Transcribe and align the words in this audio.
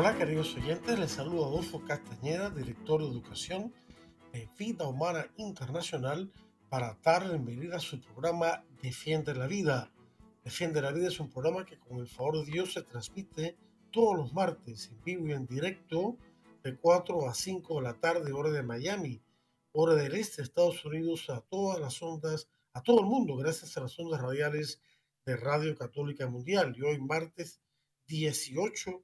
Hola 0.00 0.16
queridos 0.16 0.54
oyentes, 0.54 0.96
les 0.96 1.10
saludo 1.10 1.46
Adolfo 1.46 1.84
Castañeda, 1.84 2.50
director 2.50 3.02
de 3.02 3.08
Educación 3.08 3.74
de 4.32 4.48
Vida 4.56 4.86
Humana 4.86 5.26
Internacional, 5.38 6.30
para 6.68 6.96
dar 7.02 7.28
bienvenida 7.28 7.78
a 7.78 7.80
su 7.80 8.00
programa 8.00 8.64
Defiende 8.80 9.34
la 9.34 9.48
Vida. 9.48 9.92
Defiende 10.44 10.80
la 10.80 10.92
Vida 10.92 11.08
es 11.08 11.18
un 11.18 11.28
programa 11.28 11.66
que 11.66 11.80
con 11.80 11.98
el 11.98 12.06
favor 12.06 12.36
de 12.38 12.52
Dios 12.52 12.74
se 12.74 12.82
transmite 12.82 13.56
todos 13.90 14.16
los 14.16 14.32
martes 14.32 14.88
en 14.88 15.02
vivo 15.02 15.26
y 15.26 15.32
en 15.32 15.46
directo 15.48 16.16
de 16.62 16.76
4 16.76 17.28
a 17.28 17.34
5 17.34 17.74
de 17.74 17.82
la 17.82 17.94
tarde, 17.94 18.30
hora 18.30 18.52
de 18.52 18.62
Miami, 18.62 19.20
hora 19.72 19.96
del 19.96 20.14
este 20.14 20.36
de 20.36 20.42
Estados 20.44 20.84
Unidos, 20.84 21.28
a 21.28 21.40
todas 21.40 21.80
las 21.80 22.00
ondas, 22.00 22.48
a 22.72 22.84
todo 22.84 23.00
el 23.00 23.06
mundo, 23.06 23.34
gracias 23.34 23.76
a 23.76 23.80
las 23.80 23.98
ondas 23.98 24.20
radiales 24.20 24.80
de 25.26 25.34
Radio 25.34 25.76
Católica 25.76 26.28
Mundial. 26.28 26.72
Y 26.78 26.82
hoy 26.82 27.00
martes 27.00 27.60
18 28.06 29.02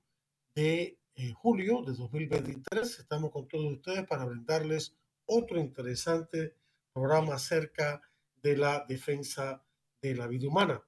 de 0.55 1.01
eh, 1.17 1.33
julio 1.33 1.83
de 1.83 1.95
2023 1.95 3.01
estamos 3.01 3.33
con 3.33 3.49
todos 3.49 3.73
ustedes 3.73 4.07
para 4.07 4.25
brindarles 4.25 4.97
otro 5.27 5.59
interesante 5.59 6.55
programa 6.93 7.35
acerca 7.35 8.01
de 8.41 8.57
la 8.57 8.85
defensa 8.89 9.65
de 10.01 10.15
la 10.15 10.29
vida 10.29 10.49
humana. 10.49 10.85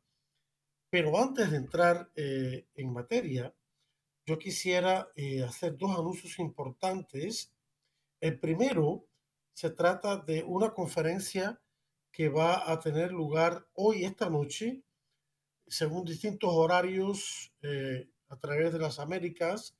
Pero 0.89 1.20
antes 1.20 1.50
de 1.50 1.56
entrar 1.56 2.11
eh, 2.14 2.67
en 2.75 2.92
materia, 2.92 3.53
yo 4.25 4.39
quisiera 4.39 5.09
eh, 5.17 5.42
hacer 5.42 5.77
dos 5.77 5.98
anuncios 5.98 6.39
importantes. 6.39 7.53
El 8.20 8.39
primero 8.39 9.09
se 9.53 9.70
trata 9.70 10.17
de 10.17 10.44
una 10.44 10.75
conferencia 10.75 11.61
que 12.12 12.28
va 12.28 12.70
a 12.70 12.78
tener 12.78 13.11
lugar 13.11 13.67
hoy, 13.75 14.05
esta 14.05 14.31
noche, 14.31 14.83
según 15.67 16.05
distintos 16.05 16.50
horarios 16.53 17.53
a 18.29 18.39
través 18.39 18.73
de 18.73 18.79
las 18.79 18.99
Américas, 18.99 19.77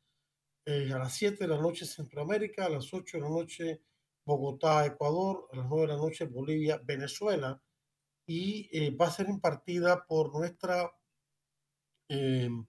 a 0.67 0.99
las 0.99 1.15
7 1.15 1.45
de 1.45 1.49
la 1.49 1.61
noche 1.61 1.87
Centroamérica, 1.87 2.67
a 2.67 2.69
las 2.69 2.93
8 2.93 3.19
de 3.19 3.23
la 3.23 3.29
noche 3.29 3.83
Bogotá, 4.25 4.85
Ecuador, 4.85 5.49
a 5.53 5.57
las 5.57 5.67
9 5.67 5.83
de 5.87 5.93
la 5.93 5.99
noche 5.99 6.25
Bolivia, 6.25 6.81
Venezuela, 6.85 7.63
y 8.27 8.69
eh, 8.73 8.91
va 8.91 9.07
a 9.07 9.11
ser 9.13 9.29
impartida 9.29 10.05
por 10.05 10.35
nuestra 10.35 10.91
em, 12.09 12.67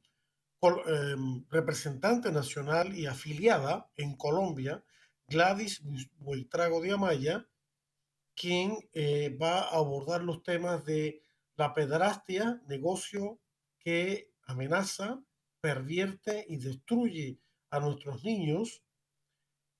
representante 1.49 2.31
nacional 2.31 2.97
y 2.97 3.07
afiliada 3.07 3.89
en 3.95 4.15
Colombia, 4.15 4.83
Gladys 5.27 5.81
Buitrago 6.19 6.79
de 6.81 6.91
Amaya, 6.91 7.47
quien 8.35 8.77
eh, 8.93 9.35
va 9.41 9.61
a 9.61 9.77
abordar 9.77 10.21
los 10.23 10.43
temas 10.43 10.85
de 10.85 11.23
la 11.55 11.73
pedrastia, 11.73 12.61
negocio 12.67 13.39
que 13.79 14.31
amenaza, 14.43 15.19
pervierte 15.61 16.45
y 16.47 16.57
destruye 16.57 17.39
a 17.69 17.79
nuestros 17.79 18.23
niños, 18.23 18.83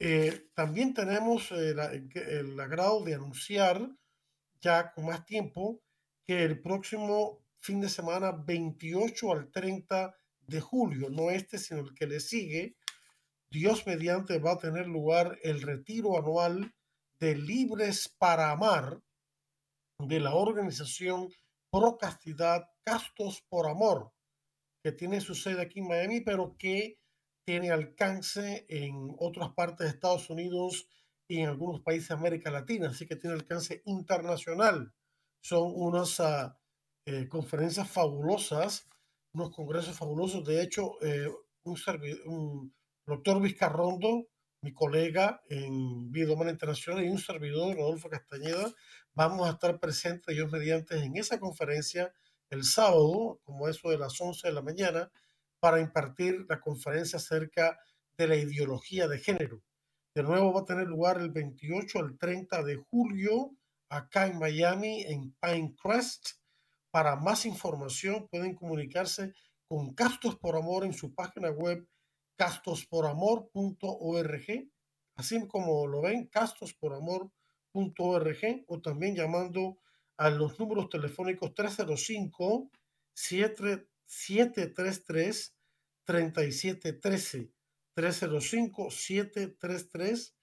eh, 0.04 0.50
también 0.56 0.96
tenemos 0.96 1.52
el, 1.52 1.78
el 2.16 2.60
agrado 2.60 3.04
de 3.04 3.14
anunciar 3.14 3.88
ya 4.60 4.92
con 4.94 5.06
más 5.06 5.24
tiempo 5.28 5.80
que 6.26 6.44
el 6.44 6.60
próximo 6.60 7.46
fin 7.60 7.80
de 7.80 7.88
semana 7.88 8.32
28 8.32 9.32
al 9.32 9.52
30 9.52 10.16
de 10.48 10.60
julio, 10.60 11.12
no 11.12 11.30
este, 11.30 11.60
sino 11.60 11.82
el 11.82 11.94
que 11.94 12.08
le 12.08 12.20
sigue, 12.20 12.76
Dios 13.52 13.86
mediante 13.86 14.40
va 14.40 14.54
a 14.54 14.58
tener 14.58 14.88
lugar 14.88 15.38
el 15.44 15.62
retiro 15.62 16.18
anual 16.18 16.74
de 17.20 17.36
Libres 17.36 18.10
para 18.18 18.50
Amar 18.50 19.00
de 20.00 20.20
la 20.20 20.34
organización 20.34 21.30
Pro 21.70 22.00
Castidad 22.00 22.68
Castos 22.84 23.44
por 23.48 23.68
Amor, 23.68 24.12
que 24.82 24.92
tiene 24.94 25.22
su 25.22 25.36
sede 25.36 25.62
aquí 25.62 25.78
en 25.78 25.90
Miami, 25.90 26.22
pero 26.22 26.56
que 26.58 27.01
tiene 27.46 27.72
alcance 27.72 28.66
en 28.70 29.16
otras 29.20 29.50
partes 29.54 29.88
de 29.88 29.94
Estados 29.94 30.30
Unidos 30.30 30.88
y 31.28 31.40
en 31.40 31.50
algunos 31.50 31.82
países 31.82 32.10
de 32.10 32.16
América 32.16 32.52
Latina, 32.52 32.90
así 32.90 33.08
que 33.08 33.16
tiene 33.16 33.36
alcance 33.36 33.82
internacional 33.86 34.94
son 35.42 35.74
unas 35.76 36.20
ah, 36.20 36.58
eh, 37.06 37.28
conferencias 37.28 37.90
fabulosas, 37.90 38.88
unos 39.34 39.54
congresos 39.54 39.98
fabulosos. 39.98 40.46
De 40.46 40.62
hecho, 40.62 41.02
eh, 41.02 41.28
un, 41.64 41.78
un, 42.26 42.76
doctor 43.06 43.42
Vizcarrondo, 43.42 44.28
mi 44.62 44.74
colega 44.74 45.42
en 45.50 46.12
Vida 46.12 46.34
Humana 46.34 46.52
Internacional 46.52 47.04
y 47.04 47.10
un 47.10 47.18
servidor, 47.18 47.76
Rodolfo 47.76 48.10
Castañeda, 48.10 48.72
vamos 49.14 49.48
a 49.48 49.54
estar 49.54 49.80
presentes, 49.80 50.36
ellos 50.36 50.52
mediante, 50.52 51.04
en 51.04 51.18
esa 51.18 51.40
conferencia 51.40 52.14
el 52.52 52.64
sábado, 52.64 53.40
como 53.44 53.68
eso 53.68 53.90
de 53.90 53.98
las 53.98 54.20
11 54.22 54.48
de 54.48 54.54
la 54.54 54.62
mañana, 54.62 55.12
para 55.62 55.80
impartir 55.80 56.46
la 56.50 56.60
conferencia 56.60 57.16
acerca 57.18 57.80
de 58.18 58.28
la 58.28 58.36
ideología 58.36 59.08
de 59.08 59.20
género. 59.20 59.62
De 60.14 60.24
nuevo 60.24 60.52
va 60.52 60.60
a 60.62 60.66
tener 60.66 60.88
lugar 60.88 61.22
el 61.22 61.30
28 61.30 62.00
al 62.00 62.18
30 62.18 62.64
de 62.64 62.76
julio 62.76 63.56
acá 63.88 64.26
en 64.26 64.40
Miami, 64.40 65.04
en 65.04 65.34
Pinecrest. 65.40 66.32
Para 66.90 67.16
más 67.16 67.46
información 67.46 68.28
pueden 68.28 68.56
comunicarse 68.56 69.34
con 69.68 69.94
Castos 69.94 70.36
por 70.38 70.56
Amor 70.58 70.84
en 70.84 70.94
su 70.94 71.14
página 71.14 71.52
web 71.52 71.88
castosporamor.org, 72.36 74.70
así 75.16 75.48
como 75.48 75.88
lo 75.88 76.02
ven, 76.02 76.28
castosporamor.org 76.28 78.66
o 78.68 78.82
también 78.82 79.16
llamando 79.16 79.78
a 80.18 80.32
los 80.32 80.60
números 80.60 80.90
telefónicos 80.90 81.54
305 81.54 82.72
733 84.12 85.56
3713 86.04 87.54
305 87.94 88.92
733 88.92 90.36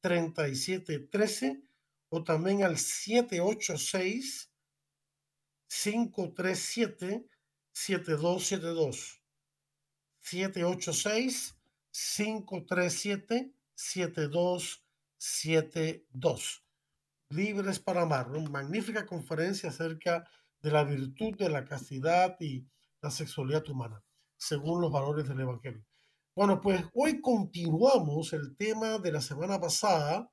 3713 0.00 1.62
o 2.08 2.22
también 2.22 2.62
al 2.62 2.78
786 2.78 4.52
537 5.66 7.28
7272. 7.72 9.20
786 10.20 11.56
537 11.90 13.52
7272. 13.74 16.62
Libres 17.30 17.80
para 17.80 18.02
amar. 18.02 18.30
Una 18.30 18.50
magnífica 18.50 19.04
conferencia 19.04 19.70
acerca 19.70 20.30
de 20.62 20.70
la 20.70 20.84
virtud 20.84 21.36
de 21.36 21.50
la 21.50 21.64
castidad 21.64 22.36
y 22.38 22.68
la 23.00 23.10
sexualidad 23.10 23.68
humana, 23.68 24.02
según 24.36 24.80
los 24.80 24.92
valores 24.92 25.28
del 25.28 25.40
Evangelio. 25.40 25.84
Bueno, 26.34 26.60
pues 26.60 26.84
hoy 26.94 27.20
continuamos 27.20 28.32
el 28.32 28.56
tema 28.56 28.98
de 28.98 29.12
la 29.12 29.20
semana 29.20 29.60
pasada, 29.60 30.30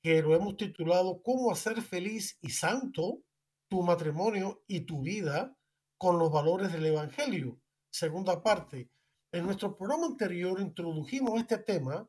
que 0.00 0.22
lo 0.22 0.34
hemos 0.34 0.56
titulado 0.56 1.22
¿Cómo 1.22 1.50
hacer 1.50 1.82
feliz 1.82 2.38
y 2.40 2.50
santo 2.50 3.22
tu 3.68 3.82
matrimonio 3.82 4.62
y 4.66 4.80
tu 4.80 5.02
vida 5.02 5.56
con 5.98 6.18
los 6.18 6.30
valores 6.30 6.72
del 6.72 6.86
Evangelio? 6.86 7.60
Segunda 7.90 8.42
parte. 8.42 8.90
En 9.32 9.46
nuestro 9.46 9.76
programa 9.76 10.06
anterior 10.06 10.60
introdujimos 10.60 11.40
este 11.40 11.58
tema 11.58 12.08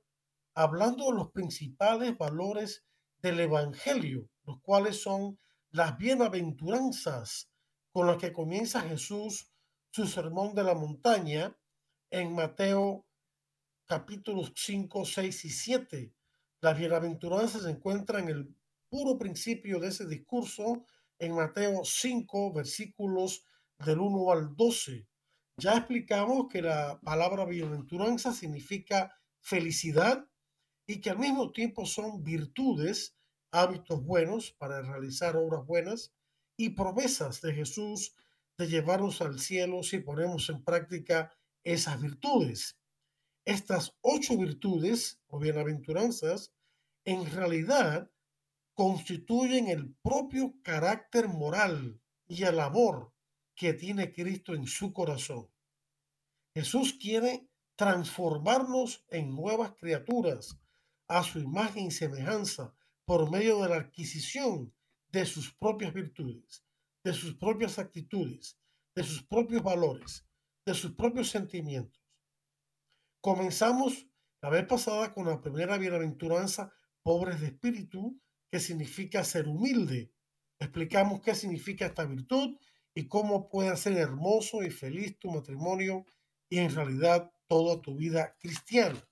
hablando 0.54 1.06
de 1.06 1.14
los 1.14 1.32
principales 1.32 2.18
valores 2.18 2.86
del 3.18 3.40
Evangelio, 3.40 4.30
los 4.44 4.62
cuales 4.62 5.02
son 5.02 5.40
las 5.72 5.98
bienaventuranzas 5.98 7.50
con 7.92 8.08
las 8.08 8.18
que 8.18 8.32
comienza 8.32 8.82
Jesús 8.82 9.52
su 9.96 10.06
sermón 10.08 10.54
de 10.54 10.62
la 10.62 10.76
montaña 10.76 11.56
en 12.10 12.36
Mateo 12.36 13.06
capítulos 13.86 14.52
5, 14.54 15.06
6 15.06 15.46
y 15.46 15.50
7. 15.50 16.14
Las 16.60 16.78
bienaventuranzas 16.78 17.62
se 17.62 17.70
encuentran 17.70 18.24
en 18.24 18.30
el 18.36 18.56
puro 18.90 19.18
principio 19.18 19.80
de 19.80 19.88
ese 19.88 20.06
discurso 20.06 20.84
en 21.18 21.34
Mateo 21.34 21.86
5, 21.86 22.52
versículos 22.52 23.46
del 23.86 24.02
1 24.02 24.32
al 24.34 24.54
12. 24.58 25.08
Ya 25.56 25.78
explicamos 25.78 26.48
que 26.50 26.62
la 26.62 27.00
palabra 27.00 27.46
bienaventuranza 27.46 28.34
significa 28.34 29.18
felicidad 29.40 30.28
y 30.86 31.00
que 31.00 31.12
al 31.12 31.20
mismo 31.20 31.54
tiempo 31.54 31.86
son 31.86 32.22
virtudes, 32.22 33.16
hábitos 33.50 34.04
buenos 34.04 34.52
para 34.52 34.82
realizar 34.82 35.38
obras 35.38 35.66
buenas 35.66 36.14
y 36.58 36.72
promesas 36.72 37.40
de 37.40 37.54
Jesús 37.54 38.14
de 38.58 38.68
llevarnos 38.68 39.22
al 39.22 39.40
cielo 39.40 39.84
si 39.84 40.00
ponemos 40.00 40.50
en 40.50 40.64
práctica 40.64 41.32
esas 41.64 42.02
virtudes. 42.02 42.78
Estas 43.46 43.96
ocho 44.02 44.38
virtudes 44.38 45.20
o 45.28 45.40
bienaventuranzas 45.40 46.54
en 47.04 47.30
realidad 47.30 48.10
constituyen 48.74 49.68
el 49.68 49.94
propio 50.02 50.56
carácter 50.64 51.28
moral 51.28 52.02
y 52.28 52.44
el 52.44 52.60
amor 52.60 53.14
que 53.56 53.74
tiene 53.74 54.12
Cristo 54.12 54.54
en 54.54 54.68
su 54.68 54.92
corazón. 54.92 55.50
Jesús 56.54 56.98
quiere 57.00 57.48
transformarnos 57.76 59.06
en 59.10 59.36
nuevas 59.36 59.74
criaturas 59.76 60.60
a 61.08 61.24
su 61.24 61.40
imagen 61.40 61.88
y 61.88 61.92
semejanza 61.92 62.74
por 63.06 63.30
medio 63.30 63.62
de 63.62 63.70
la 63.70 63.76
adquisición 63.78 64.74
de 65.10 65.26
sus 65.26 65.54
propias 65.54 65.94
virtudes, 65.94 66.65
de 67.06 67.14
sus 67.14 67.36
propias 67.36 67.78
actitudes, 67.78 68.60
de 68.96 69.04
sus 69.04 69.24
propios 69.28 69.62
valores, 69.62 70.26
de 70.66 70.74
sus 70.74 70.96
propios 70.96 71.30
sentimientos. 71.30 72.04
Comenzamos 73.22 74.08
la 74.42 74.50
vez 74.50 74.66
pasada 74.66 75.14
con 75.14 75.28
la 75.28 75.40
primera 75.40 75.78
bienaventuranza, 75.78 76.74
pobres 77.04 77.42
de 77.42 77.48
espíritu, 77.48 78.20
que 78.50 78.60
significa 78.60 79.24
ser 79.24 79.48
humilde. 79.48 80.12
Explicamos 80.60 81.22
qué 81.22 81.36
significa 81.36 81.86
esta 81.86 82.06
virtud 82.06 82.58
y 82.96 83.08
cómo 83.08 83.50
puede 83.50 83.78
ser 83.78 83.98
hermoso 83.98 84.64
y 84.64 84.72
feliz 84.72 85.20
tu 85.20 85.30
matrimonio 85.30 86.06
y 86.50 86.58
en 86.58 86.74
realidad 86.74 87.32
toda 87.48 87.84
tu 87.84 87.98
vida 87.98 88.36
cristiana. 88.40 89.08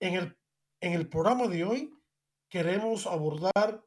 En 0.00 0.14
el, 0.14 0.36
en 0.80 0.94
el 0.94 1.08
programa 1.08 1.46
de 1.46 1.62
hoy 1.62 1.94
queremos 2.48 3.06
abordar 3.06 3.84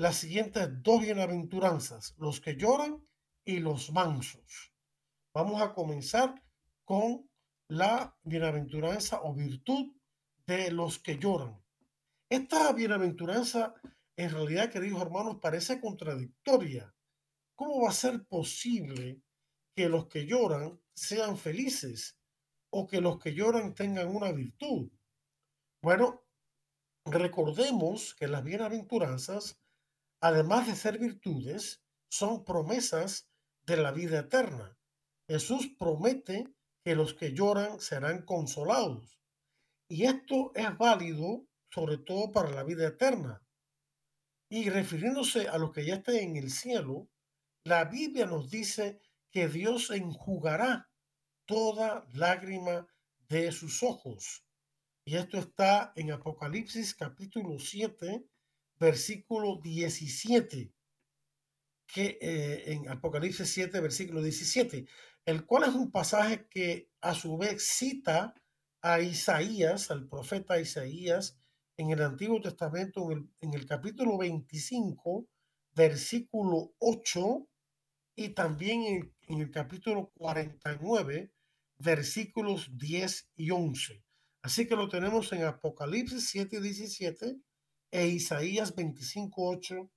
las 0.00 0.16
siguientes 0.16 0.66
dos 0.82 1.02
bienaventuranzas, 1.02 2.14
los 2.16 2.40
que 2.40 2.56
lloran 2.56 3.06
y 3.44 3.58
los 3.58 3.92
mansos. 3.92 4.72
Vamos 5.34 5.60
a 5.60 5.74
comenzar 5.74 6.42
con 6.86 7.28
la 7.68 8.16
bienaventuranza 8.22 9.20
o 9.22 9.34
virtud 9.34 9.92
de 10.46 10.70
los 10.70 11.00
que 11.00 11.18
lloran. 11.18 11.62
Esta 12.30 12.72
bienaventuranza, 12.72 13.74
en 14.16 14.30
realidad, 14.30 14.70
queridos 14.70 15.02
hermanos, 15.02 15.36
parece 15.38 15.82
contradictoria. 15.82 16.94
¿Cómo 17.54 17.82
va 17.82 17.90
a 17.90 17.92
ser 17.92 18.24
posible 18.24 19.20
que 19.76 19.90
los 19.90 20.06
que 20.06 20.24
lloran 20.24 20.80
sean 20.94 21.36
felices 21.36 22.18
o 22.70 22.86
que 22.86 23.02
los 23.02 23.18
que 23.18 23.34
lloran 23.34 23.74
tengan 23.74 24.08
una 24.08 24.32
virtud? 24.32 24.90
Bueno, 25.82 26.22
recordemos 27.04 28.14
que 28.14 28.28
las 28.28 28.42
bienaventuranzas, 28.42 29.60
además 30.20 30.66
de 30.66 30.76
ser 30.76 30.98
virtudes, 30.98 31.82
son 32.08 32.44
promesas 32.44 33.28
de 33.66 33.76
la 33.76 33.92
vida 33.92 34.20
eterna. 34.20 34.76
Jesús 35.28 35.70
promete 35.78 36.52
que 36.84 36.94
los 36.94 37.14
que 37.14 37.32
lloran 37.32 37.80
serán 37.80 38.22
consolados. 38.22 39.18
Y 39.88 40.04
esto 40.04 40.52
es 40.54 40.76
válido 40.76 41.46
sobre 41.70 41.98
todo 41.98 42.32
para 42.32 42.50
la 42.50 42.64
vida 42.64 42.86
eterna. 42.86 43.42
Y 44.48 44.68
refiriéndose 44.68 45.48
a 45.48 45.58
lo 45.58 45.70
que 45.70 45.84
ya 45.84 45.96
está 45.96 46.18
en 46.18 46.36
el 46.36 46.50
cielo, 46.50 47.08
la 47.64 47.84
Biblia 47.84 48.26
nos 48.26 48.50
dice 48.50 49.00
que 49.30 49.48
Dios 49.48 49.90
enjugará 49.90 50.90
toda 51.46 52.06
lágrima 52.14 52.86
de 53.28 53.52
sus 53.52 53.82
ojos. 53.82 54.44
Y 55.04 55.16
esto 55.16 55.38
está 55.38 55.92
en 55.94 56.10
Apocalipsis 56.12 56.94
capítulo 56.94 57.58
7, 57.58 58.24
versículo 58.80 59.60
17, 59.62 60.72
que 61.86 62.18
eh, 62.20 62.72
en 62.72 62.88
Apocalipsis 62.88 63.52
7, 63.52 63.78
versículo 63.80 64.22
17, 64.22 64.86
el 65.26 65.44
cual 65.44 65.64
es 65.64 65.74
un 65.74 65.90
pasaje 65.90 66.48
que 66.48 66.90
a 67.02 67.14
su 67.14 67.36
vez 67.36 67.62
cita 67.62 68.34
a 68.80 69.00
Isaías, 69.00 69.90
al 69.90 70.08
profeta 70.08 70.58
Isaías, 70.58 71.38
en 71.76 71.90
el 71.90 72.02
Antiguo 72.02 72.40
Testamento, 72.40 73.10
en 73.10 73.54
el, 73.54 73.66
capítulo 73.66 74.16
25, 74.16 75.28
versículo 75.72 76.74
8, 76.78 77.48
y 78.16 78.30
también 78.30 78.82
en, 78.82 79.14
en 79.28 79.40
el 79.40 79.50
capítulo 79.50 80.10
49, 80.16 81.32
versículos 81.78 82.70
10 82.76 83.30
y 83.36 83.50
11. 83.50 84.02
Así 84.42 84.66
que 84.66 84.76
lo 84.76 84.88
tenemos 84.88 85.32
en 85.32 85.44
Apocalipsis 85.44 86.28
7, 86.30 86.60
17 86.60 87.40
e 87.90 88.06
Isaías 88.06 88.74
25, 88.74 89.48
8 89.50 89.90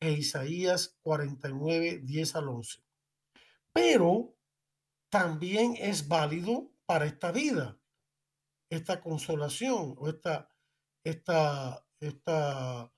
e 0.00 0.12
Isaías 0.12 0.96
49, 1.02 2.00
10 2.04 2.36
al 2.36 2.48
11. 2.48 2.82
Pero 3.72 4.34
también 5.08 5.74
es 5.78 6.08
válido 6.08 6.70
para 6.86 7.06
esta 7.06 7.32
vida, 7.32 7.78
esta 8.70 9.00
consolación 9.00 9.94
o 9.98 10.08
esta 10.08 10.48
esta, 11.08 11.84
esta 12.00 12.92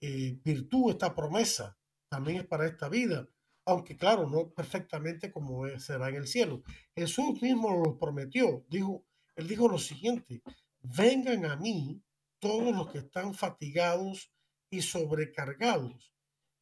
eh, 0.00 0.38
virtud, 0.44 0.90
esta 0.90 1.14
promesa, 1.14 1.76
también 2.08 2.38
es 2.38 2.46
para 2.46 2.66
esta 2.66 2.88
vida, 2.88 3.28
aunque 3.64 3.96
claro, 3.96 4.28
no 4.28 4.50
perfectamente 4.50 5.32
como 5.32 5.66
será 5.78 6.08
en 6.08 6.16
el 6.16 6.26
cielo. 6.26 6.62
Jesús 6.94 7.40
mismo 7.40 7.82
lo 7.84 7.98
prometió, 7.98 8.64
dijo, 8.68 9.04
él 9.36 9.48
dijo 9.48 9.68
lo 9.68 9.78
siguiente, 9.78 10.42
vengan 10.82 11.46
a 11.46 11.56
mí 11.56 12.02
todos 12.42 12.74
los 12.74 12.90
que 12.90 12.98
están 12.98 13.34
fatigados 13.34 14.32
y 14.68 14.82
sobrecargados, 14.82 16.12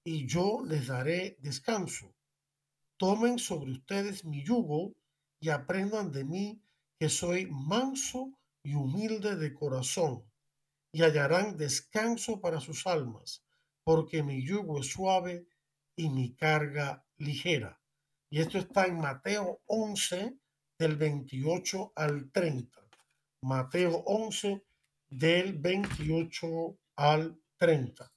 y 0.04 0.26
yo 0.26 0.62
les 0.62 0.88
daré 0.88 1.38
descanso. 1.40 2.14
Tomen 2.99 3.38
sobre 3.38 3.72
ustedes 3.72 4.26
mi 4.26 4.44
yugo 4.44 4.92
y 5.40 5.49
aprendan 5.49 6.12
de 6.12 6.25
mí 6.25 6.62
que 6.99 7.08
soy 7.08 7.46
manso 7.46 8.30
y 8.62 8.75
humilde 8.75 9.37
de 9.37 9.54
corazón 9.54 10.30
y 10.92 11.00
hallarán 11.00 11.56
descanso 11.56 12.42
para 12.42 12.60
sus 12.60 12.87
almas, 12.87 13.42
porque 13.82 14.22
mi 14.22 14.44
yugo 14.44 14.80
es 14.80 14.88
suave 14.88 15.46
y 15.96 16.10
mi 16.10 16.34
carga 16.34 17.06
ligera. 17.16 17.80
Y 18.28 18.40
esto 18.40 18.58
está 18.58 18.87
en 18.87 18.99
Mateo 18.99 19.62
11, 19.64 20.37
del 20.78 20.96
28 20.96 21.94
al 21.96 22.30
30. 22.30 22.78
Mateo 23.40 24.02
11, 24.04 24.62
del 25.11 25.59
28 25.59 26.79
al 26.97 27.38
30. 27.59 28.11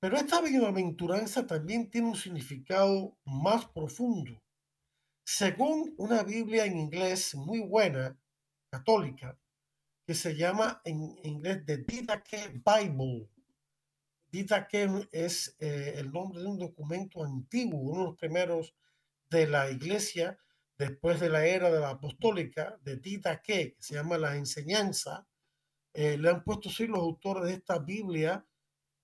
Pero 0.00 0.16
esta 0.16 0.42
bienaventuranza 0.42 1.46
también 1.46 1.88
tiene 1.88 2.08
un 2.08 2.16
significado 2.16 3.16
más 3.24 3.66
profundo. 3.66 4.42
Según 5.24 5.94
una 5.96 6.22
Biblia 6.22 6.66
en 6.66 6.76
inglés 6.76 7.34
muy 7.34 7.60
buena, 7.60 8.18
católica, 8.68 9.38
que 10.06 10.14
se 10.14 10.36
llama 10.36 10.82
en 10.84 11.16
inglés 11.22 11.64
The 11.64 11.78
Didache 11.78 12.48
Bible. 12.48 13.30
Dita 14.28 14.66
que 14.66 15.08
es 15.12 15.56
eh, 15.60 15.94
el 15.96 16.12
nombre 16.12 16.40
de 16.40 16.48
un 16.48 16.58
documento 16.58 17.24
antiguo, 17.24 17.80
uno 17.80 18.00
de 18.00 18.06
los 18.06 18.16
primeros 18.16 18.74
de 19.30 19.46
la 19.46 19.70
iglesia 19.70 20.38
después 20.76 21.20
de 21.20 21.28
la 21.28 21.46
era 21.46 21.70
de 21.70 21.80
la 21.80 21.90
apostólica, 21.90 22.78
de 22.82 22.96
Tita 22.96 23.40
que 23.40 23.76
se 23.78 23.94
llama 23.94 24.18
la 24.18 24.36
enseñanza. 24.36 25.26
Eh, 25.94 26.18
le 26.18 26.28
han 26.28 26.44
puesto 26.44 26.68
sí 26.68 26.86
los 26.86 26.98
autores 26.98 27.44
de 27.44 27.54
esta 27.54 27.78
Biblia 27.78 28.44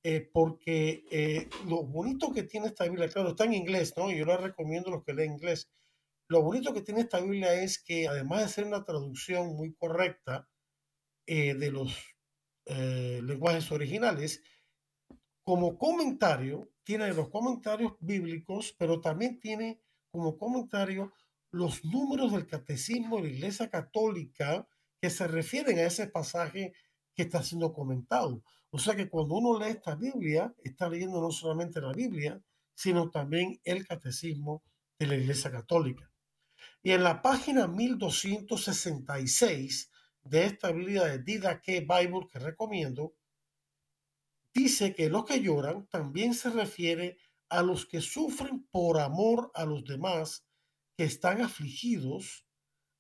eh, 0.03 0.29
porque 0.33 1.49
lo 1.67 1.85
bonito 1.85 2.33
que 2.33 2.43
tiene 2.43 2.67
esta 2.67 2.85
Biblia, 2.85 3.09
claro, 3.09 3.31
está 3.31 3.45
en 3.45 3.55
inglés, 3.55 3.95
¿no? 3.97 4.11
Yo 4.11 4.25
la 4.25 4.37
recomiendo 4.37 4.89
a 4.89 4.95
los 4.95 5.05
que 5.05 5.15
leen 5.15 5.33
inglés. 5.35 5.71
Lo 6.29 6.43
bonito 6.43 6.73
que 6.73 6.83
tiene 6.83 7.01
esta 7.01 7.21
Biblia 7.21 7.55
es 7.55 7.83
que 7.83 8.09
además 8.09 8.43
de 8.43 8.49
ser 8.49 8.65
una 8.65 8.85
traducción 8.85 9.55
muy 9.57 9.75
correcta 9.75 10.49
de 11.27 11.71
los 11.71 11.97
lenguajes 12.67 13.71
originales, 13.71 14.43
como 15.45 15.77
comentario, 15.77 16.71
tiene 16.83 17.13
los 17.13 17.29
comentarios 17.29 17.93
bíblicos, 18.01 18.75
pero 18.79 19.01
también 19.01 19.39
tiene 19.39 19.81
como 20.11 20.37
comentario 20.37 21.13
los 21.53 21.85
números 21.85 22.33
del 22.33 22.47
catecismo 22.47 23.17
de 23.17 23.23
la 23.23 23.29
Iglesia 23.31 23.71
Católica 23.71 24.67
que 25.01 25.11
se 25.11 25.27
refieren 25.27 25.79
a 25.79 25.85
ese 25.85 26.09
pasaje 26.09 26.75
que 27.15 27.23
está 27.23 27.43
siendo 27.43 27.73
comentado. 27.73 28.43
O 28.71 28.79
sea 28.79 28.95
que 28.95 29.09
cuando 29.09 29.35
uno 29.35 29.59
lee 29.59 29.71
esta 29.71 29.97
Biblia, 29.97 30.55
está 30.63 30.89
leyendo 30.89 31.21
no 31.21 31.31
solamente 31.31 31.81
la 31.81 31.93
Biblia, 31.93 32.41
sino 32.75 33.11
también 33.11 33.61
el 33.65 33.87
catecismo 33.87 34.63
de 34.99 35.07
la 35.07 35.17
Iglesia 35.17 35.51
Católica. 35.51 36.11
Y 36.83 36.93
en 36.93 37.03
la 37.03 37.23
página 37.23 37.67
1266 37.67 39.91
de 40.23 40.45
esta 40.45 40.73
Biblia 40.73 41.05
de 41.05 41.23
Didache 41.23 41.81
Bible 41.81 42.29
que 42.31 42.39
recomiendo, 42.39 43.15
dice 44.55 44.95
que 44.95 45.09
los 45.09 45.25
que 45.25 45.41
lloran 45.41 45.87
también 45.89 46.35
se 46.35 46.51
refiere 46.51 47.17
a 47.49 47.63
los 47.63 47.87
que 47.87 48.01
sufren 48.01 48.69
por 48.71 49.01
amor 49.01 49.51
a 49.55 49.65
los 49.65 49.85
demás, 49.85 50.47
que 50.97 51.05
están 51.05 51.43
afligidos 51.43 52.47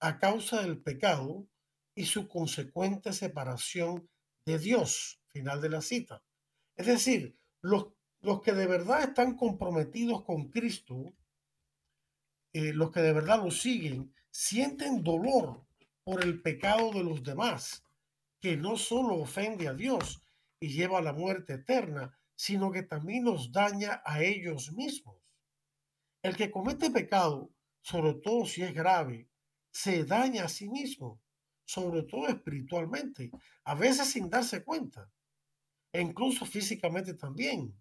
a 0.00 0.18
causa 0.18 0.62
del 0.62 0.82
pecado 0.82 1.46
y 1.94 2.06
su 2.06 2.28
consecuente 2.28 3.12
separación 3.12 4.08
de 4.44 4.58
Dios. 4.58 5.20
Final 5.28 5.60
de 5.60 5.68
la 5.68 5.80
cita. 5.80 6.22
Es 6.76 6.86
decir, 6.86 7.36
los, 7.60 7.88
los 8.20 8.42
que 8.42 8.52
de 8.52 8.66
verdad 8.66 9.02
están 9.02 9.36
comprometidos 9.36 10.24
con 10.24 10.48
Cristo, 10.48 11.12
eh, 12.52 12.72
los 12.72 12.90
que 12.90 13.00
de 13.00 13.12
verdad 13.12 13.42
lo 13.44 13.50
siguen, 13.50 14.12
sienten 14.30 15.02
dolor 15.04 15.64
por 16.02 16.24
el 16.24 16.42
pecado 16.42 16.90
de 16.92 17.04
los 17.04 17.22
demás, 17.22 17.84
que 18.40 18.56
no 18.56 18.76
solo 18.76 19.16
ofende 19.16 19.68
a 19.68 19.74
Dios, 19.74 20.22
y 20.58 20.68
lleva 20.68 20.98
a 20.98 21.02
la 21.02 21.12
muerte 21.12 21.54
eterna, 21.54 22.18
sino 22.34 22.72
que 22.72 22.82
también 22.82 23.24
los 23.24 23.52
daña 23.52 24.02
a 24.04 24.22
ellos 24.22 24.72
mismos. 24.72 25.16
El 26.22 26.36
que 26.36 26.50
comete 26.50 26.90
pecado, 26.90 27.50
sobre 27.82 28.14
todo 28.14 28.46
si 28.46 28.62
es 28.62 28.74
grave, 28.74 29.28
se 29.70 30.04
daña 30.04 30.44
a 30.44 30.48
sí 30.48 30.68
mismo, 30.68 31.20
sobre 31.70 32.02
todo 32.02 32.26
espiritualmente, 32.28 33.30
a 33.64 33.74
veces 33.74 34.10
sin 34.10 34.28
darse 34.28 34.64
cuenta, 34.64 35.10
e 35.92 36.00
incluso 36.00 36.44
físicamente 36.44 37.14
también. 37.14 37.74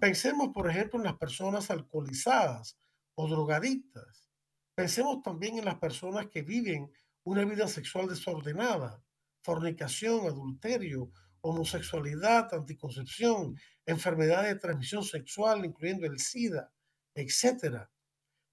Pensemos, 0.00 0.48
por 0.54 0.70
ejemplo, 0.70 0.98
en 0.98 1.04
las 1.04 1.18
personas 1.18 1.70
alcoholizadas 1.70 2.78
o 3.14 3.28
drogadictas. 3.28 4.30
Pensemos 4.74 5.22
también 5.22 5.58
en 5.58 5.66
las 5.66 5.78
personas 5.78 6.28
que 6.28 6.42
viven 6.42 6.90
una 7.24 7.44
vida 7.44 7.68
sexual 7.68 8.08
desordenada, 8.08 9.02
fornicación, 9.42 10.26
adulterio 10.26 11.12
homosexualidad, 11.42 12.54
anticoncepción, 12.54 13.56
enfermedades 13.84 14.54
de 14.54 14.60
transmisión 14.60 15.04
sexual, 15.04 15.64
incluyendo 15.64 16.06
el 16.06 16.18
SIDA, 16.18 16.72
etc. 17.14 17.88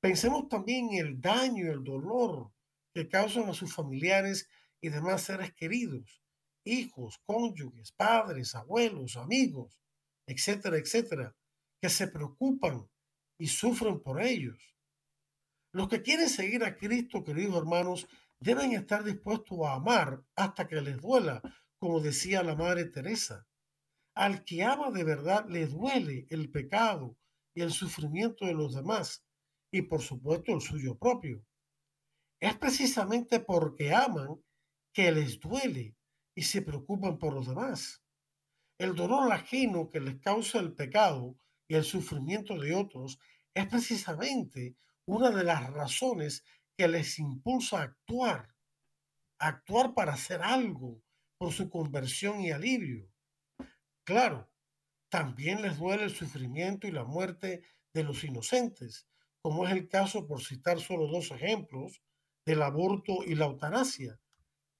Pensemos 0.02 0.50
también 0.50 0.90
en 0.92 1.06
el 1.06 1.22
daño 1.22 1.72
el 1.72 1.84
dolor 1.84 2.52
causan 3.08 3.48
a 3.50 3.54
sus 3.54 3.74
familiares 3.74 4.50
y 4.82 4.90
demás 4.90 5.24
seres 5.24 5.54
queridos, 5.54 6.22
hijos, 6.64 7.20
cónyuges, 7.26 7.92
padres, 7.92 8.56
abuelos, 8.56 9.16
amigos, 9.18 9.80
etcétera, 10.26 10.78
etcétera, 10.78 11.36
que 11.82 11.90
se 11.90 12.08
preocupan 12.08 12.90
y 13.38 13.48
sufren 13.48 14.02
por 14.02 14.22
ellos. 14.22 14.76
Los 15.72 15.88
que 15.88 16.02
quieren 16.02 16.30
seguir 16.30 16.64
a 16.64 16.76
Cristo, 16.76 17.24
queridos 17.24 17.58
hermanos, 17.58 18.08
deben 18.40 18.74
estar 18.74 19.04
dispuestos 19.04 19.60
a 19.64 19.74
amar 19.74 20.24
hasta 20.36 20.68
que 20.68 20.82
les 20.82 21.00
duela, 21.00 21.42
como 21.78 22.02
decía 22.02 22.44
la 22.44 22.56
Madre 22.56 22.86
Teresa. 22.86 23.48
Al 24.16 24.44
que 24.44 24.64
ama 24.64 24.92
de 24.92 25.04
verdad 25.04 25.46
le 25.48 25.68
duele 25.68 26.28
el 26.30 26.50
pecado 26.52 27.18
y 27.54 27.62
el 27.62 27.72
sufrimiento 27.72 28.46
de 28.46 28.54
los 28.54 28.76
demás 28.76 29.24
y 29.72 29.84
por 29.84 30.02
supuesto 30.02 30.54
el 30.54 30.62
suyo 30.62 30.98
propio. 30.98 31.46
Es 32.40 32.58
precisamente 32.58 33.40
porque 33.40 33.94
aman 33.94 34.42
que 34.94 35.12
les 35.12 35.40
duele 35.40 35.96
y 36.36 36.44
se 36.44 36.62
preocupan 36.62 37.18
por 37.18 37.34
los 37.34 37.48
demás. 37.48 38.02
El 38.78 38.96
dolor 38.96 39.32
ajeno 39.32 39.90
que 39.90 40.00
les 40.00 40.20
causa 40.20 40.60
el 40.60 40.74
pecado 40.74 41.38
y 41.68 41.76
el 41.76 41.84
sufrimiento 41.84 42.58
de 42.58 42.74
otros 42.76 43.20
es 43.54 43.68
precisamente 43.68 44.78
una 45.06 45.32
de 45.32 45.44
las 45.44 45.70
razones 45.72 46.44
que 46.78 46.88
les 46.88 47.20
impulsa 47.20 47.80
a 47.80 47.84
actuar, 47.84 48.56
a 49.40 49.48
actuar 49.48 49.94
para 49.94 50.14
hacer 50.14 50.42
algo, 50.42 51.02
por 51.38 51.52
su 51.52 51.70
conversión 51.70 52.42
y 52.42 52.52
alivio. 52.52 53.12
Claro, 54.06 54.50
también 55.10 55.62
les 55.62 55.78
duele 55.78 56.04
el 56.04 56.16
sufrimiento 56.16 56.88
y 56.88 56.92
la 56.92 57.04
muerte 57.04 57.64
de 57.94 58.04
los 58.04 58.24
inocentes, 58.24 59.08
como 59.42 59.66
es 59.66 59.74
el 59.74 59.88
caso, 59.88 60.28
por 60.28 60.44
citar 60.44 60.80
solo 60.80 61.08
dos 61.08 61.32
ejemplos, 61.32 62.02
del 62.46 62.62
aborto 62.62 63.24
y 63.26 63.36
la 63.36 63.46
eutanasia. 63.46 64.20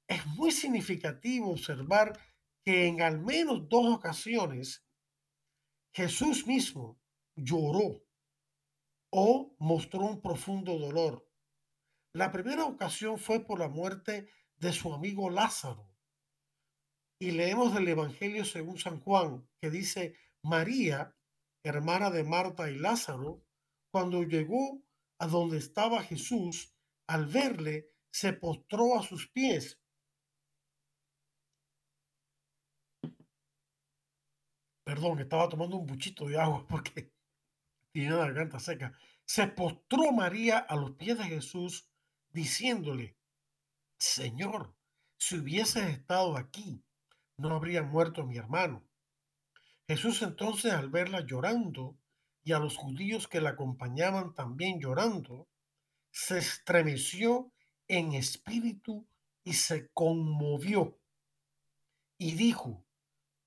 Es 0.08 0.26
muy 0.26 0.50
significativo 0.50 1.50
observar 1.50 2.18
que 2.64 2.86
en 2.86 3.02
al 3.02 3.20
menos 3.20 3.68
dos 3.68 3.94
ocasiones 3.94 4.84
Jesús 5.94 6.46
mismo 6.46 7.00
lloró 7.36 8.02
o 9.12 9.54
mostró 9.58 10.02
un 10.02 10.20
profundo 10.20 10.78
dolor. 10.78 11.26
La 12.14 12.32
primera 12.32 12.64
ocasión 12.64 13.18
fue 13.18 13.40
por 13.40 13.58
la 13.58 13.68
muerte 13.68 14.28
de 14.56 14.72
su 14.72 14.92
amigo 14.92 15.30
Lázaro, 15.30 15.90
y 17.22 17.32
leemos 17.32 17.74
del 17.74 17.86
Evangelio 17.86 18.46
según 18.46 18.78
San 18.78 18.98
Juan, 19.00 19.46
que 19.60 19.70
dice, 19.70 20.16
María, 20.42 21.14
hermana 21.62 22.10
de 22.10 22.24
Marta 22.24 22.70
y 22.70 22.78
Lázaro, 22.78 23.44
cuando 23.92 24.22
llegó 24.22 24.82
a 25.18 25.26
donde 25.26 25.58
estaba 25.58 26.02
Jesús, 26.02 26.74
al 27.10 27.26
verle, 27.26 27.88
se 28.08 28.32
postró 28.34 28.96
a 28.96 29.02
sus 29.02 29.28
pies. 29.28 29.80
Perdón, 34.84 35.18
estaba 35.18 35.48
tomando 35.48 35.76
un 35.76 35.86
buchito 35.86 36.26
de 36.28 36.40
agua 36.40 36.64
porque 36.68 37.12
tiene 37.92 38.10
la 38.10 38.26
garganta 38.26 38.60
seca. 38.60 38.96
Se 39.24 39.48
postró 39.48 40.12
María 40.12 40.58
a 40.58 40.76
los 40.76 40.92
pies 40.92 41.18
de 41.18 41.24
Jesús, 41.24 41.88
diciéndole, 42.30 43.16
Señor, 43.98 44.76
si 45.18 45.38
hubieses 45.38 45.88
estado 45.88 46.36
aquí, 46.36 46.84
no 47.36 47.56
habría 47.56 47.82
muerto 47.82 48.24
mi 48.24 48.36
hermano. 48.36 48.86
Jesús 49.88 50.22
entonces 50.22 50.72
al 50.72 50.90
verla 50.90 51.26
llorando 51.26 51.98
y 52.44 52.52
a 52.52 52.60
los 52.60 52.76
judíos 52.76 53.26
que 53.26 53.40
la 53.40 53.50
acompañaban 53.50 54.32
también 54.34 54.80
llorando, 54.80 55.49
se 56.10 56.38
estremeció 56.38 57.52
en 57.88 58.12
espíritu 58.14 59.06
y 59.44 59.54
se 59.54 59.88
conmovió 59.92 61.00
y 62.18 62.32
dijo, 62.32 62.84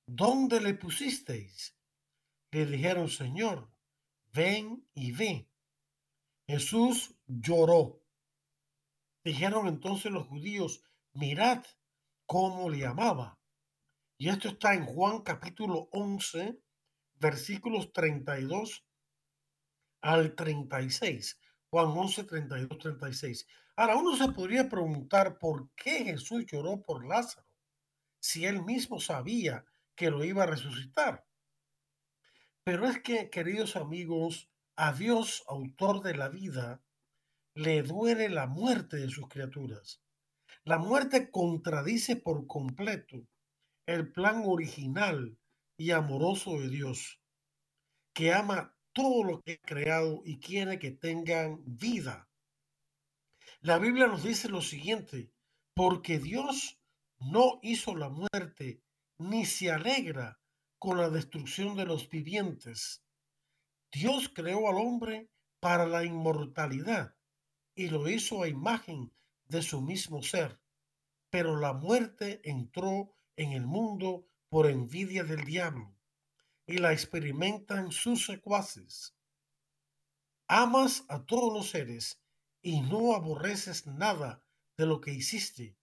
¿dónde 0.08 0.60
le 0.60 0.74
pusisteis? 0.74 1.78
Le 2.52 2.66
dijeron, 2.66 3.08
Señor, 3.08 3.70
ven 4.34 4.88
y 4.94 5.12
ve. 5.12 5.48
Jesús 6.48 7.16
lloró. 7.28 8.02
Dijeron 9.24 9.68
entonces 9.68 10.12
los 10.12 10.28
judíos, 10.28 10.84
mirad 11.14 11.64
cómo 12.26 12.70
le 12.70 12.86
amaba. 12.86 13.40
Y 14.18 14.30
esto 14.30 14.50
está 14.50 14.74
en 14.74 14.86
Juan 14.86 15.22
capítulo 15.22 15.88
11, 15.92 16.60
versículos 17.20 17.94
32 17.94 18.86
al 20.02 20.36
36. 20.36 21.40
Juan 21.74 21.88
11, 21.88 22.26
32, 22.26 22.78
36. 22.78 23.48
Ahora, 23.78 23.96
uno 23.96 24.16
se 24.16 24.32
podría 24.32 24.70
preguntar 24.70 25.40
por 25.40 25.72
qué 25.72 26.06
Jesús 26.06 26.46
lloró 26.46 26.84
por 26.84 27.04
Lázaro, 27.04 27.48
si 28.20 28.46
él 28.46 28.64
mismo 28.64 29.00
sabía 29.00 29.66
que 29.96 30.12
lo 30.12 30.24
iba 30.24 30.44
a 30.44 30.46
resucitar. 30.46 31.26
Pero 32.64 32.86
es 32.86 33.02
que, 33.02 33.32
queridos 33.32 33.76
amigos, 33.76 34.52
a 34.76 34.94
Dios, 34.94 35.44
autor 35.48 36.04
de 36.04 36.16
la 36.16 36.30
vida, 36.30 36.84
le 37.56 37.82
duele 37.82 38.30
la 38.30 38.46
muerte 38.46 38.98
de 38.98 39.10
sus 39.10 39.28
criaturas. 39.28 40.00
La 40.66 40.78
muerte 40.78 41.32
contradice 41.32 42.18
por 42.18 42.46
completo 42.46 43.26
el 43.88 44.12
plan 44.12 44.44
original 44.46 45.40
y 45.76 45.90
amoroso 45.90 46.60
de 46.60 46.70
Dios, 46.70 47.20
que 48.14 48.32
ama 48.32 48.78
todo 48.94 49.24
lo 49.24 49.42
que 49.42 49.54
ha 49.54 49.68
creado 49.68 50.22
y 50.24 50.40
quiere 50.40 50.80
que 50.80 50.92
tengan 50.92 51.62
vida. 51.66 52.30
La 53.62 53.80
Biblia 53.80 54.08
nos 54.08 54.24
dice 54.24 54.50
lo 54.50 54.62
siguiente, 54.62 55.32
porque 55.74 56.20
Dios 56.20 56.80
no 57.20 57.60
hizo 57.62 57.96
la 57.96 58.10
muerte 58.10 58.84
ni 59.18 59.46
se 59.46 59.72
alegra 59.72 60.40
con 60.78 60.98
la 60.98 61.10
destrucción 61.10 61.76
de 61.76 61.86
los 61.86 62.10
vivientes. 62.10 63.04
Dios 63.92 64.30
creó 64.34 64.70
al 64.70 64.76
hombre 64.76 65.30
para 65.60 65.86
la 65.86 66.04
inmortalidad 66.04 67.16
y 67.76 67.90
lo 67.90 68.08
hizo 68.10 68.44
a 68.44 68.48
imagen 68.48 69.14
de 69.46 69.62
su 69.62 69.82
mismo 69.82 70.22
ser. 70.24 70.60
Pero 71.30 71.58
la 71.58 71.74
muerte 71.74 72.42
entró 72.44 73.16
en 73.36 73.54
el 73.54 73.66
mundo 73.66 74.28
por 74.50 74.70
envidia 74.70 75.24
del 75.24 75.46
diablo 75.46 75.96
y 76.68 76.78
la 76.78 76.94
experimentan 76.94 77.92
sus 77.92 78.26
secuaces. 78.26 79.16
Amas 80.48 81.06
a 81.10 81.26
todos 81.26 81.54
los 81.54 81.70
seres 81.70 82.22
y 82.62 82.82
no 82.82 83.16
aborreces 83.16 83.88
nada 83.88 84.44
de 84.78 84.86
lo 84.86 85.02
que 85.02 85.12
hiciste, 85.12 85.76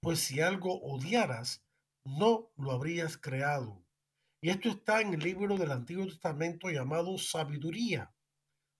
pues 0.00 0.20
si 0.20 0.40
algo 0.40 0.80
odiaras, 0.80 1.64
no 2.04 2.50
lo 2.56 2.72
habrías 2.72 3.16
creado. 3.16 3.84
Y 4.40 4.50
esto 4.50 4.68
está 4.70 5.00
en 5.00 5.14
el 5.14 5.20
libro 5.20 5.56
del 5.56 5.72
Antiguo 5.72 6.06
Testamento 6.06 6.70
llamado 6.70 7.18
Sabiduría. 7.18 8.14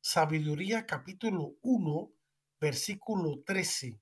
Sabiduría 0.00 0.86
capítulo 0.86 1.56
1, 1.62 2.12
versículo 2.60 3.42
13. 3.44 4.00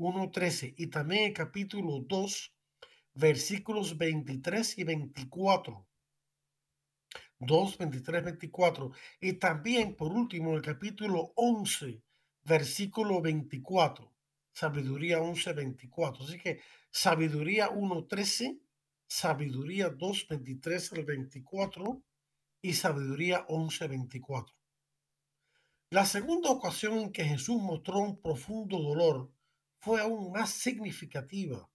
1.13 0.00 0.74
y 0.76 0.86
también 0.86 1.24
el 1.24 1.32
capítulo 1.32 2.00
2, 2.06 2.54
versículos 3.14 3.98
23 3.98 4.78
y 4.78 4.84
24. 4.84 5.87
2, 7.40 7.78
23, 7.78 8.24
24. 8.24 8.92
Y 9.20 9.34
también, 9.34 9.94
por 9.94 10.12
último, 10.12 10.54
el 10.54 10.62
capítulo 10.62 11.32
11, 11.36 12.02
versículo 12.44 13.20
24. 13.20 14.12
Sabiduría 14.52 15.20
11, 15.20 15.52
24. 15.52 16.24
Así 16.24 16.38
que 16.38 16.60
sabiduría 16.90 17.68
1, 17.70 18.06
13, 18.06 18.58
sabiduría 19.06 19.90
2, 19.90 20.26
23 20.28 20.92
al 20.92 21.04
24 21.04 22.02
y 22.62 22.72
sabiduría 22.72 23.44
11, 23.48 23.88
24. 23.88 24.54
La 25.90 26.04
segunda 26.04 26.50
ocasión 26.50 26.98
en 26.98 27.12
que 27.12 27.24
Jesús 27.24 27.62
mostró 27.62 28.00
un 28.00 28.20
profundo 28.20 28.78
dolor 28.78 29.32
fue 29.78 30.00
aún 30.00 30.32
más 30.32 30.50
significativa. 30.50 31.70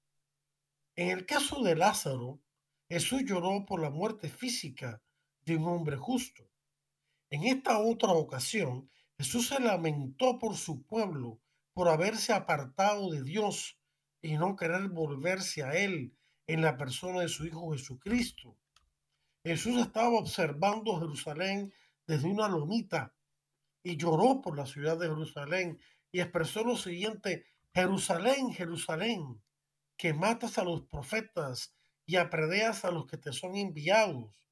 En 0.96 1.10
el 1.10 1.26
caso 1.26 1.64
de 1.64 1.76
Lázaro, 1.76 2.40
Jesús 2.88 3.24
lloró 3.26 3.66
por 3.66 3.82
la 3.82 3.90
muerte 3.90 4.30
física 4.30 5.02
de 5.46 5.58
un 5.58 5.66
hombre 5.66 5.98
justo. 5.98 6.44
En 7.30 7.44
esta 7.44 7.80
otra 7.80 8.10
ocasión, 8.10 8.90
Jesús 9.18 9.48
se 9.48 9.60
lamentó 9.60 10.40
por 10.40 10.56
su 10.56 10.84
pueblo 10.84 11.40
por 11.74 11.90
haberse 11.90 12.34
apartado 12.34 13.10
de 13.12 13.24
Dios 13.24 13.78
y 14.22 14.38
no 14.38 14.56
querer 14.56 14.90
volverse 14.90 15.64
a 15.64 15.74
Él 15.74 16.16
en 16.48 16.62
la 16.62 16.78
persona 16.78 17.22
de 17.22 17.30
su 17.30 17.46
Hijo 17.46 17.72
Jesucristo. 17.72 18.58
Jesús 19.44 19.82
estaba 19.82 20.10
observando 20.10 21.00
Jerusalén 21.00 21.74
desde 22.08 22.28
una 22.28 22.48
lomita 22.48 23.14
y 23.82 23.98
lloró 23.98 24.42
por 24.42 24.58
la 24.58 24.66
ciudad 24.66 24.98
de 24.98 25.08
Jerusalén 25.08 25.80
y 26.12 26.22
expresó 26.22 26.64
lo 26.64 26.78
siguiente, 26.78 27.46
Jerusalén, 27.74 28.54
Jerusalén, 28.54 29.42
que 29.98 30.14
matas 30.14 30.58
a 30.58 30.64
los 30.64 30.84
profetas 30.84 31.76
y 32.06 32.16
apredeas 32.18 32.86
a 32.86 32.92
los 32.92 33.06
que 33.08 33.18
te 33.18 33.34
son 33.34 33.56
enviados. 33.56 34.43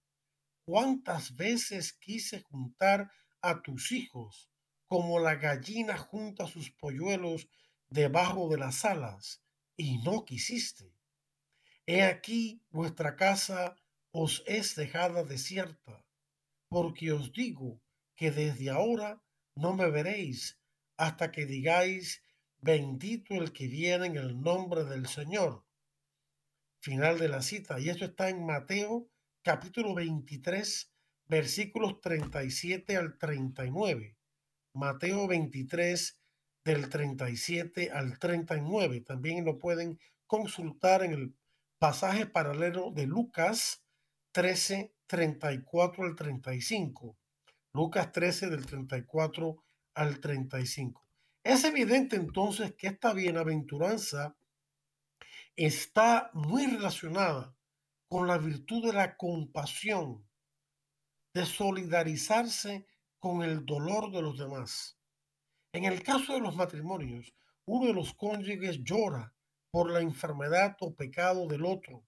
¿Cuántas 0.63 1.36
veces 1.36 1.93
quise 1.93 2.41
juntar 2.41 3.12
a 3.41 3.62
tus 3.62 3.91
hijos 3.91 4.52
como 4.88 5.19
la 5.19 5.36
gallina 5.36 5.97
junta 5.97 6.45
sus 6.47 6.69
polluelos 6.69 7.47
debajo 7.89 8.47
de 8.50 8.58
las 8.58 8.86
alas 8.86 9.41
y 9.76 9.97
no 10.00 10.24
quisiste? 10.24 10.93
He 11.88 12.04
aquí 12.04 12.63
vuestra 12.69 13.15
casa 13.15 13.76
os 14.12 14.43
es 14.45 14.76
dejada 14.76 15.24
desierta, 15.24 16.06
porque 16.67 17.12
os 17.12 17.34
digo 17.34 17.82
que 18.15 18.30
desde 18.30 18.69
ahora 18.69 19.24
no 19.56 19.74
me 19.74 19.89
veréis 19.89 20.60
hasta 20.97 21.32
que 21.32 21.47
digáis, 21.47 22.24
bendito 22.60 23.34
el 23.34 23.52
que 23.52 23.67
viene 23.67 24.06
en 24.06 24.17
el 24.17 24.39
nombre 24.39 24.84
del 24.84 25.08
Señor. 25.08 25.65
Final 26.80 27.17
de 27.17 27.30
la 27.30 27.41
cita. 27.41 27.80
Y 27.80 27.89
esto 27.89 28.06
está 28.06 28.30
en 28.30 28.45
Mateo 28.45 29.10
capítulo 29.43 29.95
23, 29.95 30.91
versículos 31.25 31.99
37 32.01 32.95
al 32.95 33.17
39. 33.17 34.15
Mateo 34.73 35.27
23, 35.27 36.19
del 36.63 36.89
37 36.89 37.91
al 37.91 38.19
39. 38.19 39.01
También 39.01 39.43
lo 39.45 39.58
pueden 39.58 39.99
consultar 40.27 41.04
en 41.04 41.13
el 41.13 41.36
pasaje 41.80 42.27
paralelo 42.27 42.91
de 42.91 43.08
Lucas 43.08 43.84
13, 44.34 44.93
34 45.08 46.04
al 46.06 46.15
35. 46.15 47.17
Lucas 47.73 48.12
13 48.12 48.49
del 48.49 48.65
34 48.65 49.63
al 49.95 50.19
35. 50.19 51.04
Es 51.43 51.63
evidente 51.63 52.15
entonces 52.15 52.75
que 52.75 52.88
esta 52.88 53.13
bienaventuranza 53.13 54.36
está 55.56 56.30
muy 56.34 56.67
relacionada 56.67 57.56
con 58.12 58.28
la 58.28 58.38
virtud 58.38 58.88
de 58.88 58.91
la 58.91 59.15
compasión, 59.15 60.28
de 61.34 61.45
solidarizarse 61.45 62.86
con 63.19 63.41
el 63.41 63.65
dolor 63.65 64.12
de 64.12 64.21
los 64.21 64.38
demás. 64.38 65.00
En 65.71 65.86
el 65.86 66.04
caso 66.04 66.34
de 66.34 66.41
los 66.41 66.58
matrimonios, 66.58 67.34
uno 67.63 67.88
de 67.88 67.93
los 67.93 68.13
cónyuges 68.13 68.84
llora 68.84 69.34
por 69.71 69.89
la 69.89 70.02
enfermedad 70.02 70.76
o 70.82 70.93
pecado 70.93 71.47
del 71.47 71.63
otro, 71.63 72.04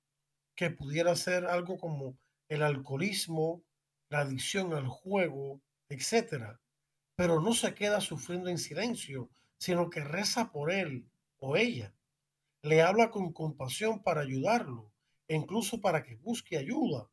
que 0.55 0.71
pudiera 0.71 1.15
ser 1.15 1.45
algo 1.45 1.77
como 1.77 2.17
el 2.49 2.63
alcoholismo, 2.63 3.63
la 4.09 4.19
adicción 4.19 4.73
al 4.73 4.89
juego, 4.89 5.61
etc. 5.87 6.57
Pero 7.15 7.39
no 7.39 7.53
se 7.53 7.73
queda 7.73 8.01
sufriendo 8.01 8.49
en 8.49 8.57
silencio, 8.57 9.29
sino 9.57 9.89
que 9.89 10.03
reza 10.03 10.51
por 10.51 10.69
él 10.69 11.09
o 11.37 11.55
ella. 11.55 11.95
Le 12.61 12.81
habla 12.81 13.09
con 13.09 13.31
compasión 13.31 14.03
para 14.03 14.19
ayudarlo 14.19 14.92
incluso 15.27 15.79
para 15.81 16.03
que 16.03 16.15
busque 16.15 16.57
ayuda. 16.57 17.09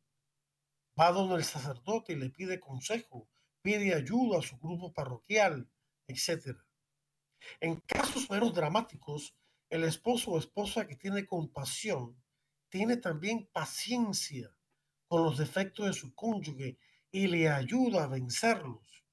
Va 0.99 1.11
donde 1.11 1.35
el 1.35 1.43
sacerdote 1.43 2.13
y 2.13 2.17
le 2.17 2.29
pide 2.29 2.59
consejo, 2.59 3.29
pide 3.61 3.93
ayuda 3.93 4.39
a 4.39 4.41
su 4.41 4.57
grupo 4.57 4.93
parroquial, 4.93 5.69
etc. 6.07 6.57
En 7.59 7.79
casos 7.81 8.29
menos 8.29 8.53
dramáticos, 8.53 9.35
el 9.69 9.83
esposo 9.83 10.31
o 10.31 10.39
esposa 10.39 10.85
que 10.85 10.95
tiene 10.95 11.25
compasión 11.25 12.21
tiene 12.69 12.97
también 12.97 13.47
paciencia 13.51 14.53
con 15.07 15.23
los 15.23 15.37
defectos 15.37 15.87
de 15.87 15.93
su 15.93 16.13
cónyuge 16.13 16.77
y 17.11 17.27
le 17.27 17.49
ayuda 17.49 18.03
a 18.03 18.07
vencerlos. 18.07 19.05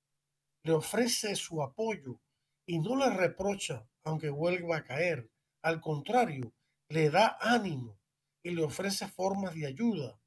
Le 0.62 0.72
ofrece 0.72 1.34
su 1.36 1.62
apoyo 1.62 2.20
y 2.66 2.78
no 2.78 2.96
le 2.96 3.10
reprocha 3.10 3.88
aunque 4.04 4.30
vuelva 4.30 4.78
a 4.78 4.84
caer. 4.84 5.30
Al 5.62 5.80
contrario, 5.80 6.52
le 6.88 7.10
da 7.10 7.36
ánimo 7.40 7.98
y 8.42 8.50
le 8.50 8.62
ofrece 8.62 9.08
formas 9.08 9.54
de 9.54 9.66
ayuda. 9.66 10.20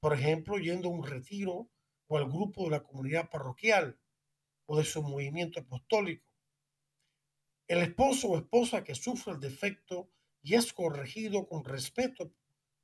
Por 0.00 0.14
ejemplo, 0.14 0.58
yendo 0.58 0.88
a 0.88 0.92
un 0.92 1.04
retiro 1.04 1.70
o 2.06 2.16
al 2.18 2.26
grupo 2.26 2.64
de 2.64 2.70
la 2.70 2.82
comunidad 2.82 3.30
parroquial 3.30 3.98
o 4.66 4.78
de 4.78 4.84
su 4.84 5.02
movimiento 5.02 5.60
apostólico. 5.60 6.26
El 7.66 7.78
esposo 7.78 8.28
o 8.28 8.36
esposa 8.36 8.84
que 8.84 8.94
sufre 8.94 9.32
el 9.32 9.40
defecto 9.40 10.10
y 10.42 10.54
es 10.54 10.72
corregido 10.72 11.46
con 11.48 11.64
respeto 11.64 12.32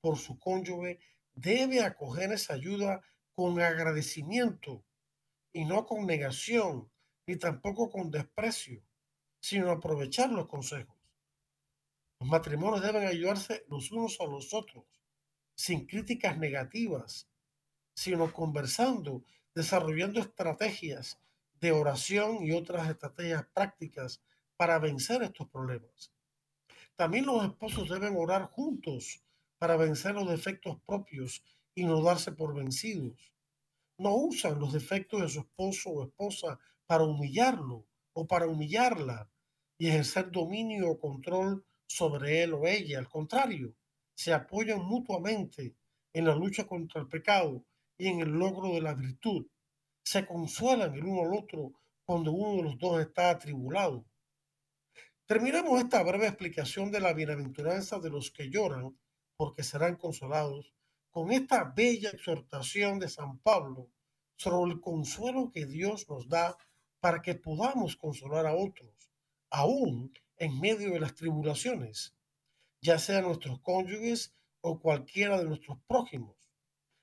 por 0.01 0.17
su 0.17 0.39
cónyuge 0.39 0.99
debe 1.35 1.83
acoger 1.83 2.33
esa 2.33 2.55
ayuda 2.55 3.03
con 3.35 3.61
agradecimiento 3.61 4.85
y 5.53 5.65
no 5.65 5.87
con 5.87 6.07
negación, 6.07 6.91
ni 7.27 7.37
tampoco 7.37 7.91
con 7.91 8.11
desprecio, 8.11 8.83
sino 9.41 9.71
aprovechar 9.71 10.31
los 10.31 10.47
consejos. 10.47 11.00
Los 12.21 12.29
matrimonios 12.29 12.83
deben 12.83 13.07
ayudarse 13.07 13.65
los 13.69 13.91
unos 13.91 14.21
a 14.21 14.27
los 14.27 14.53
otros, 14.53 14.85
sin 15.55 15.87
críticas 15.87 16.37
negativas, 16.37 17.27
sino 17.95 18.31
conversando, 18.31 19.25
desarrollando 19.55 20.21
estrategias 20.21 21.19
de 21.61 21.73
oración 21.73 22.45
y 22.45 22.53
otras 22.53 22.91
estrategias 22.91 23.47
prácticas 23.55 24.23
para 24.57 24.79
vencer 24.79 25.23
estos 25.23 25.49
problemas. 25.49 26.13
También 26.95 27.25
los 27.25 27.43
esposos 27.43 27.89
deben 27.89 28.15
orar 28.17 28.51
juntos 28.51 29.23
para 29.59 29.79
vencer 29.79 30.15
los 30.15 30.29
defectos 30.29 30.79
propios 30.85 31.43
y 31.75 31.85
no 31.85 32.03
darse 32.03 32.33
por 32.33 32.55
vencidos. 32.55 33.33
No 33.97 34.15
usan 34.15 34.61
los 34.61 34.75
defectos 34.75 35.23
de 35.23 35.29
su 35.31 35.41
esposo 35.41 35.89
o 35.89 36.05
esposa 36.05 36.59
para 36.87 37.05
humillarlo 37.05 37.87
o 38.13 38.27
para 38.27 38.47
humillarla 38.47 39.31
y 39.79 39.89
ejercer 39.89 40.31
dominio 40.31 40.91
o 40.91 41.01
control 41.01 41.65
sobre 41.91 42.45
él 42.45 42.55
o 42.55 42.69
ella. 42.69 43.01
Al 43.01 43.09
contrario, 43.09 43.75
se 44.15 44.33
apoyan 44.33 44.81
mutuamente 44.81 45.75
en 46.13 46.25
la 46.25 46.37
lucha 46.37 46.65
contra 46.65 47.01
el 47.01 47.09
pecado 47.09 47.65
y 47.99 48.07
en 48.07 48.21
el 48.21 48.31
logro 48.31 48.69
de 48.69 48.81
la 48.81 48.95
virtud. 48.95 49.47
Se 50.05 50.25
consuelan 50.25 50.95
el 50.95 51.05
uno 51.05 51.23
al 51.23 51.37
otro 51.37 51.73
cuando 52.05 52.31
uno 52.31 52.57
de 52.57 52.63
los 52.63 52.79
dos 52.79 53.01
está 53.01 53.31
atribulado. 53.31 54.05
Terminamos 55.27 55.81
esta 55.81 56.03
breve 56.05 56.29
explicación 56.29 56.93
de 56.93 57.01
la 57.01 57.13
bienaventuranza 57.13 57.99
de 57.99 58.11
los 58.11 58.31
que 58.31 58.51
lloran 58.51 58.97
porque 59.37 59.65
serán 59.65 59.97
consolados 59.97 60.73
con 61.11 61.33
esta 61.33 61.65
bella 61.65 62.11
exhortación 62.11 63.01
de 63.01 63.09
San 63.09 63.39
Pablo 63.39 63.91
sobre 64.37 64.73
el 64.73 64.81
consuelo 64.81 65.51
que 65.51 65.67
Dios 65.67 66.09
nos 66.09 66.29
da 66.29 66.57
para 67.01 67.21
que 67.21 67.35
podamos 67.35 67.97
consolar 67.97 68.47
a 68.47 68.55
otros, 68.55 69.11
aún 69.51 70.13
en 70.41 70.59
medio 70.59 70.95
de 70.95 71.01
las 71.01 71.15
tribulaciones, 71.15 72.17
ya 72.81 72.99
sean 72.99 73.25
nuestros 73.25 73.61
cónyuges 73.61 74.35
o 74.63 74.81
cualquiera 74.81 75.39
de 75.39 75.45
nuestros 75.45 75.79
prójimos. 75.87 76.35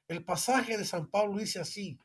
El 0.07 0.25
pasaje 0.25 0.75
de 0.75 0.83
San 0.83 1.07
Pablo 1.07 1.37
dice 1.37 1.59
así, 1.59 1.99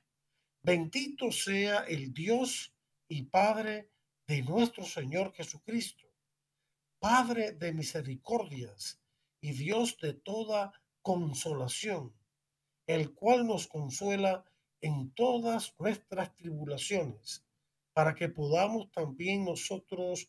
bendito 0.63 1.33
sea 1.33 1.85
el 1.85 2.13
Dios 2.13 2.75
y 3.09 3.23
Padre 3.23 3.91
de 4.27 4.43
nuestro 4.43 4.85
Señor 4.85 5.33
Jesucristo, 5.33 6.07
Padre 6.99 7.53
de 7.53 7.73
misericordias 7.73 9.01
y 9.41 9.53
Dios 9.53 9.97
de 10.03 10.13
toda 10.13 10.73
consolación, 11.01 12.15
el 12.87 13.15
cual 13.15 13.47
nos 13.47 13.69
consuela 13.69 14.45
en 14.83 15.15
todas 15.15 15.75
nuestras 15.79 16.37
tribulaciones, 16.37 17.43
para 17.95 18.15
que 18.15 18.29
podamos 18.29 18.93
también 18.93 19.47
nosotros 19.47 20.29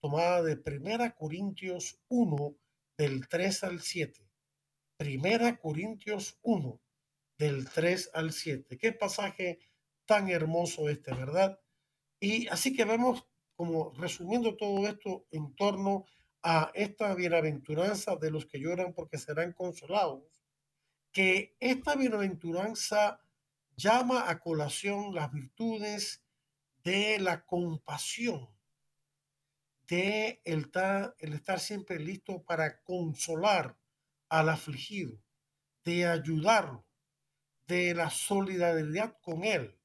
tomada 0.00 0.42
de 0.42 0.56
Primera 0.56 1.14
Corintios 1.14 2.00
1 2.08 2.56
del 2.96 3.28
3 3.28 3.64
al 3.64 3.80
7. 3.80 4.28
Primera 4.96 5.58
Corintios 5.58 6.38
1 6.42 6.80
del 7.38 7.68
3 7.68 8.10
al 8.14 8.32
7. 8.32 8.78
Qué 8.78 8.92
pasaje 8.92 9.60
tan 10.06 10.28
hermoso 10.28 10.88
este, 10.88 11.12
¿verdad? 11.14 11.60
Y 12.20 12.48
así 12.48 12.74
que 12.74 12.84
vemos 12.84 13.26
como 13.56 13.92
resumiendo 13.94 14.56
todo 14.56 14.86
esto 14.86 15.26
en 15.30 15.54
torno 15.54 16.04
a 16.42 16.70
esta 16.74 17.14
bienaventuranza 17.14 18.16
de 18.16 18.30
los 18.30 18.46
que 18.46 18.60
lloran 18.60 18.94
porque 18.94 19.18
serán 19.18 19.52
consolados, 19.52 20.22
que 21.12 21.56
esta 21.58 21.96
bienaventuranza 21.96 23.20
llama 23.76 24.30
a 24.30 24.38
colación 24.38 25.14
las 25.14 25.32
virtudes 25.32 26.22
de 26.84 27.18
la 27.18 27.44
compasión, 27.44 28.48
de 29.88 30.40
el 30.44 30.60
estar, 30.60 31.16
el 31.18 31.32
estar 31.32 31.58
siempre 31.58 31.98
listo 31.98 32.42
para 32.42 32.80
consolar 32.82 33.76
al 34.28 34.50
afligido, 34.50 35.18
de 35.84 36.06
ayudarlo, 36.06 36.84
de 37.66 37.94
la 37.94 38.10
solidaridad 38.10 39.16
con 39.20 39.44
él, 39.44 39.78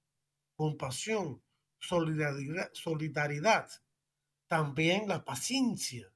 compasión, 0.55 1.41
solidaridad, 1.79 2.69
solidaridad, 2.73 3.69
también 4.47 5.07
la 5.07 5.23
paciencia, 5.23 6.13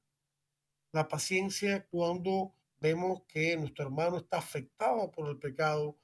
la 0.92 1.08
paciencia 1.08 1.86
cuando 1.86 2.54
vemos 2.80 3.22
que 3.26 3.56
nuestro 3.56 3.86
hermano 3.86 4.18
está 4.18 4.38
afectado 4.38 5.10
por 5.10 5.28
el 5.28 5.38
pecado 5.38 5.98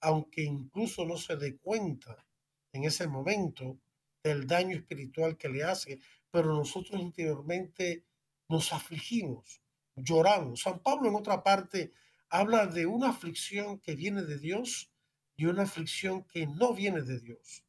aunque 0.00 0.42
incluso 0.42 1.04
no 1.04 1.16
se 1.16 1.36
dé 1.36 1.58
cuenta 1.58 2.26
en 2.72 2.84
ese 2.84 3.06
momento 3.06 3.78
del 4.22 4.46
daño 4.46 4.76
espiritual 4.76 5.36
que 5.36 5.48
le 5.48 5.64
hace, 5.64 6.00
pero 6.30 6.54
nosotros 6.54 7.00
interiormente 7.00 8.04
nos 8.48 8.72
afligimos, 8.72 9.62
lloramos. 9.96 10.62
San 10.62 10.80
Pablo 10.80 11.08
en 11.08 11.14
otra 11.14 11.42
parte 11.42 11.92
habla 12.28 12.66
de 12.66 12.86
una 12.86 13.10
aflicción 13.10 13.80
que 13.80 13.94
viene 13.94 14.22
de 14.22 14.38
Dios 14.38 14.92
y 15.36 15.46
una 15.46 15.62
aflicción 15.62 16.24
que 16.24 16.46
no 16.46 16.74
viene 16.74 17.02
de 17.02 17.20
Dios. 17.20 17.64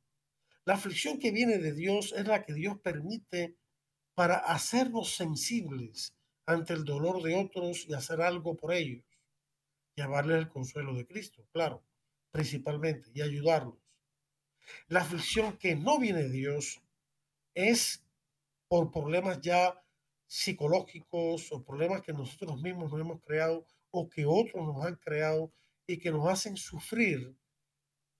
La 0.65 0.75
aflicción 0.75 1.19
que 1.19 1.31
viene 1.31 1.57
de 1.57 1.73
Dios 1.73 2.13
es 2.15 2.27
la 2.27 2.43
que 2.43 2.53
Dios 2.53 2.79
permite 2.79 3.57
para 4.13 4.35
hacernos 4.35 5.15
sensibles 5.15 6.15
ante 6.45 6.73
el 6.73 6.85
dolor 6.85 7.23
de 7.23 7.35
otros 7.35 7.85
y 7.87 7.93
hacer 7.93 8.21
algo 8.21 8.55
por 8.55 8.73
ellos. 8.73 9.03
Llevarles 9.95 10.37
el 10.37 10.49
consuelo 10.49 10.93
de 10.93 11.05
Cristo, 11.07 11.47
claro 11.51 11.83
principalmente 12.31 13.11
y 13.13 13.21
ayudarlos. 13.21 13.75
La 14.87 15.01
aflicción 15.01 15.57
que 15.57 15.75
no 15.75 15.99
viene 15.99 16.23
de 16.23 16.29
Dios 16.29 16.81
es 17.53 18.03
por 18.71 18.89
problemas 18.89 19.41
ya 19.41 19.83
psicológicos 20.25 21.51
o 21.51 21.61
problemas 21.61 22.03
que 22.03 22.13
nosotros 22.13 22.61
mismos 22.61 22.89
nos 22.89 23.01
hemos 23.01 23.21
creado 23.21 23.65
o 23.89 24.07
que 24.07 24.25
otros 24.25 24.65
nos 24.65 24.85
han 24.85 24.95
creado 24.95 25.51
y 25.85 25.97
que 25.97 26.09
nos 26.09 26.25
hacen 26.29 26.55
sufrir. 26.55 27.35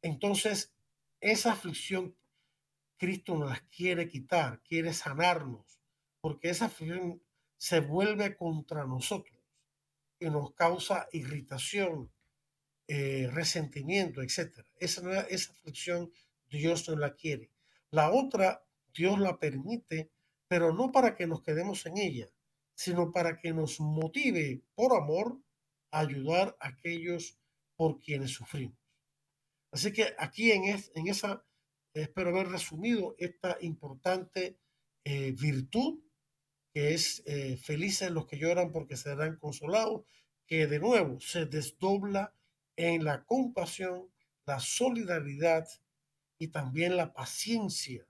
Entonces, 0.02 0.76
esa 1.22 1.54
aflicción 1.54 2.18
Cristo 2.98 3.38
nos 3.38 3.50
las 3.50 3.62
quiere 3.62 4.10
quitar, 4.10 4.62
quiere 4.62 4.92
sanarnos, 4.92 5.80
porque 6.20 6.50
esa 6.50 6.66
aflicción 6.66 7.24
se 7.56 7.80
vuelve 7.80 8.36
contra 8.36 8.86
nosotros 8.86 9.40
y 10.20 10.26
nos 10.26 10.54
causa 10.54 11.08
irritación, 11.14 12.12
eh, 12.90 13.30
resentimiento, 13.32 14.22
etc. 14.22 14.66
Esa, 14.82 15.22
esa 15.30 15.54
aflicción 15.54 16.12
Dios 16.50 16.90
no 16.90 16.98
la 16.98 17.16
quiere. 17.16 17.52
La 17.90 18.12
otra, 18.12 18.66
Dios 18.94 19.18
la 19.18 19.40
permite, 19.40 20.12
pero 20.52 20.74
no 20.74 20.92
para 20.92 21.16
que 21.16 21.28
nos 21.28 21.42
quedemos 21.44 21.86
en 21.86 21.98
ella, 21.98 22.30
sino 22.76 23.14
para 23.14 23.38
que 23.38 23.54
nos 23.54 23.80
motive 23.80 24.62
por 24.76 24.94
amor 24.94 25.40
a 25.92 26.00
ayudar 26.00 26.58
a 26.60 26.68
aquellos 26.68 27.40
por 27.78 28.02
quienes 28.02 28.32
sufrimos. 28.32 28.78
Así 29.72 29.94
que 29.94 30.14
aquí 30.18 30.52
en, 30.52 30.66
en 30.66 31.08
esa, 31.08 31.46
espero 31.94 32.32
haber 32.32 32.50
resumido 32.50 33.16
esta 33.18 33.60
importante 33.62 34.58
eh, 35.06 35.32
virtud 35.32 36.02
que 36.74 36.96
es 36.96 37.24
eh, 37.26 37.56
felices 37.56 38.12
los 38.12 38.28
que 38.28 38.38
lloran 38.38 38.74
porque 38.74 38.98
serán 38.98 39.38
consolados, 39.38 40.04
que 40.48 40.68
de 40.68 40.80
nuevo 40.80 41.22
se 41.22 41.46
desdobla 41.46 42.36
en 42.76 43.06
la 43.06 43.24
compasión, 43.24 44.12
la 44.46 44.60
solidaridad 44.60 45.66
y 46.38 46.50
también 46.50 46.98
la 46.98 47.14
paciencia 47.14 48.06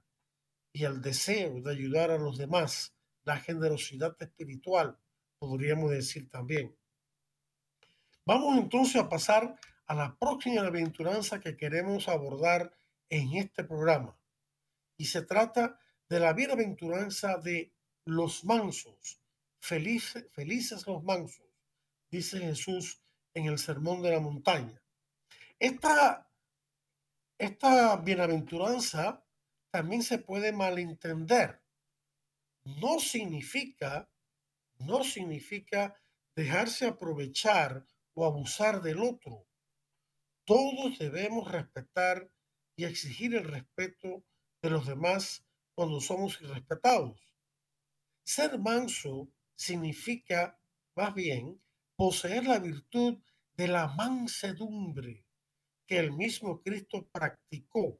y 0.74 0.86
el 0.86 1.02
deseo 1.02 1.62
de 1.62 1.72
ayudar 1.72 2.12
a 2.12 2.18
los 2.18 2.38
demás, 2.38 2.94
la 3.24 3.38
generosidad 3.38 4.16
espiritual, 4.20 4.98
podríamos 5.40 5.92
decir 5.92 6.30
también. 6.30 6.76
Vamos 8.26 8.58
entonces 8.58 9.02
a 9.02 9.10
pasar 9.10 9.60
a 9.88 9.96
la 9.96 10.16
próxima 10.18 10.62
aventuranza 10.62 11.40
que 11.40 11.58
queremos 11.58 12.08
abordar 12.08 12.74
en 13.10 13.34
este 13.34 13.64
programa. 13.64 14.18
Y 14.98 15.06
se 15.06 15.24
trata 15.24 15.80
de 16.08 16.20
la 16.20 16.34
bienaventuranza 16.34 17.38
de 17.38 17.74
los 18.06 18.46
mansos. 18.46 19.20
Felices, 19.60 20.28
felices 20.32 20.88
los 20.88 21.04
mansos, 21.04 21.46
dice 22.10 22.40
Jesús 22.40 23.02
en 23.34 23.46
el 23.46 23.60
Sermón 23.60 24.02
de 24.02 24.12
la 24.12 24.20
Montaña. 24.20 24.82
Esta, 25.60 26.30
esta 27.38 27.98
bienaventuranza 27.98 29.24
también 29.72 30.04
se 30.04 30.20
puede 30.20 30.52
malentender. 30.52 31.62
No 32.64 33.00
significa, 33.00 34.10
no 34.78 35.04
significa 35.04 36.00
dejarse 36.36 36.86
aprovechar 36.86 37.86
o 38.14 38.26
abusar 38.26 38.82
del 38.82 39.00
otro. 39.00 39.48
Todos 40.46 41.00
debemos 41.00 41.52
respetar 41.52 42.30
y 42.76 42.86
exigir 42.86 43.36
el 43.36 43.46
respeto 43.46 44.24
de 44.62 44.70
los 44.70 44.86
demás 44.86 45.46
cuando 45.74 46.02
somos 46.02 46.40
irrespetados. 46.42 47.32
Ser 48.24 48.60
manso 48.60 49.30
significa, 49.56 50.60
más 50.96 51.14
bien, 51.14 51.62
poseer 51.96 52.46
la 52.46 52.60
virtud 52.60 53.20
de 53.54 53.68
la 53.68 53.88
mansedumbre 53.88 55.26
que 55.88 56.00
el 56.00 56.12
mismo 56.12 56.62
Cristo 56.62 57.08
practicó. 57.12 58.00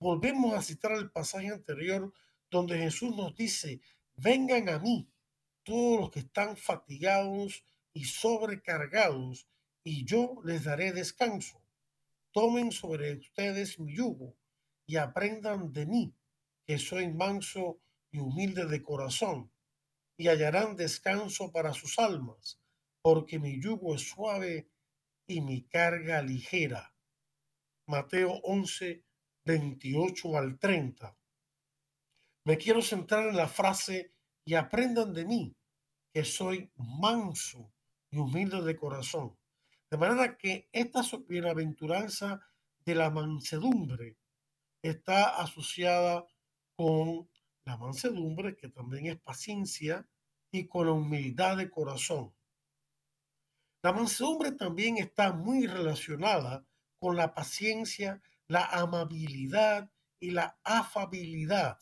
Volvemos 0.00 0.54
a 0.54 0.62
citar 0.62 0.92
el 0.92 1.10
pasaje 1.10 1.48
anterior 1.48 2.10
donde 2.50 2.78
Jesús 2.78 3.14
nos 3.14 3.36
dice, 3.36 3.82
vengan 4.16 4.70
a 4.70 4.78
mí 4.78 5.10
todos 5.62 6.00
los 6.00 6.10
que 6.10 6.20
están 6.20 6.56
fatigados 6.56 7.62
y 7.92 8.04
sobrecargados, 8.04 9.46
y 9.84 10.06
yo 10.06 10.40
les 10.42 10.64
daré 10.64 10.92
descanso. 10.92 11.62
Tomen 12.32 12.72
sobre 12.72 13.12
ustedes 13.18 13.78
mi 13.78 13.94
yugo 13.94 14.38
y 14.86 14.96
aprendan 14.96 15.70
de 15.70 15.84
mí, 15.84 16.14
que 16.66 16.78
soy 16.78 17.12
manso 17.12 17.78
y 18.10 18.20
humilde 18.20 18.64
de 18.64 18.82
corazón, 18.82 19.52
y 20.16 20.28
hallarán 20.28 20.76
descanso 20.76 21.52
para 21.52 21.74
sus 21.74 21.98
almas, 21.98 22.58
porque 23.02 23.38
mi 23.38 23.60
yugo 23.60 23.94
es 23.96 24.08
suave 24.08 24.66
y 25.26 25.42
mi 25.42 25.62
carga 25.62 26.22
ligera. 26.22 26.94
Mateo 27.86 28.40
11, 28.44 29.04
28 29.50 30.38
al 30.38 30.58
30. 30.58 31.16
Me 32.44 32.56
quiero 32.56 32.82
centrar 32.82 33.28
en 33.28 33.36
la 33.36 33.48
frase 33.48 34.12
y 34.44 34.54
aprendan 34.54 35.12
de 35.12 35.24
mí, 35.24 35.56
que 36.12 36.24
soy 36.24 36.70
manso 36.76 37.72
y 38.10 38.18
humilde 38.18 38.62
de 38.62 38.76
corazón. 38.76 39.36
De 39.90 39.98
manera 39.98 40.36
que 40.36 40.68
esta 40.72 41.02
bienaventuranza 41.26 42.40
de 42.84 42.94
la 42.94 43.10
mansedumbre 43.10 44.16
está 44.82 45.40
asociada 45.40 46.26
con 46.76 47.28
la 47.64 47.76
mansedumbre, 47.76 48.56
que 48.56 48.68
también 48.68 49.06
es 49.06 49.20
paciencia, 49.20 50.08
y 50.52 50.66
con 50.66 50.86
la 50.86 50.92
humildad 50.92 51.56
de 51.56 51.70
corazón. 51.70 52.32
La 53.82 53.92
mansedumbre 53.92 54.52
también 54.52 54.98
está 54.98 55.32
muy 55.32 55.66
relacionada 55.66 56.64
con 56.98 57.16
la 57.16 57.34
paciencia, 57.34 58.22
la 58.50 58.64
amabilidad 58.64 59.88
y 60.18 60.32
la 60.32 60.58
afabilidad, 60.64 61.78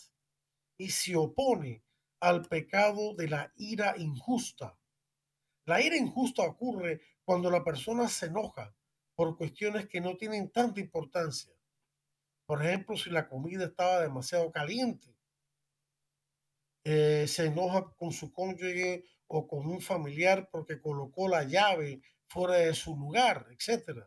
y 0.76 0.90
se 0.90 1.16
opone 1.16 1.82
al 2.20 2.42
pecado 2.42 3.14
de 3.14 3.26
la 3.26 3.50
ira 3.56 3.94
injusta. 3.96 4.78
La 5.64 5.80
ira 5.80 5.96
injusta 5.96 6.42
ocurre 6.42 7.00
cuando 7.24 7.50
la 7.50 7.64
persona 7.64 8.06
se 8.06 8.26
enoja 8.26 8.76
por 9.14 9.38
cuestiones 9.38 9.88
que 9.88 10.02
no 10.02 10.18
tienen 10.18 10.50
tanta 10.50 10.78
importancia. 10.80 11.54
Por 12.44 12.62
ejemplo, 12.62 12.98
si 12.98 13.08
la 13.08 13.30
comida 13.30 13.64
estaba 13.64 14.02
demasiado 14.02 14.52
caliente, 14.52 15.16
eh, 16.84 17.24
se 17.28 17.46
enoja 17.46 17.94
con 17.96 18.12
su 18.12 18.30
cónyuge 18.30 19.04
o 19.26 19.48
con 19.48 19.66
un 19.66 19.80
familiar 19.80 20.50
porque 20.52 20.82
colocó 20.82 21.28
la 21.28 21.44
llave 21.44 22.02
fuera 22.26 22.56
de 22.56 22.74
su 22.74 22.94
lugar, 22.94 23.46
etc. 23.52 24.06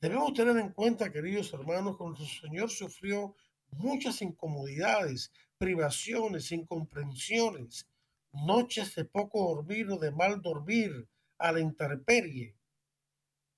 Debemos 0.00 0.32
tener 0.32 0.56
en 0.58 0.72
cuenta, 0.72 1.10
queridos 1.10 1.52
hermanos, 1.52 1.98
que 1.98 2.04
nuestro 2.04 2.26
Señor 2.26 2.70
sufrió 2.70 3.34
muchas 3.70 4.22
incomodidades, 4.22 5.32
privaciones, 5.58 6.52
incomprensiones, 6.52 7.88
noches 8.32 8.94
de 8.94 9.04
poco 9.04 9.56
dormir 9.56 9.90
o 9.90 9.98
de 9.98 10.12
mal 10.12 10.40
dormir 10.40 11.08
a 11.38 11.50
la 11.50 11.58
intemperie, 11.58 12.54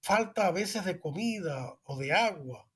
falta 0.01 0.47
a 0.47 0.51
veces 0.51 0.87
de 0.87 0.99
comida 0.99 1.79
o 1.85 1.99
de 1.99 2.13
agua 2.13 2.67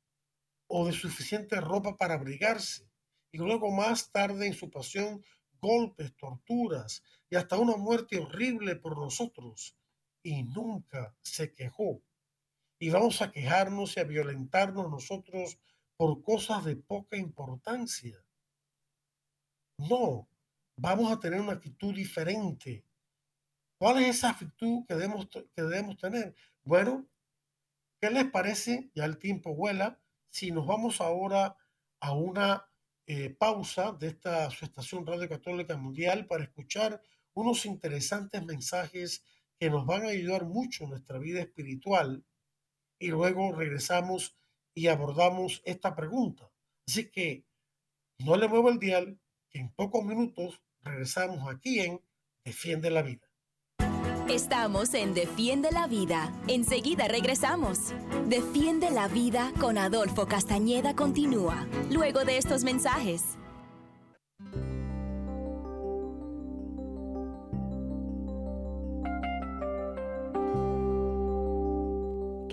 o 0.67 0.87
de 0.87 0.93
suficiente 0.93 1.59
ropa 1.59 1.97
para 1.97 2.15
abrigarse, 2.15 2.87
y 3.33 3.39
luego 3.39 3.71
más 3.71 4.11
tarde 4.11 4.47
en 4.47 4.55
su 4.55 4.71
pasión 4.71 5.25
golpes, 5.63 6.15
torturas 6.17 7.03
y 7.31 7.37
hasta 7.37 7.59
una 7.59 7.79
muerte 7.79 8.19
horrible 8.19 8.77
por 8.77 8.99
nosotros, 8.99 9.75
y 10.23 10.43
nunca 10.43 11.17
se 11.23 11.51
quejó. 11.51 12.03
Y 12.79 12.91
vamos 12.91 13.23
a 13.23 13.31
quejarnos 13.31 13.97
y 13.97 14.01
a 14.01 14.05
violentarnos 14.05 14.91
nosotros 14.91 15.59
por 15.97 16.23
cosas 16.23 16.65
de 16.65 16.77
poca 16.77 17.17
importancia. 17.17 18.25
No, 19.79 20.29
vamos 20.77 21.13
a 21.13 21.21
tener 21.21 21.41
una 21.41 21.53
actitud 21.53 21.95
diferente. 21.95 22.85
¿Cuál 23.79 24.03
es 24.03 24.17
esa 24.17 24.31
actitud 24.31 24.85
que 24.87 24.95
debemos, 24.95 25.29
que 25.29 25.63
debemos 25.63 25.97
tener? 25.97 26.35
Bueno, 26.63 27.07
¿qué 28.01 28.11
les 28.11 28.25
parece? 28.31 28.91
Ya 28.95 29.05
el 29.05 29.19
tiempo 29.19 29.55
vuela. 29.55 30.01
Si 30.31 30.51
nos 30.51 30.67
vamos 30.67 31.01
ahora 31.01 31.57
a 32.01 32.13
una 32.13 32.69
eh, 33.07 33.31
pausa 33.31 33.93
de 33.93 34.09
esta 34.09 34.51
su 34.51 34.65
estación 34.65 35.07
Radio 35.07 35.29
Católica 35.29 35.77
Mundial 35.77 36.27
para 36.27 36.45
escuchar 36.45 37.03
unos 37.35 37.67
interesantes 37.67 38.45
mensajes 38.45 39.25
que 39.59 39.71
nos 39.71 39.85
van 39.87 40.05
a 40.05 40.09
ayudar 40.09 40.45
mucho 40.47 40.85
en 40.85 40.91
nuestra 40.91 41.19
vida 41.19 41.41
espiritual 41.41 42.25
y 43.05 43.09
luego 43.09 43.53
regresamos 43.53 44.35
y 44.75 44.89
abordamos 44.89 45.61
esta 45.67 45.95
pregunta. 45.95 46.51
Así 46.89 47.11
que 47.11 47.45
no 48.19 48.37
le 48.37 48.49
muevo 48.49 48.71
el 48.71 48.79
dial, 48.79 49.21
que 49.51 49.59
en 49.59 49.71
pocos 49.75 50.05
minutos 50.05 50.63
regresamos 50.83 51.47
aquí 51.49 51.81
en 51.81 52.01
Defiende 52.45 52.91
la 52.91 53.03
Vida. 53.03 53.29
Estamos 54.29 54.95
en 54.95 55.13
Defiende 55.13 55.71
la 55.71 55.87
Vida. 55.87 56.33
Enseguida 56.49 57.07
regresamos. 57.09 57.93
Defiende 58.27 58.91
la 58.91 59.07
Vida 59.09 59.53
con 59.61 59.77
Adolfo 59.77 60.27
Castañeda 60.27 60.97
continúa, 60.97 61.67
luego 61.91 62.25
de 62.25 62.39
estos 62.39 62.65
mensajes. 62.65 63.39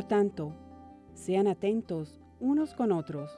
Por 0.00 0.08
tanto, 0.08 0.54
sean 1.12 1.46
atentos 1.46 2.22
unos 2.40 2.72
con 2.72 2.90
otros, 2.90 3.30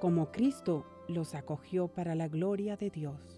como 0.00 0.30
Cristo 0.30 0.86
los 1.08 1.34
acogió 1.34 1.88
para 1.88 2.14
la 2.14 2.28
gloria 2.28 2.76
de 2.76 2.88
Dios. 2.88 3.37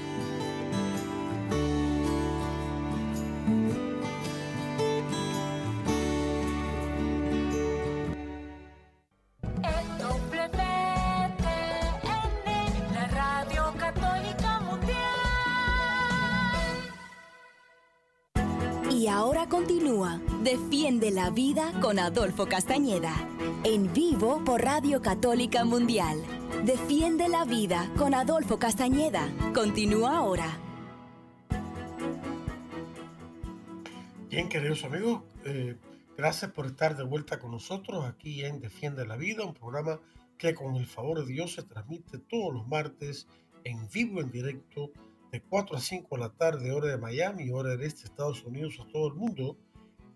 Defiende 20.41 21.11
la 21.11 21.29
vida 21.29 21.73
con 21.81 21.99
Adolfo 21.99 22.45
Castañeda. 22.45 23.13
En 23.65 23.91
vivo 23.91 24.41
por 24.45 24.61
Radio 24.61 25.01
Católica 25.01 25.65
Mundial. 25.65 26.23
Defiende 26.63 27.27
la 27.27 27.43
vida 27.43 27.91
con 27.97 28.13
Adolfo 28.13 28.57
Castañeda. 28.57 29.29
Continúa 29.53 30.15
ahora. 30.15 30.57
Bien, 34.29 34.47
queridos 34.47 34.85
amigos, 34.85 35.23
eh, 35.43 35.75
gracias 36.17 36.51
por 36.51 36.67
estar 36.67 36.95
de 36.95 37.03
vuelta 37.03 37.37
con 37.37 37.51
nosotros 37.51 38.05
aquí 38.05 38.45
en 38.45 38.61
Defiende 38.61 39.05
la 39.05 39.17
Vida, 39.17 39.43
un 39.43 39.53
programa 39.53 39.99
que 40.37 40.55
con 40.55 40.77
el 40.77 40.87
favor 40.87 41.25
de 41.25 41.33
Dios 41.33 41.55
se 41.55 41.63
transmite 41.63 42.19
todos 42.19 42.53
los 42.53 42.65
martes 42.69 43.27
en 43.65 43.89
vivo, 43.89 44.21
en 44.21 44.31
directo, 44.31 44.91
de 45.31 45.41
4 45.41 45.77
a 45.77 45.79
5 45.79 46.15
de 46.15 46.21
la 46.21 46.29
tarde, 46.29 46.71
hora 46.71 46.89
de 46.89 46.97
Miami, 46.97 47.51
hora 47.51 47.77
de 47.77 47.85
este 47.85 48.03
Estados 48.03 48.43
Unidos, 48.43 48.79
a 48.81 48.91
todo 48.91 49.07
el 49.07 49.13
mundo 49.13 49.57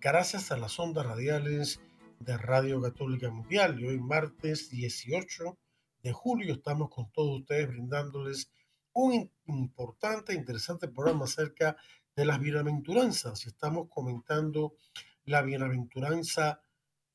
gracias 0.02 0.52
a 0.52 0.58
las 0.58 0.78
ondas 0.78 1.06
radiales 1.06 1.80
de 2.20 2.38
Radio 2.38 2.82
Católica 2.82 3.30
Mundial. 3.32 3.80
Y 3.80 3.88
hoy, 3.88 3.98
martes 3.98 4.70
18 4.70 5.58
de 6.04 6.12
julio, 6.12 6.54
estamos 6.56 6.90
con 6.90 7.10
todos 7.12 7.40
ustedes 7.40 7.70
brindándoles 7.70 8.52
un 8.92 9.32
importante 9.46 10.34
interesante 10.34 10.90
programa 10.90 11.26
acerca 11.26 11.78
de 12.16 12.26
las 12.26 12.40
bienaventuranzas. 12.40 13.46
Estamos 13.48 13.88
comentando 13.90 14.76
la 15.24 15.42
bienaventuranza 15.42 16.62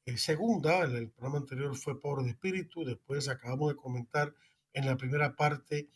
eh, 0.06 0.16
segunda. 0.16 0.80
El 0.84 1.10
programa 1.10 1.38
anterior 1.38 1.76
fue 1.76 2.00
pobre 2.00 2.24
de 2.24 2.30
espíritu. 2.30 2.82
Después 2.82 3.28
acabamos 3.28 3.68
de 3.68 3.76
comentar 3.76 4.34
en 4.72 4.86
la 4.86 4.96
primera 4.96 5.36
parte 5.36 5.90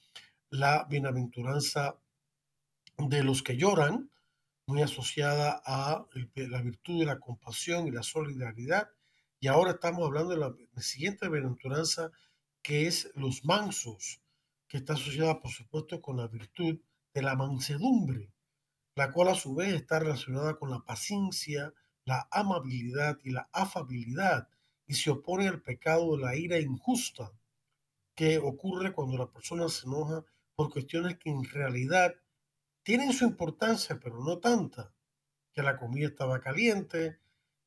la 0.55 0.85
bienaventuranza 0.85 1.97
de 2.97 3.25
los 3.25 3.43
que 3.43 3.57
lloran 3.57 4.11
muy 4.67 4.83
asociada 4.83 5.61
a 5.67 6.07
la 6.37 6.63
virtud 6.63 7.01
de 7.01 7.07
la 7.07 7.19
compasión 7.19 7.89
y 7.89 7.91
la 7.91 8.05
solidaridad. 8.05 8.89
Y 9.41 9.49
ahora 9.49 9.73
estamos 9.73 10.07
hablando 10.07 10.31
de 10.31 10.39
la, 10.39 10.55
siguiente 10.81 11.29
bienaventuranza, 11.29 12.13
que 12.63 12.87
es 12.87 13.11
los 13.17 13.45
mansos, 13.45 14.23
que 14.69 14.77
está 14.77 14.93
asociada, 14.93 15.41
por 15.41 15.51
supuesto, 15.51 16.01
con 16.01 16.19
la 16.19 16.29
virtud 16.29 16.79
de 17.13 17.23
la 17.23 17.35
mansedumbre, 17.35 18.31
la 18.95 19.11
cual 19.11 19.29
a 19.29 19.35
su 19.35 19.57
vez 19.57 19.75
está 19.75 19.99
relacionada 19.99 20.55
con 20.57 20.71
la 20.71 20.85
paciencia, 20.85 21.75
la 22.05 22.29
amabilidad 22.31 23.19
y 23.25 23.31
la 23.31 23.49
afabilidad, 23.53 24.49
y 24.87 24.95
se 24.95 25.11
opone 25.11 25.49
al 25.49 25.63
pecado 25.63 26.17
de 26.17 26.23
la 26.23 26.37
ira 26.37 26.61
injusta, 26.61 27.33
que 28.15 28.39
ocurre 28.39 28.93
cuando 28.93 29.19
la 29.19 29.27
persona 29.27 29.69
se 29.69 29.87
enoja 29.87 30.25
por 30.55 30.71
cuestiones 30.71 31.19
que 31.19 31.31
en 31.31 31.45
realidad 31.45 32.15
tienen 32.83 33.13
su 33.13 33.25
importancia, 33.25 33.99
pero 33.99 34.23
no 34.23 34.39
tanta, 34.39 34.95
que 35.53 35.63
la 35.63 35.77
comida 35.77 36.09
estaba 36.09 36.41
caliente, 36.41 37.19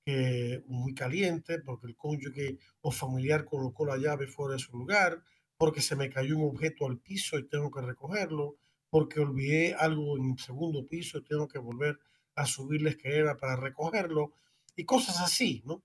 que 0.05 0.63
muy 0.67 0.93
caliente, 0.93 1.59
porque 1.59 1.87
el 1.87 1.95
cónyuge 1.95 2.59
o 2.81 2.91
familiar 2.91 3.45
colocó 3.45 3.85
la 3.85 3.97
llave 3.97 4.27
fuera 4.27 4.53
de 4.53 4.59
su 4.59 4.77
lugar, 4.77 5.21
porque 5.57 5.81
se 5.81 5.95
me 5.95 6.09
cayó 6.09 6.37
un 6.37 6.49
objeto 6.49 6.85
al 6.85 6.99
piso 6.99 7.37
y 7.37 7.47
tengo 7.47 7.71
que 7.71 7.81
recogerlo, 7.81 8.57
porque 8.89 9.19
olvidé 9.19 9.73
algo 9.73 10.17
en 10.17 10.31
el 10.31 10.39
segundo 10.39 10.87
piso 10.87 11.17
y 11.17 11.23
tengo 11.23 11.47
que 11.47 11.59
volver 11.59 11.99
a 12.35 12.45
subir 12.45 12.81
la 12.83 12.91
escalera 12.91 13.37
para 13.37 13.55
recogerlo, 13.55 14.33
y 14.75 14.85
cosas 14.85 15.19
así, 15.19 15.63
¿no? 15.65 15.83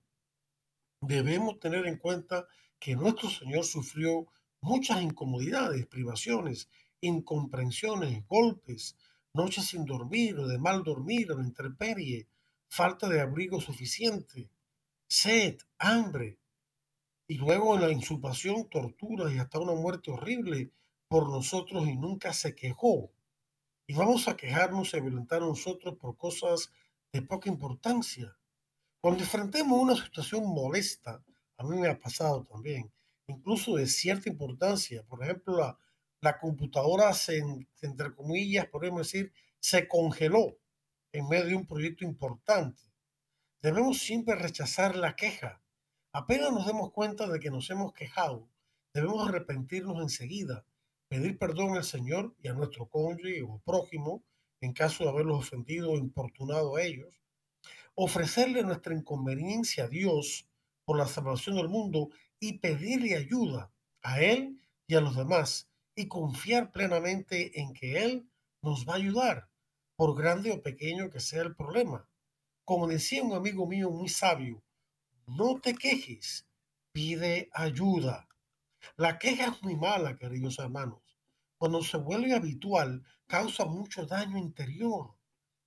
Debemos 1.01 1.59
tener 1.59 1.87
en 1.87 1.97
cuenta 1.97 2.47
que 2.79 2.95
nuestro 2.95 3.31
Señor 3.31 3.65
sufrió 3.65 4.27
muchas 4.61 5.03
incomodidades, 5.03 5.87
privaciones, 5.87 6.69
incomprensiones, 7.03 8.27
golpes, 8.27 8.97
noches 9.35 9.67
sin 9.67 9.85
dormir 9.85 10.39
o 10.39 10.49
de 10.49 10.59
mal 10.59 10.83
dormir 10.83 11.31
o 11.31 11.37
de 11.37 11.45
intemperie, 11.45 12.29
falta 12.69 13.09
de 13.09 13.21
abrigo 13.21 13.61
suficiente, 13.61 14.49
sed, 15.07 15.59
hambre, 15.79 16.39
y 17.29 17.37
luego 17.37 17.79
la 17.79 17.91
insupación, 17.91 18.69
tortura 18.69 19.33
y 19.33 19.39
hasta 19.39 19.59
una 19.59 19.75
muerte 19.75 20.11
horrible 20.11 20.71
por 21.09 21.31
nosotros 21.31 21.87
y 21.89 21.97
nunca 21.97 22.33
se 22.33 22.55
quejó. 22.55 23.11
Y 23.87 23.95
vamos 23.95 24.29
a 24.29 24.37
quejarnos 24.37 24.95
y 24.95 25.01
violentar 25.01 25.43
a 25.43 25.47
nosotros 25.47 25.97
por 25.99 26.17
cosas 26.17 26.73
de 27.13 27.23
poca 27.23 27.49
importancia. 27.49 28.37
Cuando 29.01 29.23
enfrentemos 29.23 29.81
una 29.81 29.97
situación 29.97 30.45
molesta, 30.47 31.23
a 31.57 31.65
mí 31.65 31.77
me 31.79 31.89
ha 31.89 31.99
pasado 31.99 32.45
también, 32.45 32.93
incluso 33.27 33.77
de 33.77 33.87
cierta 33.87 34.29
importancia, 34.29 35.03
por 35.05 35.23
ejemplo, 35.23 35.57
la 35.57 35.79
la 36.23 36.39
computadora 36.39 37.13
se, 37.13 37.43
entre 37.83 38.15
comillas, 38.15 38.67
podemos 38.69 39.01
decir, 39.01 39.33
se 39.59 39.89
congeló 39.89 40.57
en 41.13 41.29
medio 41.29 41.47
de 41.47 41.57
un 41.57 41.67
proyecto 41.67 42.05
importante. 42.05 42.81
Debemos 43.61 43.99
siempre 43.99 44.37
rechazar 44.37 44.97
la 44.97 45.17
queja. 45.17 45.61
Apenas 46.13 46.53
nos 46.53 46.67
demos 46.67 46.93
cuenta 46.93 47.27
de 47.27 47.41
que 47.41 47.51
nos 47.51 47.69
hemos 47.71 47.93
quejado, 47.93 48.49
debemos 48.95 49.29
arrepentirnos 49.29 50.01
enseguida, 50.01 50.65
pedir 51.09 51.39
perdón 51.39 51.77
al 51.77 51.85
Señor 51.85 52.37
y 52.41 52.49
a 52.49 52.53
nuestro 52.53 52.87
cónyuge 52.89 53.43
o 53.43 53.59
prójimo 53.59 54.23
en 54.61 54.73
caso 54.73 55.03
de 55.03 55.11
haberlos 55.11 55.41
ofendido 55.41 55.91
o 55.91 55.99
importunado 55.99 56.77
a 56.77 56.83
ellos, 56.83 57.21
ofrecerle 57.97 58.63
nuestra 58.63 58.95
inconveniencia 58.95 59.85
a 59.85 59.89
Dios 59.89 60.47
por 60.85 60.99
la 60.99 61.07
salvación 61.07 61.57
del 61.57 61.69
mundo 61.69 62.11
y 62.39 62.59
pedirle 62.59 63.17
ayuda 63.17 63.73
a 64.03 64.21
Él 64.21 64.61
y 64.87 64.95
a 64.95 65.01
los 65.01 65.17
demás 65.17 65.72
y 65.95 66.09
confiar 66.09 66.73
plenamente 66.73 67.61
en 67.61 67.75
que 67.75 68.03
Él 68.03 68.31
nos 68.63 68.89
va 68.89 68.95
a 68.95 68.97
ayudar, 68.97 69.49
por 69.97 70.17
grande 70.17 70.53
o 70.53 70.63
pequeño 70.63 71.11
que 71.11 71.21
sea 71.21 71.43
el 71.43 71.55
problema. 71.55 72.09
Como 72.65 72.87
decía 72.87 73.23
un 73.23 73.35
amigo 73.35 73.67
mío 73.67 73.91
muy 73.91 74.09
sabio, 74.09 74.63
no 75.27 75.61
te 75.61 75.75
quejes, 75.75 76.47
pide 76.93 77.51
ayuda. 77.53 78.29
La 78.97 79.19
queja 79.19 79.47
es 79.47 79.63
muy 79.63 79.77
mala, 79.77 80.17
queridos 80.17 80.59
hermanos. 80.59 81.01
Cuando 81.59 81.83
se 81.83 81.97
vuelve 81.99 82.35
habitual, 82.35 83.05
causa 83.27 83.65
mucho 83.65 84.07
daño 84.07 84.39
interior 84.39 85.15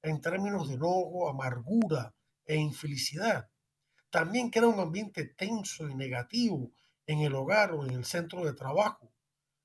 en 0.02 0.22
términos 0.22 0.68
de 0.68 0.76
enojo, 0.76 1.30
amargura 1.30 2.14
e 2.46 2.56
infelicidad. 2.56 3.50
También 4.10 4.50
crea 4.50 4.68
un 4.68 4.80
ambiente 4.80 5.26
tenso 5.26 5.90
y 5.90 5.96
negativo 5.96 6.72
en 7.08 7.20
el 7.20 7.36
hogar 7.36 7.72
o 7.72 7.86
en 7.86 7.92
el 7.92 8.06
centro 8.06 8.46
de 8.46 8.54
trabajo 8.54 9.15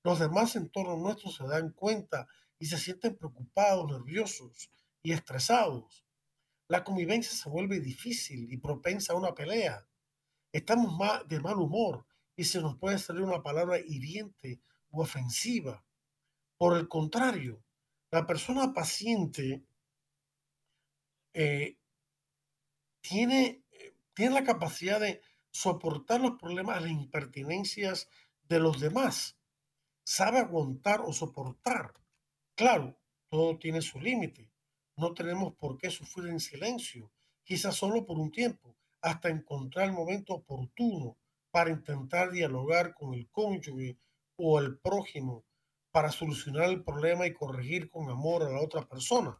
los 0.02 0.18
demás 0.18 0.56
en 0.56 0.70
torno 0.70 0.96
nuestro 0.96 1.30
se 1.30 1.46
dan 1.46 1.72
cuenta 1.72 2.26
y 2.58 2.66
se 2.66 2.78
sienten 2.78 3.16
preocupados, 3.16 3.90
nerviosos 3.90 4.70
y 5.02 5.12
estresados. 5.12 6.04
La 6.68 6.84
convivencia 6.84 7.32
se 7.32 7.48
vuelve 7.48 7.80
difícil 7.80 8.50
y 8.50 8.56
propensa 8.56 9.12
a 9.12 9.16
una 9.16 9.34
pelea. 9.34 9.86
Estamos 10.52 10.98
de 11.28 11.40
mal 11.40 11.58
humor 11.58 12.06
y 12.36 12.44
se 12.44 12.60
nos 12.60 12.76
puede 12.76 12.98
salir 12.98 13.22
una 13.22 13.42
palabra 13.42 13.78
hiriente 13.78 14.60
o 14.90 15.02
ofensiva. 15.02 15.84
Por 16.56 16.76
el 16.76 16.88
contrario, 16.88 17.62
la 18.10 18.26
persona 18.26 18.72
paciente 18.72 19.64
eh, 21.32 21.76
tiene, 23.00 23.62
eh, 23.70 23.94
tiene 24.14 24.34
la 24.34 24.44
capacidad 24.44 25.00
de 25.00 25.22
soportar 25.50 26.20
los 26.20 26.38
problemas, 26.38 26.82
las 26.82 26.90
impertinencias 26.90 28.08
de 28.48 28.60
los 28.60 28.80
demás 28.80 29.39
sabe 30.04 30.38
aguantar 30.38 31.00
o 31.00 31.12
soportar. 31.12 31.94
Claro, 32.54 32.98
todo 33.28 33.58
tiene 33.58 33.80
su 33.80 34.00
límite. 34.00 34.50
No 34.96 35.14
tenemos 35.14 35.54
por 35.54 35.78
qué 35.78 35.90
sufrir 35.90 36.30
en 36.30 36.40
silencio, 36.40 37.10
quizás 37.44 37.76
solo 37.76 38.04
por 38.04 38.18
un 38.18 38.30
tiempo, 38.30 38.76
hasta 39.00 39.28
encontrar 39.28 39.86
el 39.86 39.92
momento 39.92 40.34
oportuno 40.34 41.16
para 41.50 41.70
intentar 41.70 42.30
dialogar 42.30 42.94
con 42.94 43.14
el 43.14 43.28
cónyuge 43.30 43.98
o 44.36 44.58
el 44.60 44.78
prójimo 44.78 45.44
para 45.90 46.12
solucionar 46.12 46.70
el 46.70 46.84
problema 46.84 47.26
y 47.26 47.34
corregir 47.34 47.90
con 47.90 48.08
amor 48.10 48.42
a 48.42 48.50
la 48.50 48.60
otra 48.60 48.86
persona. 48.86 49.38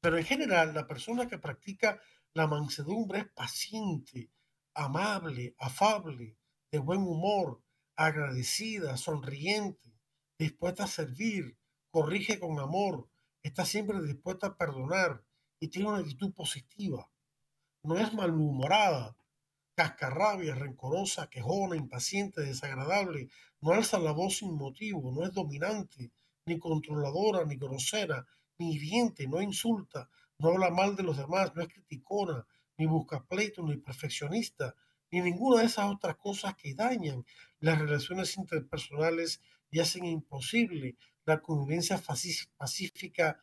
Pero 0.00 0.18
en 0.18 0.24
general, 0.24 0.74
la 0.74 0.86
persona 0.86 1.26
que 1.26 1.38
practica 1.38 2.00
la 2.34 2.46
mansedumbre 2.46 3.20
es 3.20 3.28
paciente, 3.28 4.30
amable, 4.74 5.54
afable, 5.58 6.36
de 6.70 6.78
buen 6.78 7.00
humor, 7.00 7.62
agradecida, 8.06 8.96
sonriente, 8.96 9.94
dispuesta 10.38 10.84
a 10.84 10.88
servir, 10.88 11.56
corrige 11.90 12.40
con 12.40 12.58
amor, 12.58 13.08
está 13.42 13.64
siempre 13.64 14.02
dispuesta 14.02 14.48
a 14.48 14.56
perdonar 14.56 15.22
y 15.60 15.68
tiene 15.68 15.88
una 15.88 15.98
actitud 15.98 16.32
positiva. 16.32 17.08
No 17.84 17.96
es 17.98 18.12
malhumorada, 18.12 19.16
cascarrabia, 19.74 20.54
rencorosa, 20.54 21.28
quejona, 21.28 21.76
impaciente, 21.76 22.42
desagradable, 22.42 23.28
no 23.60 23.72
alza 23.72 23.98
la 23.98 24.12
voz 24.12 24.38
sin 24.38 24.54
motivo, 24.54 25.12
no 25.12 25.24
es 25.24 25.32
dominante, 25.32 26.10
ni 26.46 26.58
controladora, 26.58 27.44
ni 27.44 27.56
grosera, 27.56 28.26
ni 28.58 28.74
hiriente, 28.74 29.28
no 29.28 29.40
insulta, 29.40 30.10
no 30.38 30.48
habla 30.48 30.70
mal 30.70 30.96
de 30.96 31.04
los 31.04 31.16
demás, 31.16 31.54
no 31.54 31.62
es 31.62 31.68
criticona, 31.68 32.46
ni 32.78 32.86
busca 32.86 33.24
pleito, 33.24 33.62
ni 33.62 33.76
perfeccionista, 33.76 34.74
ni 35.10 35.20
ninguna 35.20 35.60
de 35.60 35.66
esas 35.66 35.90
otras 35.90 36.16
cosas 36.16 36.56
que 36.56 36.74
dañan 36.74 37.24
las 37.62 37.78
relaciones 37.78 38.36
interpersonales 38.36 39.40
y 39.70 39.78
hacen 39.78 40.04
imposible 40.04 40.96
la 41.24 41.40
convivencia 41.40 42.02
pacífica, 42.56 43.40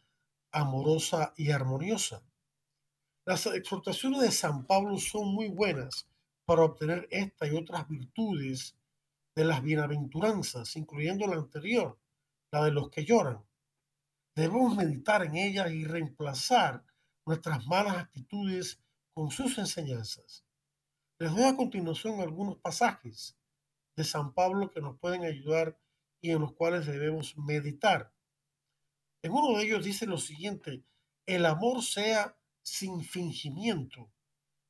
amorosa 0.52 1.34
y 1.38 1.52
armoniosa. 1.52 2.22
Las 3.26 3.46
exhortaciones 3.46 4.22
de 4.22 4.32
San 4.32 4.66
Pablo 4.66 4.98
son 4.98 5.34
muy 5.34 5.48
buenas 5.48 6.06
para 6.46 6.64
obtener 6.64 7.08
esta 7.12 7.48
y 7.48 7.56
otras 7.56 7.88
virtudes 7.88 8.76
de 9.36 9.46
las 9.46 9.64
bienaventuranzas, 9.64 10.76
incluyendo 10.76 11.26
la 11.26 11.38
anterior, 11.38 11.98
la 12.52 12.66
de 12.66 12.72
los 12.72 12.90
que 12.90 13.06
lloran. 13.06 13.42
Debemos 14.36 14.76
meditar 14.76 15.24
en 15.24 15.38
ellas 15.38 15.72
y 15.72 15.86
reemplazar 15.86 16.84
nuestras 17.26 17.66
malas 17.68 17.96
actitudes 17.96 18.82
con 19.14 19.32
sus 19.32 19.58
enseñanzas. 19.58 20.44
Les 21.20 21.34
doy 21.34 21.44
a 21.44 21.56
continuación 21.56 22.20
algunos 22.20 22.58
pasajes 22.58 23.39
de 23.96 24.04
San 24.04 24.34
Pablo 24.34 24.72
que 24.72 24.82
nos 24.82 24.98
pueden 25.00 25.24
ayudar 25.24 25.80
y 26.22 26.32
en 26.32 26.42
los 26.42 26.54
cuales 26.54 26.86
debemos 26.86 27.38
meditar. 27.38 28.14
En 29.22 29.32
uno 29.32 29.58
de 29.58 29.66
ellos 29.66 29.84
dice 29.84 30.06
lo 30.06 30.18
siguiente, 30.18 30.84
el 31.26 31.46
amor 31.46 31.84
sea 31.84 32.38
sin 32.64 33.04
fingimiento, 33.04 34.12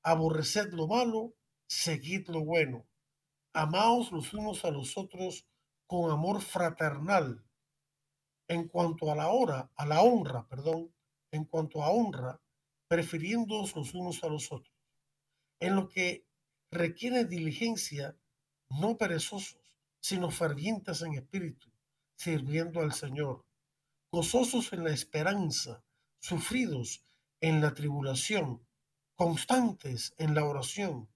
aborreced 0.04 0.74
lo 0.74 0.88
malo, 0.88 1.36
seguid 1.68 2.28
lo 2.30 2.44
bueno, 2.44 2.88
amaos 3.54 4.12
los 4.12 4.34
unos 4.34 4.66
a 4.66 4.72
los 4.72 4.98
otros 4.98 5.46
con 5.88 6.12
amor 6.12 6.42
fraternal. 6.42 7.46
En 8.48 8.68
cuanto 8.68 9.12
a 9.12 9.16
la 9.16 9.30
hora, 9.30 9.72
a 9.76 9.86
la 9.86 10.02
honra, 10.02 10.48
perdón, 10.48 10.94
en 11.32 11.46
cuanto 11.46 11.84
a 11.84 11.92
honra, 11.92 12.42
prefiriéndoos 12.88 13.76
los 13.76 13.94
unos 13.94 14.24
a 14.24 14.28
los 14.28 14.52
otros. 14.52 14.76
En 15.60 15.76
lo 15.76 15.90
que 15.90 16.26
requiere 16.72 17.26
diligencia, 17.26 18.18
no 18.70 18.98
perezosos, 18.98 19.60
sino 20.00 20.32
fervientes 20.32 21.02
en 21.02 21.14
espíritu, 21.14 21.72
sirviendo 22.16 22.82
al 22.82 22.94
Señor, 22.94 23.46
gozosos 24.12 24.74
en 24.74 24.84
la 24.84 24.92
esperanza, 24.92 25.84
sufridos 26.20 27.04
en 27.42 27.62
la 27.62 27.74
tribulación, 27.74 28.66
constantes 29.16 30.14
en 30.18 30.36
la 30.36 30.46
oración, 30.46 31.10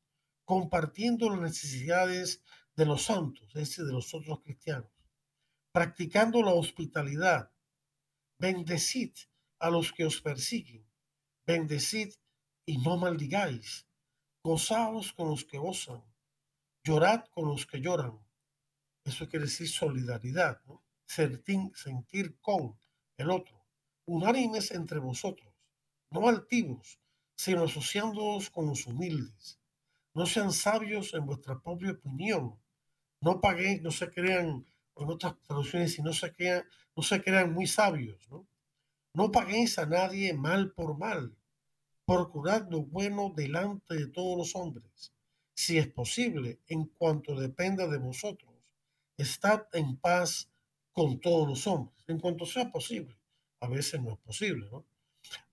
compartiendo 0.45 1.29
las 1.29 1.39
necesidades 1.39 2.41
de 2.75 2.85
los 2.85 3.03
santos, 3.03 3.55
es 3.55 3.77
de 3.77 3.91
los 3.91 4.13
otros 4.13 4.41
cristianos, 4.41 4.91
practicando 5.71 6.41
la 6.41 6.53
hospitalidad, 6.53 7.51
bendecid 8.37 9.13
a 9.59 9.69
los 9.69 9.93
que 9.93 10.05
os 10.05 10.21
persiguen, 10.21 10.85
bendecid 11.45 12.13
y 12.65 12.77
no 12.77 12.97
maldigáis, 12.97 13.87
gozaos 14.43 15.13
con 15.13 15.29
los 15.29 15.45
que 15.45 15.57
gozan, 15.57 16.03
llorad 16.83 17.25
con 17.31 17.47
los 17.47 17.65
que 17.65 17.79
lloran. 17.79 18.19
Eso 19.05 19.27
quiere 19.27 19.45
decir 19.45 19.69
solidaridad, 19.69 20.61
¿no? 20.65 20.83
sentir, 21.05 22.39
con 22.41 22.75
el 23.17 23.29
otro, 23.29 23.65
unánimes 24.05 24.71
entre 24.71 24.99
vosotros, 24.99 25.53
no 26.09 26.27
altivos, 26.27 26.99
sino 27.35 27.63
asociándoos 27.63 28.49
con 28.49 28.67
los 28.67 28.87
humildes. 28.87 29.59
No 30.13 30.25
sean 30.25 30.51
sabios 30.51 31.13
en 31.13 31.25
vuestra 31.25 31.59
propia 31.59 31.91
opinión. 31.91 32.59
No 33.21 33.39
paguéis, 33.39 33.81
no 33.81 33.91
se 33.91 34.09
crean, 34.09 34.65
en 34.95 35.09
otras 35.09 35.39
traducciones, 35.41 35.93
si 35.93 36.01
no 36.01 36.13
se 36.13 36.33
crean, 36.33 36.63
no 36.95 37.03
se 37.03 37.21
crean 37.21 37.53
muy 37.53 37.67
sabios, 37.67 38.27
¿no? 38.29 38.47
No 39.13 39.31
paguéis 39.31 39.77
a 39.77 39.85
nadie 39.85 40.33
mal 40.33 40.71
por 40.71 40.97
mal. 40.97 41.35
Procurad 42.05 42.67
lo 42.69 42.81
bueno 42.81 43.31
delante 43.35 43.95
de 43.95 44.07
todos 44.07 44.37
los 44.37 44.55
hombres. 44.55 45.12
Si 45.53 45.77
es 45.77 45.87
posible, 45.87 46.59
en 46.67 46.85
cuanto 46.85 47.35
dependa 47.35 47.87
de 47.87 47.97
vosotros, 47.97 48.51
estad 49.17 49.67
en 49.73 49.97
paz 49.97 50.49
con 50.91 51.19
todos 51.19 51.47
los 51.47 51.67
hombres, 51.67 52.03
en 52.07 52.19
cuanto 52.19 52.45
sea 52.45 52.71
posible. 52.71 53.15
A 53.59 53.67
veces 53.67 54.01
no 54.01 54.13
es 54.13 54.19
posible, 54.19 54.67
¿no? 54.71 54.85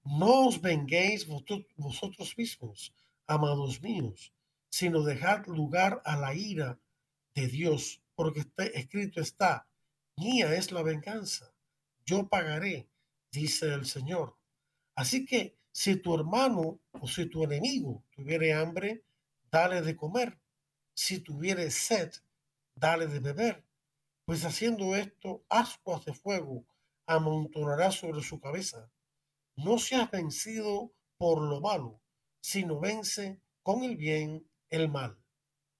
No 0.04 0.48
os 0.48 0.60
venguéis 0.60 1.26
vosotros 1.26 2.36
mismos, 2.36 2.92
amados 3.26 3.80
míos, 3.82 4.32
sino 4.68 5.02
dejad 5.02 5.46
lugar 5.46 6.00
a 6.04 6.16
la 6.16 6.34
ira 6.34 6.78
de 7.34 7.46
Dios, 7.46 8.02
porque 8.14 8.44
escrito 8.74 9.20
está, 9.20 9.68
mía 10.16 10.54
es 10.54 10.72
la 10.72 10.82
venganza, 10.82 11.52
yo 12.04 12.28
pagaré, 12.28 12.88
dice 13.30 13.72
el 13.72 13.86
Señor. 13.86 14.36
Así 14.94 15.24
que 15.24 15.56
si 15.70 15.96
tu 15.96 16.14
hermano 16.14 16.80
o 16.92 17.06
si 17.06 17.26
tu 17.26 17.44
enemigo 17.44 18.02
tuviere 18.10 18.52
hambre, 18.52 19.04
dale 19.50 19.82
de 19.82 19.96
comer. 19.96 20.40
Si 20.94 21.20
tuviere 21.20 21.70
sed, 21.70 22.12
dale 22.74 23.06
de 23.06 23.20
beber. 23.20 23.64
Pues 24.24 24.44
haciendo 24.44 24.94
esto, 24.94 25.44
ascuas 25.48 26.04
de 26.04 26.14
fuego 26.14 26.66
amontonará 27.06 27.90
sobre 27.90 28.22
su 28.22 28.40
cabeza. 28.40 28.90
No 29.56 29.78
seas 29.78 30.10
vencido 30.10 30.92
por 31.18 31.42
lo 31.42 31.60
malo, 31.60 32.00
sino 32.40 32.78
vence 32.78 33.40
con 33.62 33.82
el 33.82 33.96
bien 33.96 34.48
el 34.68 34.88
mal. 34.88 35.18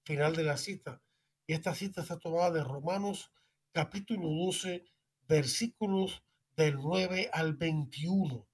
Final 0.03 0.35
de 0.35 0.43
la 0.43 0.57
cita. 0.57 1.01
Y 1.47 1.53
esta 1.53 1.73
cita 1.73 2.01
está 2.01 2.19
tomada 2.19 2.51
de 2.51 2.63
Romanos 2.63 3.31
capítulo 3.71 4.27
12, 4.45 4.83
versículos 5.27 6.23
del 6.57 6.75
9 6.75 7.29
al 7.31 7.55
21. 7.55 8.47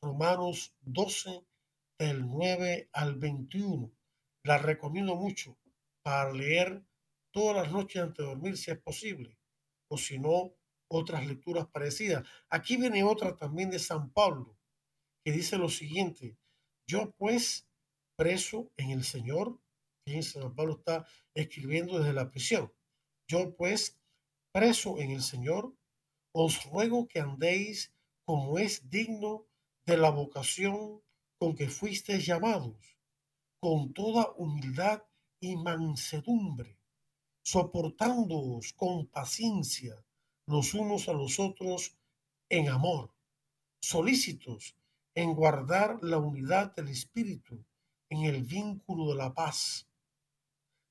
Romanos 0.00 0.74
12, 0.82 1.44
del 1.98 2.26
9 2.28 2.88
al 2.92 3.16
21. 3.16 3.92
La 4.42 4.58
recomiendo 4.58 5.16
mucho 5.16 5.58
para 6.02 6.32
leer 6.32 6.82
todas 7.30 7.56
las 7.56 7.72
noches 7.72 8.02
antes 8.02 8.18
de 8.18 8.30
dormir 8.30 8.56
si 8.56 8.70
es 8.70 8.78
posible, 8.78 9.38
o 9.88 9.98
si 9.98 10.18
no, 10.18 10.54
otras 10.88 11.26
lecturas 11.26 11.66
parecidas. 11.68 12.26
Aquí 12.48 12.76
viene 12.76 13.04
otra 13.04 13.36
también 13.36 13.70
de 13.70 13.78
San 13.78 14.10
Pablo, 14.12 14.58
que 15.24 15.32
dice 15.32 15.58
lo 15.58 15.68
siguiente, 15.68 16.38
yo 16.86 17.12
pues, 17.12 17.68
preso 18.16 18.72
en 18.76 18.90
el 18.90 19.04
Señor, 19.04 19.60
fíjense, 20.04 20.40
San 20.40 20.54
Pablo 20.54 20.78
está 20.78 21.06
escribiendo 21.34 21.98
desde 21.98 22.12
la 22.12 22.30
prisión, 22.30 22.72
yo 23.28 23.54
pues, 23.56 24.00
preso 24.52 24.98
en 24.98 25.10
el 25.10 25.22
Señor, 25.22 25.74
os 26.32 26.64
ruego 26.64 27.06
que 27.06 27.20
andéis 27.20 27.94
como 28.24 28.58
es 28.58 28.88
digno 28.88 29.46
de 29.84 29.96
la 29.96 30.10
vocación 30.10 31.02
con 31.38 31.54
que 31.54 31.68
fuisteis 31.68 32.26
llamados, 32.26 32.99
con 33.60 33.92
toda 33.92 34.32
humildad 34.36 35.02
y 35.38 35.54
mansedumbre, 35.56 36.78
soportándoos 37.42 38.72
con 38.72 39.06
paciencia 39.06 40.02
los 40.46 40.74
unos 40.74 41.08
a 41.08 41.12
los 41.12 41.38
otros 41.38 41.96
en 42.48 42.70
amor, 42.70 43.14
solícitos 43.80 44.74
en 45.14 45.34
guardar 45.34 45.98
la 46.02 46.18
unidad 46.18 46.74
del 46.74 46.88
Espíritu 46.88 47.64
en 48.08 48.24
el 48.24 48.42
vínculo 48.44 49.10
de 49.10 49.16
la 49.16 49.34
paz. 49.34 49.86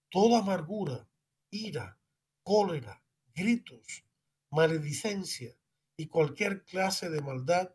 Toda 0.09 0.39
amargura, 0.39 1.09
ira, 1.49 1.99
cólera, 2.43 3.03
gritos, 3.33 4.03
maledicencia 4.51 5.55
y 5.97 6.07
cualquier 6.07 6.63
clase 6.65 7.09
de 7.09 7.21
maldad 7.21 7.73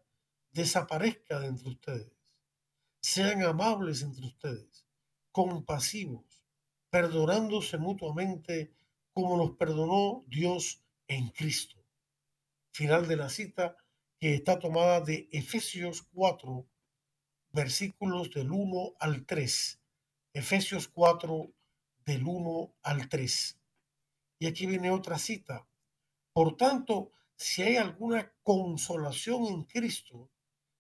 desaparezca 0.53 1.40
de 1.40 1.49
entre 1.49 1.68
ustedes. 1.68 2.12
Sean 3.01 3.42
amables 3.42 4.03
entre 4.03 4.24
ustedes, 4.24 4.84
compasivos, 5.35 6.45
perdonándose 6.91 7.76
mutuamente 7.76 8.72
como 9.12 9.37
nos 9.37 9.57
perdonó 9.57 10.22
Dios 10.28 10.80
en 11.09 11.30
Cristo. 11.30 11.76
Final 12.70 13.09
de 13.09 13.16
la 13.16 13.28
cita 13.28 13.76
que 14.20 14.37
está 14.37 14.61
tomada 14.61 15.01
de 15.01 15.28
Efesios 15.32 16.03
4, 16.14 16.64
versículos 17.51 18.30
del 18.30 18.53
1 18.53 18.95
al 19.01 19.26
3. 19.26 19.80
Efesios 20.35 20.87
4, 20.87 21.51
del 22.07 22.24
1 22.24 22.72
al 22.85 23.09
3. 23.09 23.59
Y 24.39 24.47
aquí 24.47 24.66
viene 24.66 24.93
otra 24.93 25.18
cita. 25.18 25.66
Por 26.32 26.57
tanto, 26.57 27.11
si 27.35 27.62
hay 27.62 27.76
alguna 27.76 28.32
consolación 28.45 29.47
en 29.47 29.64
Cristo, 29.64 30.30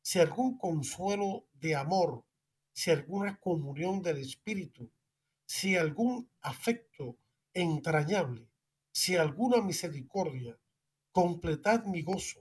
si 0.00 0.20
algún 0.20 0.58
consuelo 0.58 1.44
de 1.54 1.74
amor, 1.74 2.24
si 2.74 2.90
alguna 2.90 3.38
comunión 3.38 4.02
del 4.02 4.18
Espíritu, 4.18 4.90
si 5.46 5.76
algún 5.76 6.28
afecto 6.42 7.16
entrañable, 7.54 8.48
si 8.90 9.16
alguna 9.16 9.62
misericordia, 9.62 10.58
completad 11.12 11.84
mi 11.84 12.02
gozo, 12.02 12.40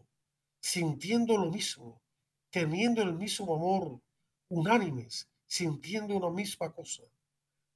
sintiendo 0.59 1.38
lo 1.38 1.51
mismo, 1.51 2.01
teniendo 2.49 3.03
el 3.03 3.13
mismo 3.13 3.55
amor, 3.55 4.01
unánimes, 4.49 5.29
sintiendo 5.45 6.17
una 6.17 6.31
misma 6.31 6.73
cosa. 6.73 7.03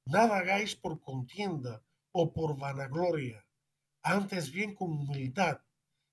Nada 0.04 0.38
hagáis 0.38 0.74
por 0.74 1.00
contienda 1.00 1.82
o 2.10 2.32
por 2.32 2.58
vanagloria, 2.58 3.46
antes 4.02 4.50
bien 4.50 4.74
con 4.74 4.90
humildad, 4.90 5.60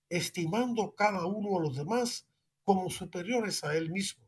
estimando 0.09 0.93
cada 0.93 1.25
uno 1.25 1.57
a 1.57 1.61
los 1.61 1.75
demás 1.75 2.27
como 2.63 2.91
superiores 2.91 3.63
a 3.63 3.75
él 3.75 3.89
mismo. 3.89 4.24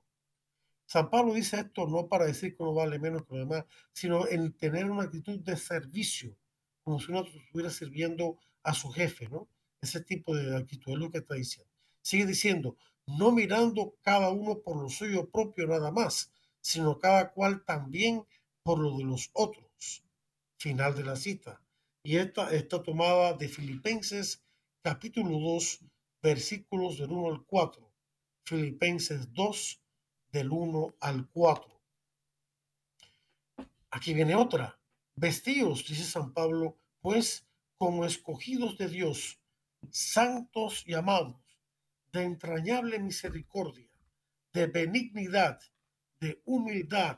San 0.87 1.09
Pablo 1.09 1.33
dice 1.33 1.59
esto 1.59 1.85
no 1.85 2.07
para 2.07 2.25
decir 2.25 2.55
que 2.55 2.63
uno 2.63 2.73
vale 2.73 2.97
menos 2.97 3.23
que 3.25 3.35
los 3.35 3.47
demás, 3.47 3.65
sino 3.91 4.25
en 4.27 4.53
tener 4.53 4.89
una 4.89 5.03
actitud 5.03 5.37
de 5.39 5.57
servicio, 5.57 6.37
como 6.81 6.99
si 6.99 7.11
uno 7.11 7.25
estuviera 7.25 7.69
sirviendo 7.69 8.39
a 8.63 8.73
su 8.73 8.89
jefe, 8.89 9.27
¿no? 9.27 9.49
Ese 9.81 9.99
tipo 10.01 10.33
de 10.33 10.55
actitud 10.55 10.93
es 10.93 10.99
lo 10.99 11.11
que 11.11 11.17
está 11.17 11.35
diciendo. 11.35 11.69
Sigue 12.01 12.25
diciendo, 12.25 12.77
no 13.05 13.33
mirando 13.33 13.95
cada 14.01 14.29
uno 14.29 14.59
por 14.59 14.81
lo 14.81 14.89
suyo 14.89 15.29
propio 15.29 15.67
nada 15.67 15.91
más, 15.91 16.31
sino 16.61 16.97
cada 16.99 17.33
cual 17.33 17.65
también 17.65 18.25
por 18.63 18.79
lo 18.79 18.97
de 18.97 19.03
los 19.03 19.29
otros. 19.33 20.03
Final 20.57 20.95
de 20.95 21.03
la 21.03 21.17
cita. 21.17 21.61
Y 22.01 22.15
esta 22.15 22.53
está 22.55 22.81
tomada 22.81 23.33
de 23.33 23.49
Filipenses 23.49 24.41
capítulo 24.81 25.37
2, 25.37 25.81
versículos 26.23 26.97
del 26.97 27.11
1 27.11 27.29
al 27.29 27.45
4. 27.45 27.91
Filipenses 28.45 29.33
2, 29.33 29.81
del 30.37 30.51
1 30.51 30.97
al 30.99 31.27
4. 31.31 31.81
Aquí 33.89 34.13
viene 34.13 34.35
otra. 34.35 34.79
Vestidos, 35.15 35.83
dice 35.87 36.03
San 36.03 36.31
Pablo, 36.31 36.77
pues 37.01 37.47
como 37.75 38.05
escogidos 38.05 38.77
de 38.77 38.87
Dios, 38.87 39.39
santos 39.89 40.83
y 40.85 40.93
amados, 40.93 41.41
de 42.11 42.21
entrañable 42.23 42.99
misericordia, 42.99 43.89
de 44.53 44.67
benignidad, 44.67 45.59
de 46.19 46.39
humildad, 46.45 47.17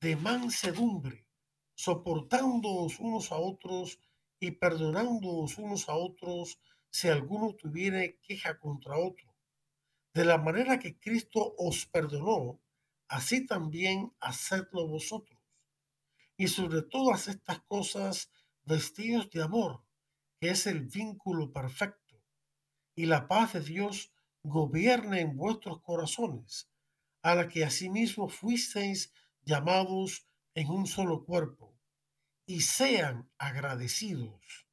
de 0.00 0.14
mansedumbre, 0.14 1.26
soportándoos 1.74 3.00
unos 3.00 3.32
a 3.32 3.36
otros 3.36 3.98
y 4.38 4.52
perdonándoos 4.52 5.58
unos 5.58 5.88
a 5.88 5.96
otros 5.96 6.60
si 6.90 7.08
alguno 7.08 7.54
tuviere 7.54 8.20
queja 8.20 8.60
contra 8.60 8.96
otro. 8.96 9.33
De 10.14 10.24
la 10.24 10.38
manera 10.38 10.78
que 10.78 10.96
Cristo 10.96 11.56
os 11.58 11.86
perdonó, 11.86 12.60
así 13.08 13.46
también 13.46 14.14
hacedlo 14.20 14.86
vosotros. 14.86 15.40
Y 16.36 16.46
sobre 16.46 16.82
todas 16.82 17.26
estas 17.26 17.60
cosas, 17.62 18.30
vestidos 18.62 19.28
de 19.30 19.42
amor, 19.42 19.82
que 20.40 20.50
es 20.50 20.68
el 20.68 20.82
vínculo 20.82 21.52
perfecto, 21.52 22.22
y 22.94 23.06
la 23.06 23.26
paz 23.26 23.54
de 23.54 23.60
Dios 23.60 24.12
gobierne 24.44 25.20
en 25.20 25.36
vuestros 25.36 25.80
corazones, 25.82 26.70
a 27.22 27.34
la 27.34 27.48
que 27.48 27.64
asimismo 27.64 28.28
fuisteis 28.28 29.12
llamados 29.42 30.28
en 30.54 30.70
un 30.70 30.86
solo 30.86 31.24
cuerpo, 31.24 31.74
y 32.46 32.60
sean 32.60 33.28
agradecidos. 33.36 34.68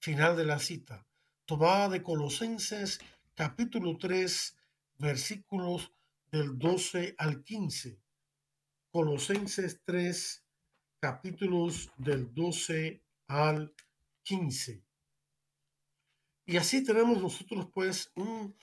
Final 0.00 0.36
de 0.36 0.46
la 0.46 0.58
cita, 0.58 1.06
tomada 1.44 1.88
de 1.88 2.02
Colosenses 2.02 3.00
capítulo 3.38 3.96
3, 3.96 4.56
versículos 4.98 5.92
del 6.32 6.58
12 6.58 7.14
al 7.18 7.44
15. 7.44 8.02
Colosenses 8.90 9.80
3, 9.84 10.44
capítulos 10.98 11.88
del 11.98 12.34
12 12.34 13.00
al 13.28 13.72
15. 14.24 14.82
Y 16.46 16.56
así 16.56 16.82
tenemos 16.82 17.22
nosotros 17.22 17.68
pues 17.72 18.10
un 18.16 18.56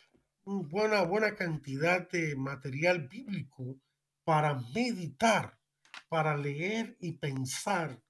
buena, 0.44 1.04
buena 1.04 1.36
cantidad 1.36 2.10
de 2.10 2.36
material 2.36 3.08
bíblico 3.08 3.80
para 4.26 4.56
meditar, 4.74 5.58
para 6.10 6.36
leer 6.36 6.98
y 7.00 7.14
pensar, 7.14 8.04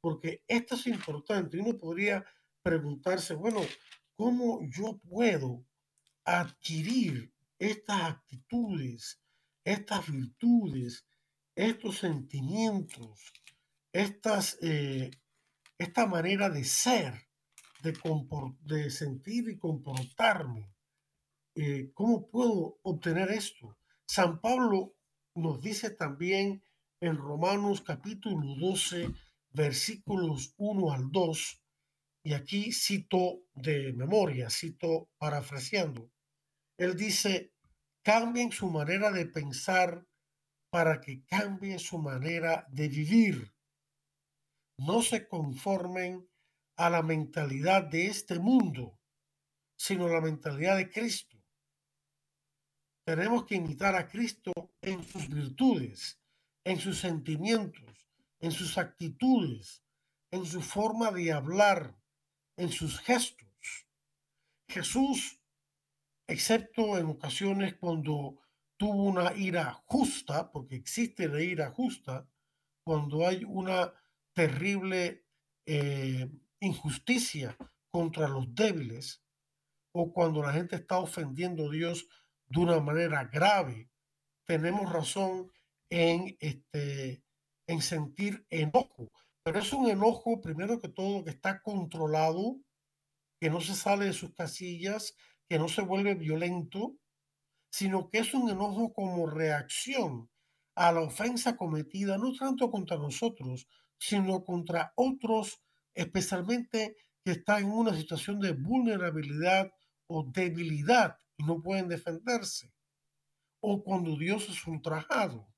porque 0.00 0.42
esto 0.48 0.74
es 0.74 0.88
importante. 0.88 1.60
Uno 1.60 1.78
podría 1.78 2.26
preguntarse, 2.60 3.34
bueno, 3.34 3.60
¿cómo 4.16 4.68
yo 4.68 4.98
puedo 5.08 5.67
adquirir 6.28 7.32
estas 7.58 8.02
actitudes, 8.02 9.20
estas 9.64 10.10
virtudes, 10.10 11.06
estos 11.54 11.98
sentimientos, 11.98 13.32
eh, 13.92 15.10
esta 15.78 16.06
manera 16.06 16.50
de 16.50 16.64
ser, 16.64 17.28
de, 17.82 17.96
de 18.60 18.90
sentir 18.90 19.48
y 19.48 19.58
comportarme? 19.58 20.70
Eh, 21.54 21.90
¿cómo 21.94 22.28
puedo 22.28 22.78
obtener 22.82 23.30
esto? 23.30 23.78
San 24.06 24.40
Pablo 24.40 24.94
nos 25.34 25.60
dice 25.60 25.90
también 25.90 26.62
en 27.00 27.16
Romanos 27.16 27.80
capítulo 27.80 28.54
12, 28.60 29.08
versículos 29.50 30.54
1 30.58 30.92
al 30.92 31.10
2, 31.10 31.62
y 32.24 32.34
aquí 32.34 32.72
cito 32.72 33.40
de 33.54 33.92
memoria, 33.94 34.50
cito 34.50 35.08
parafraseando, 35.18 36.10
él 36.78 36.96
dice, 36.96 37.52
cambien 38.02 38.50
su 38.50 38.70
manera 38.70 39.10
de 39.10 39.26
pensar 39.26 40.06
para 40.70 41.00
que 41.00 41.24
cambie 41.26 41.78
su 41.78 41.98
manera 41.98 42.66
de 42.70 42.88
vivir. 42.88 43.52
No 44.78 45.02
se 45.02 45.28
conformen 45.28 46.26
a 46.76 46.88
la 46.88 47.02
mentalidad 47.02 47.82
de 47.84 48.06
este 48.06 48.38
mundo, 48.38 48.98
sino 49.76 50.08
la 50.08 50.22
mentalidad 50.22 50.78
de 50.78 50.88
Cristo 50.88 51.38
tenemos 53.08 53.46
que 53.46 53.54
imitar 53.54 53.94
a 53.96 54.06
Cristo 54.06 54.52
en 54.82 55.02
sus 55.02 55.30
virtudes, 55.30 56.20
en 56.62 56.78
sus 56.78 57.00
sentimientos, 57.00 58.06
en 58.38 58.52
sus 58.52 58.76
actitudes, 58.76 59.82
en 60.30 60.44
su 60.44 60.60
forma 60.60 61.10
de 61.10 61.32
hablar, 61.32 61.98
en 62.58 62.70
sus 62.70 63.00
gestos. 63.00 63.86
Jesús, 64.68 65.40
excepto 66.28 66.98
en 66.98 67.06
ocasiones 67.06 67.74
cuando 67.76 68.38
tuvo 68.76 69.04
una 69.04 69.34
ira 69.36 69.72
justa, 69.86 70.52
porque 70.52 70.76
existe 70.76 71.26
la 71.26 71.42
ira 71.42 71.70
justa, 71.70 72.28
cuando 72.84 73.26
hay 73.26 73.44
una 73.44 73.92
terrible 74.34 75.24
eh, 75.66 76.30
injusticia 76.60 77.56
contra 77.90 78.28
los 78.28 78.54
débiles, 78.54 79.22
o 79.92 80.12
cuando 80.12 80.42
la 80.42 80.52
gente 80.52 80.76
está 80.76 80.98
ofendiendo 80.98 81.66
a 81.66 81.72
Dios 81.72 82.06
de 82.46 82.60
una 82.60 82.78
manera 82.80 83.24
grave, 83.24 83.90
tenemos 84.46 84.92
razón 84.92 85.50
en, 85.90 86.36
este, 86.40 87.24
en 87.66 87.82
sentir 87.82 88.46
enojo. 88.50 89.10
Pero 89.42 89.58
es 89.58 89.72
un 89.72 89.88
enojo, 89.88 90.40
primero 90.40 90.80
que 90.80 90.88
todo, 90.88 91.24
que 91.24 91.30
está 91.30 91.62
controlado, 91.62 92.60
que 93.40 93.50
no 93.50 93.60
se 93.60 93.74
sale 93.74 94.06
de 94.06 94.12
sus 94.12 94.34
casillas, 94.34 95.16
que 95.48 95.58
no 95.58 95.68
se 95.68 95.82
vuelve 95.82 96.14
violento, 96.14 96.96
sino 97.70 98.08
que 98.10 98.18
es 98.18 98.34
un 98.34 98.50
enojo 98.50 98.92
como 98.92 99.26
reacción 99.26 100.30
a 100.74 100.92
la 100.92 101.00
ofensa 101.00 101.56
cometida, 101.56 102.18
no 102.18 102.32
tanto 102.32 102.70
contra 102.70 102.96
nosotros, 102.96 103.66
sino 103.98 104.44
contra 104.44 104.92
otros, 104.94 105.60
especialmente 105.94 106.96
que 107.24 107.32
están 107.32 107.64
en 107.64 107.70
una 107.70 107.96
situación 107.96 108.40
de 108.40 108.52
vulnerabilidad 108.52 109.72
o 110.06 110.24
debilidad 110.32 111.16
y 111.36 111.44
no 111.44 111.60
pueden 111.60 111.88
defenderse. 111.88 112.72
O 113.60 113.82
cuando 113.82 114.16
Dios 114.16 114.48
es 114.48 114.66
ultrajado, 114.66 115.48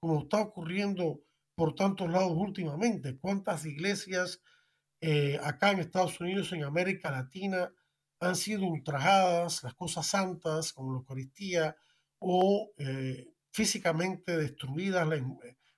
como 0.00 0.22
está 0.22 0.40
ocurriendo 0.40 1.22
por 1.54 1.74
tantos 1.74 2.10
lados 2.10 2.32
últimamente. 2.34 3.18
¿Cuántas 3.18 3.64
iglesias 3.64 4.40
eh, 5.00 5.38
acá 5.42 5.70
en 5.70 5.80
Estados 5.80 6.20
Unidos, 6.20 6.52
en 6.52 6.64
América 6.64 7.10
Latina, 7.10 7.72
han 8.20 8.36
sido 8.36 8.66
ultrajadas, 8.66 9.62
las 9.62 9.74
cosas 9.74 10.06
santas, 10.06 10.72
como 10.72 10.92
la 10.92 10.98
Eucaristía, 10.98 11.76
o 12.18 12.72
eh, 12.78 13.28
físicamente 13.50 14.36
destruidas, 14.36 15.08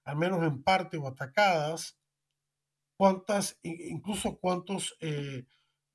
al 0.05 0.17
menos 0.17 0.43
en 0.43 0.63
parte, 0.63 0.97
o 0.97 1.07
atacadas? 1.07 1.99
¿Cuántas, 2.97 3.59
incluso 3.63 4.39
cuántos 4.39 4.97
eh, 5.01 5.47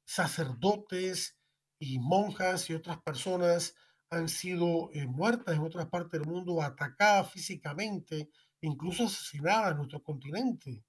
sacerdotes 0.05 1.37
y 1.79 1.99
monjas 1.99 2.69
y 2.69 2.73
otras 2.73 3.01
personas 3.01 3.75
han 4.09 4.29
sido 4.29 4.91
eh, 4.93 5.07
muertas 5.07 5.55
en 5.55 5.61
otras 5.61 5.87
partes 5.87 6.21
del 6.21 6.29
mundo, 6.29 6.61
atacadas 6.61 7.31
físicamente, 7.31 8.29
incluso 8.61 9.05
asesinadas 9.05 9.71
en 9.71 9.77
nuestro 9.77 10.03
continente. 10.03 10.83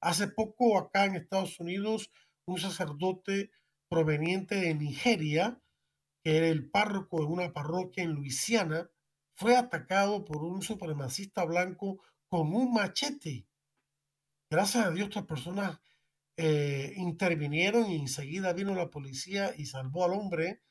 Hace 0.00 0.28
poco 0.28 0.78
acá 0.78 1.06
en 1.06 1.16
Estados 1.16 1.58
Unidos, 1.58 2.10
un 2.44 2.58
sacerdote 2.58 3.50
proveniente 3.88 4.56
de 4.56 4.74
Nigeria, 4.74 5.60
que 6.22 6.36
era 6.36 6.48
el 6.48 6.70
párroco 6.70 7.20
de 7.20 7.26
una 7.26 7.52
parroquia 7.52 8.04
en 8.04 8.12
Luisiana, 8.12 8.90
fue 9.34 9.56
atacado 9.56 10.24
por 10.24 10.42
un 10.42 10.62
supremacista 10.62 11.44
blanco 11.44 12.02
con 12.28 12.52
un 12.54 12.72
machete. 12.72 13.46
Gracias 14.50 14.86
a 14.86 14.90
Dios, 14.90 15.08
estas 15.08 15.26
personas 15.26 15.80
eh, 16.36 16.92
intervinieron 16.96 17.90
y 17.90 17.96
enseguida 17.96 18.52
vino 18.52 18.74
la 18.74 18.90
policía 18.90 19.54
y 19.56 19.66
salvó 19.66 20.04
al 20.04 20.12
hombre 20.12 20.62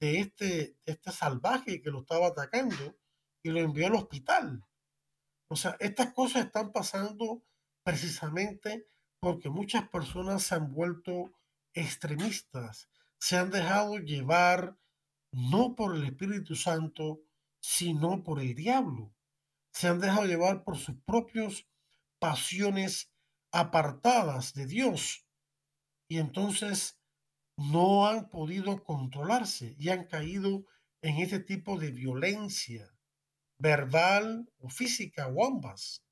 de 0.00 0.20
este, 0.20 0.76
este 0.84 1.12
salvaje 1.12 1.80
que 1.80 1.90
lo 1.90 2.00
estaba 2.00 2.28
atacando 2.28 2.96
y 3.42 3.50
lo 3.50 3.60
envió 3.60 3.86
al 3.86 3.94
hospital. 3.94 4.64
O 5.48 5.56
sea, 5.56 5.76
estas 5.80 6.12
cosas 6.12 6.46
están 6.46 6.72
pasando 6.72 7.44
precisamente 7.84 8.88
porque 9.20 9.48
muchas 9.48 9.88
personas 9.88 10.42
se 10.42 10.54
han 10.54 10.72
vuelto 10.72 11.32
extremistas, 11.74 12.88
se 13.18 13.36
han 13.36 13.50
dejado 13.50 13.98
llevar 13.98 14.76
no 15.32 15.74
por 15.74 15.96
el 15.96 16.04
Espíritu 16.04 16.56
Santo, 16.56 17.20
sino 17.60 18.22
por 18.22 18.40
el 18.40 18.54
diablo. 18.54 19.14
Se 19.72 19.88
han 19.88 20.00
dejado 20.00 20.26
llevar 20.26 20.64
por 20.64 20.76
sus 20.76 20.96
propias 21.06 21.66
pasiones 22.18 23.10
apartadas 23.52 24.54
de 24.54 24.66
Dios 24.66 25.26
y 26.08 26.18
entonces 26.18 26.98
no 27.56 28.06
han 28.06 28.28
podido 28.28 28.82
controlarse 28.84 29.74
y 29.78 29.88
han 29.88 30.04
caído 30.04 30.64
en 31.02 31.16
este 31.18 31.40
tipo 31.40 31.78
de 31.78 31.90
violencia 31.90 32.94
verbal 33.58 34.50
o 34.58 34.68
física 34.68 35.28
o 35.28 35.46
ambas. 35.46 36.04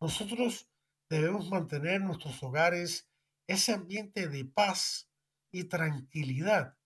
Nosotros 0.00 0.68
debemos 1.08 1.48
mantener 1.50 1.94
en 1.94 2.06
nuestros 2.06 2.42
hogares 2.42 3.08
ese 3.46 3.72
ambiente 3.72 4.28
de 4.28 4.44
paz 4.44 5.10
y 5.52 5.64
tranquilidad, 5.64 6.76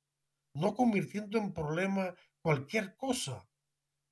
no 0.55 0.75
convirtiendo 0.75 1.39
en 1.39 1.53
problema 1.53 2.15
cualquier 2.43 2.97
cosa, 2.97 3.49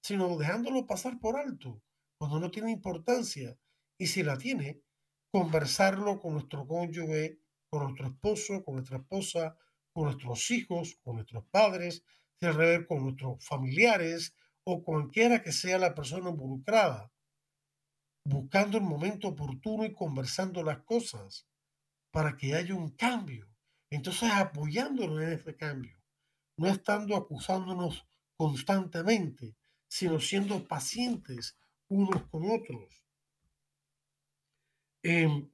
sino 0.03 0.37
dejándolo 0.37 0.87
pasar 0.87 1.19
por 1.19 1.37
alto 1.37 1.83
cuando 2.19 2.41
no 2.41 2.51
tiene 2.51 2.71
importancia 2.71 3.59
y 3.99 4.07
si 4.07 4.23
la 4.23 4.39
tiene, 4.39 4.83
conversarlo 5.31 6.21
con 6.21 6.35
nuestro 6.35 6.67
cónyuge, 6.67 7.41
con 7.71 7.85
nuestro 7.85 8.09
esposo, 8.09 8.65
con 8.65 8.77
nuestra 8.77 8.99
esposa, 8.99 9.57
con 9.93 10.05
nuestros 10.05 10.51
hijos, 10.51 10.99
con 11.03 11.17
nuestros 11.17 11.45
padres, 11.51 12.03
con 12.87 13.03
nuestros 13.03 13.45
familiares 13.45 14.35
o 14.65 14.83
cualquiera 14.85 15.43
que 15.43 15.53
sea 15.53 15.79
la 15.79 15.95
persona 15.95 16.31
involucrada, 16.31 17.11
buscando 18.25 18.79
el 18.79 18.85
momento 18.85 19.29
oportuno 19.29 19.85
y 19.85 19.93
conversando 19.93 20.63
las 20.63 20.81
cosas 20.83 21.48
para 22.19 22.37
que 22.37 22.53
haya 22.57 22.75
un 22.75 22.91
cambio. 22.91 23.49
Entonces 23.91 24.29
apoyándonos 24.33 25.23
en 25.23 25.35
ese 25.35 25.55
cambio, 25.55 26.03
no 26.57 26.67
estando 26.67 27.15
acusándonos 27.15 28.09
constantemente, 28.37 29.55
sino 29.87 30.19
siendo 30.19 30.67
pacientes 30.67 31.57
unos 31.87 32.25
con 32.25 32.51
otros. 32.51 33.05
Em, 35.05 35.49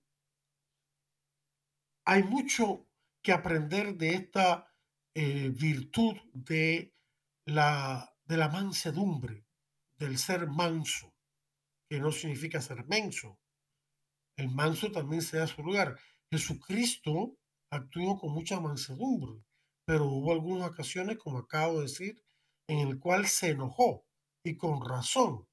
hay 2.06 2.22
mucho 2.22 2.88
que 3.20 3.32
aprender 3.32 3.98
de 3.98 4.14
esta 4.14 4.66
eh, 5.12 5.50
virtud 5.50 6.16
de 6.32 6.94
la, 7.44 8.10
de 8.24 8.38
la 8.38 8.48
mansedumbre, 8.48 9.44
del 9.98 10.16
ser 10.16 10.46
manso, 10.46 11.14
que 11.90 12.00
no 12.00 12.10
significa 12.10 12.62
ser 12.62 12.86
menso. 12.86 13.38
El 14.34 14.48
manso 14.48 14.90
también 14.90 15.20
se 15.20 15.36
da 15.36 15.46
su 15.46 15.62
lugar. 15.62 15.98
Jesucristo 16.34 17.36
actuó 17.70 18.18
con 18.18 18.32
mucha 18.32 18.58
mansedumbre, 18.58 19.40
pero 19.86 20.06
hubo 20.06 20.32
algunas 20.32 20.68
ocasiones, 20.68 21.16
como 21.16 21.38
acabo 21.38 21.76
de 21.76 21.82
decir, 21.82 22.24
en 22.68 22.80
el 22.80 22.98
cual 22.98 23.28
se 23.28 23.50
enojó 23.50 24.04
y 24.44 24.56
con 24.56 24.84
razón, 24.84 25.46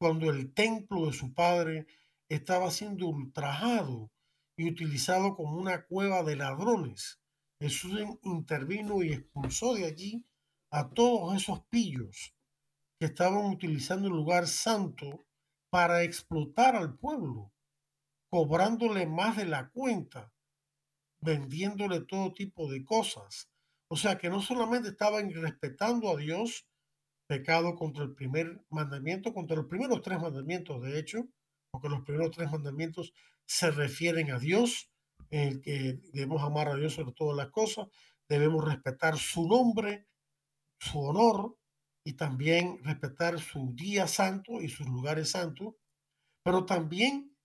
cuando 0.00 0.28
el 0.28 0.52
templo 0.52 1.06
de 1.06 1.12
su 1.12 1.32
padre 1.34 1.86
estaba 2.28 2.72
siendo 2.72 3.06
ultrajado 3.06 4.10
y 4.58 4.68
utilizado 4.68 5.36
como 5.36 5.56
una 5.56 5.86
cueva 5.86 6.24
de 6.24 6.34
ladrones. 6.34 7.20
Jesús 7.60 8.00
intervino 8.24 9.04
y 9.04 9.12
expulsó 9.12 9.74
de 9.74 9.86
allí 9.86 10.26
a 10.72 10.90
todos 10.90 11.36
esos 11.36 11.64
pillos 11.66 12.34
que 12.98 13.06
estaban 13.06 13.46
utilizando 13.46 14.08
el 14.08 14.14
lugar 14.14 14.48
santo 14.48 15.26
para 15.70 16.02
explotar 16.02 16.74
al 16.74 16.98
pueblo, 16.98 17.52
cobrándole 18.30 19.06
más 19.06 19.36
de 19.36 19.46
la 19.46 19.70
cuenta, 19.70 20.32
vendiéndole 21.20 22.00
todo 22.00 22.34
tipo 22.34 22.70
de 22.70 22.84
cosas. 22.84 23.50
O 23.90 23.96
sea 23.96 24.18
que 24.18 24.28
no 24.28 24.42
solamente 24.42 24.90
estaban 24.90 25.32
respetando 25.32 26.10
a 26.10 26.16
Dios, 26.16 26.66
pecado 27.26 27.74
contra 27.74 28.04
el 28.04 28.14
primer 28.14 28.64
mandamiento, 28.70 29.32
contra 29.32 29.56
los 29.56 29.66
primeros 29.66 30.02
tres 30.02 30.20
mandamientos, 30.20 30.82
de 30.82 30.98
hecho, 30.98 31.28
porque 31.70 31.88
los 31.88 32.02
primeros 32.02 32.30
tres 32.30 32.50
mandamientos 32.50 33.12
se 33.46 33.70
refieren 33.70 34.30
a 34.30 34.38
Dios, 34.38 34.90
en 35.30 35.60
que 35.60 36.00
debemos 36.12 36.42
amar 36.42 36.68
a 36.68 36.76
Dios 36.76 36.94
sobre 36.94 37.12
todas 37.12 37.36
las 37.36 37.50
cosas, 37.50 37.88
debemos 38.28 38.64
respetar 38.64 39.18
su 39.18 39.46
nombre, 39.46 40.06
su 40.80 41.00
honor 41.00 41.56
y 42.04 42.14
también 42.14 42.82
respetar 42.82 43.38
su 43.38 43.74
día 43.74 44.06
santo 44.06 44.60
y 44.62 44.68
sus 44.68 44.86
lugares 44.86 45.30
santos, 45.30 45.74
pero 46.42 46.64
también 46.64 47.36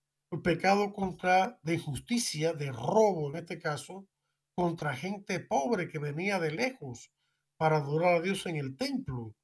pecado 0.42 0.92
contra 0.92 1.58
de 1.62 1.74
injusticia, 1.74 2.52
de 2.52 2.72
robo 2.72 3.30
en 3.30 3.36
este 3.36 3.58
caso, 3.58 4.06
contra 4.54 4.96
gente 4.96 5.40
pobre 5.40 5.88
que 5.88 5.98
venía 5.98 6.38
de 6.38 6.52
lejos 6.52 7.10
para 7.56 7.78
adorar 7.78 8.16
a 8.16 8.20
Dios 8.20 8.46
en 8.46 8.56
el 8.56 8.76
templo 8.76 9.34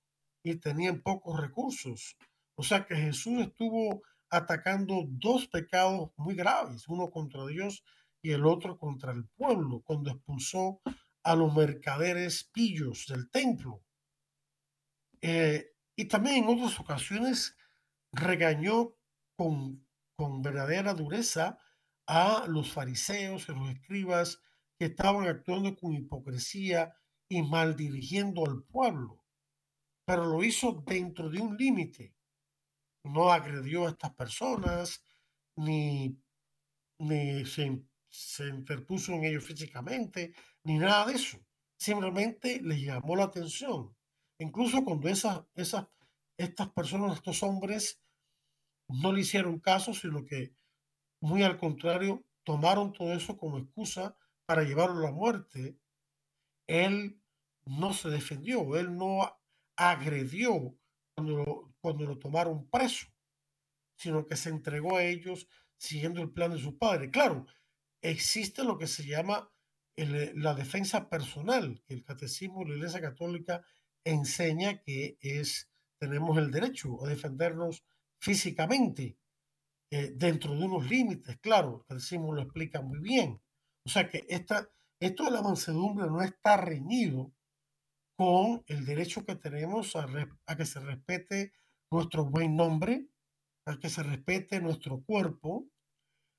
y 0.43 0.57
tenían 0.57 1.03
pocos 1.03 1.41
recursos. 1.41 2.16
O 2.55 2.62
sea 2.62 2.86
que 2.86 2.97
Jesús 2.97 3.41
estuvo 3.41 4.03
atacando 4.30 5.05
dos 5.09 5.49
pecados 5.49 6.11
muy 6.16 6.34
graves, 6.34 6.88
uno 6.88 7.11
contra 7.11 7.47
Dios 7.47 7.84
y 8.22 8.32
el 8.32 8.47
otro 8.47 8.78
contra 8.78 9.12
el 9.12 9.26
pueblo, 9.28 9.82
cuando 9.84 10.11
expulsó 10.11 10.80
a 11.22 11.34
los 11.34 11.55
mercaderes 11.55 12.45
pillos 12.53 13.07
del 13.09 13.30
templo. 13.30 13.82
Eh, 15.20 15.72
y 15.97 16.07
también 16.07 16.45
en 16.45 16.49
otras 16.49 16.78
ocasiones 16.80 17.57
regañó 18.12 18.95
con, 19.36 19.86
con 20.21 20.43
verdadera 20.43 20.93
dureza 20.93 21.57
a 22.07 22.45
los 22.47 22.71
fariseos 22.71 23.49
y 23.49 23.53
los 23.53 23.71
escribas 23.71 24.43
que 24.79 24.85
estaban 24.85 25.27
actuando 25.27 25.75
con 25.75 25.95
hipocresía 25.95 26.95
y 27.27 27.41
mal 27.41 27.75
dirigiendo 27.75 28.45
al 28.45 28.62
pueblo, 28.64 29.25
pero 30.05 30.27
lo 30.27 30.45
hizo 30.45 30.83
dentro 30.87 31.31
de 31.31 31.41
un 31.41 31.57
límite 31.57 32.14
no 33.05 33.33
agredió 33.33 33.87
a 33.87 33.93
estas 33.93 34.12
personas, 34.14 35.03
ni, 35.57 36.21
ni 36.99 37.47
se, 37.47 37.83
se, 38.11 38.47
interpuso 38.47 39.12
en 39.12 39.25
ellos 39.25 39.45
físicamente, 39.45 40.35
ni 40.64 40.77
nada 40.77 41.07
de 41.07 41.14
eso. 41.14 41.39
Simplemente 41.79 42.61
les 42.61 42.83
llamó 42.83 43.16
la 43.16 43.25
atención. 43.25 43.97
Incluso 44.39 44.85
cuando 44.85 45.09
esas, 45.09 45.41
esas, 45.55 45.87
estas 46.37 46.68
personas, 46.73 47.16
estos 47.16 47.43
hombres, 47.43 48.03
no 48.93 49.12
le 49.12 49.20
hicieron 49.20 49.61
caso, 49.61 49.95
sino 49.95 50.24
que 50.24 50.55
muy 51.20 51.43
al 51.43 51.59
contrario, 51.59 52.24
tomaron 52.45 52.93
todo 52.93 53.12
eso 53.12 53.36
como 53.36 53.59
excusa 53.59 54.16
para 54.47 54.62
llevarlo 54.62 55.01
a 55.01 55.11
la 55.11 55.12
muerte, 55.12 55.78
él 56.66 57.20
no 57.66 57.93
se 57.93 58.09
defendió, 58.09 58.76
él 58.76 58.97
no 58.97 59.38
agredió 59.76 60.76
cuando, 61.14 61.74
cuando 61.80 62.07
lo 62.07 62.18
tomaron 62.18 62.68
preso, 62.68 63.07
sino 63.97 64.26
que 64.26 64.36
se 64.36 64.49
entregó 64.49 64.97
a 64.97 65.05
ellos 65.05 65.47
siguiendo 65.76 66.22
el 66.22 66.32
plan 66.32 66.53
de 66.53 66.59
su 66.59 66.78
padre. 66.78 67.11
Claro, 67.11 67.47
existe 68.03 68.64
lo 68.64 68.78
que 68.78 68.86
se 68.86 69.05
llama 69.07 69.53
la 69.97 70.55
defensa 70.55 71.11
personal, 71.11 71.82
que 71.86 71.93
el 71.93 72.05
catecismo 72.05 72.61
de 72.61 72.70
la 72.70 72.76
Iglesia 72.76 73.03
Católica 73.03 73.62
enseña 74.05 74.80
que 74.80 75.18
es, 75.20 75.70
tenemos 75.99 76.38
el 76.38 76.51
derecho 76.51 77.05
a 77.05 77.09
defendernos 77.09 77.84
físicamente 78.21 79.18
eh, 79.91 80.12
dentro 80.14 80.55
de 80.55 80.64
unos 80.64 80.89
límites, 80.89 81.39
claro, 81.41 81.79
el 81.81 81.87
catecismo 81.87 82.33
lo 82.33 82.43
explica 82.43 82.81
muy 82.81 83.01
bien. 83.01 83.41
O 83.85 83.89
sea 83.89 84.09
que 84.09 84.25
esta, 84.29 84.68
esto 85.01 85.25
de 85.25 85.31
la 85.33 85.43
mansedumbre 85.43 86.07
no 86.07 86.23
está 86.23 86.57
reñido 86.57 87.33
con 88.16 88.62
el 88.66 88.85
derecho 88.85 89.25
que 89.25 89.35
tenemos 89.35 89.97
a, 89.97 90.07
que 90.57 90.66
se 90.66 90.79
respete 90.81 91.53
nuestro 91.91 92.27
buen 92.27 92.55
nombre, 92.55 93.09
a 93.66 93.79
que 93.79 93.89
se 93.89 94.03
respete 94.03 94.61
nuestro 94.61 95.03
cuerpo, 95.03 95.66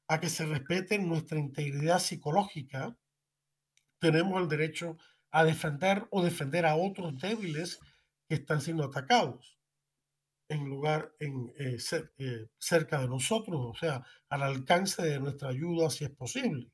a 0.08 0.20
que 0.20 0.30
se 0.30 0.46
respete 0.46 1.00
nuestra 1.00 1.40
integridad 1.40 2.00
psicológica, 2.00 2.96
tenemos 4.00 4.42
el 4.42 4.48
derecho 4.48 4.98
a 5.32 5.44
defender 5.44 6.08
o 6.12 6.24
defender 6.24 6.66
a 6.66 6.76
otros 6.76 7.18
débiles 7.18 7.80
que 8.30 8.36
están 8.36 8.62
siendo 8.62 8.86
atacados 8.86 9.61
en 10.52 10.66
lugar 10.66 11.16
en 11.20 11.54
eh, 11.58 11.78
eh, 12.18 12.48
cerca 12.58 13.00
de 13.00 13.08
nosotros, 13.08 13.58
o 13.58 13.74
sea, 13.74 14.04
al 14.28 14.44
alcance 14.44 15.02
de 15.02 15.20
nuestra 15.20 15.50
ayuda 15.50 15.90
si 15.90 16.04
es 16.04 16.12
posible. 16.12 16.70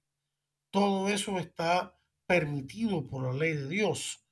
Todo 0.72 1.08
eso 1.10 1.38
está 1.38 1.96
permitido 2.26 3.06
por 3.06 3.24
la 3.24 3.34
ley 3.34 3.54
de 3.54 3.70
Dios, 3.70 4.26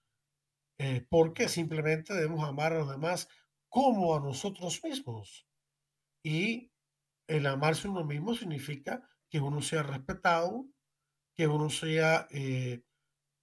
eh, 0.80 1.06
porque 1.10 1.48
simplemente 1.48 2.16
debemos 2.16 2.43
amar 2.43 2.74
a 2.74 2.80
los 2.80 2.89
demás 2.89 3.30
como 3.70 4.16
a 4.16 4.20
nosotros 4.20 4.84
mismos. 4.84 5.48
Y 6.24 6.72
el 7.28 7.46
amarse 7.46 7.88
uno 7.88 8.04
mismo 8.04 8.34
significa 8.34 9.08
que 9.30 9.39
uno 9.39 9.62
sea 9.62 9.84
respetado, 9.84 10.66
que 11.36 11.48
uno 11.48 11.70
sea 11.70 12.28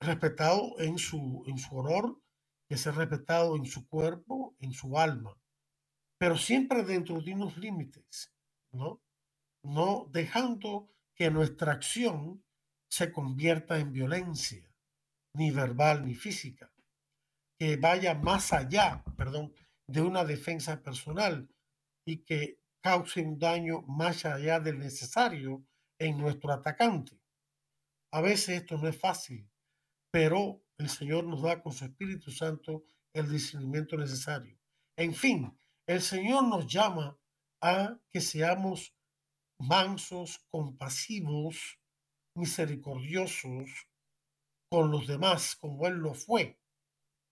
respetado 0.00 0.80
en 0.80 0.98
su, 0.98 1.44
en 1.46 1.59
su 1.59 1.76
honor, 1.76 2.20
que 2.68 2.76
sea 2.76 2.90
respetado 2.90 3.55
en 3.55 3.66
su 3.66 3.86
cuerpo, 3.86 4.57
en 4.59 4.72
su 4.72 4.98
alma 4.98 5.41
pero 6.22 6.38
siempre 6.38 6.84
dentro 6.84 7.20
de 7.20 7.34
unos 7.34 7.56
límites, 7.56 8.32
¿no? 8.70 9.02
No 9.64 10.08
dejando 10.12 10.94
que 11.16 11.32
nuestra 11.32 11.72
acción 11.72 12.44
se 12.88 13.10
convierta 13.10 13.80
en 13.80 13.92
violencia, 13.92 14.72
ni 15.34 15.50
verbal 15.50 16.06
ni 16.06 16.14
física, 16.14 16.72
que 17.58 17.76
vaya 17.76 18.14
más 18.14 18.52
allá, 18.52 19.02
perdón, 19.16 19.52
de 19.88 20.00
una 20.00 20.24
defensa 20.24 20.80
personal 20.80 21.50
y 22.06 22.18
que 22.18 22.60
cause 22.80 23.20
un 23.20 23.40
daño 23.40 23.82
más 23.88 24.24
allá 24.24 24.60
del 24.60 24.78
necesario 24.78 25.66
en 25.98 26.18
nuestro 26.18 26.52
atacante. 26.52 27.20
A 28.12 28.20
veces 28.20 28.60
esto 28.60 28.78
no 28.78 28.86
es 28.86 28.96
fácil, 28.96 29.50
pero 30.12 30.62
el 30.78 30.88
Señor 30.88 31.24
nos 31.24 31.42
da 31.42 31.60
con 31.60 31.72
su 31.72 31.84
Espíritu 31.84 32.30
Santo 32.30 32.84
el 33.12 33.28
discernimiento 33.28 33.96
necesario. 33.96 34.56
En 34.96 35.14
fin, 35.14 35.58
el 35.87 36.01
Señor 36.01 36.45
nos 36.45 36.66
llama 36.66 37.18
a 37.61 37.99
que 38.11 38.20
seamos 38.20 38.95
mansos, 39.59 40.39
compasivos, 40.51 41.78
misericordiosos 42.35 43.89
con 44.70 44.91
los 44.91 45.07
demás, 45.07 45.57
como 45.57 45.87
Él 45.87 45.95
lo 45.95 46.14
fue. 46.14 46.59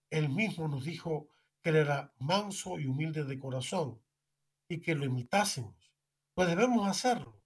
Él 0.09 0.29
mismo 0.29 0.67
nos 0.67 0.85
dijo 0.85 1.29
que 1.61 1.69
era 1.69 2.13
manso 2.19 2.79
y 2.79 2.85
humilde 2.85 3.23
de 3.23 3.39
corazón 3.39 4.01
y 4.69 4.81
que 4.81 4.95
lo 4.95 5.05
imitásemos. 5.05 5.75
Pues 6.33 6.47
debemos 6.47 6.87
hacerlo. 6.87 7.41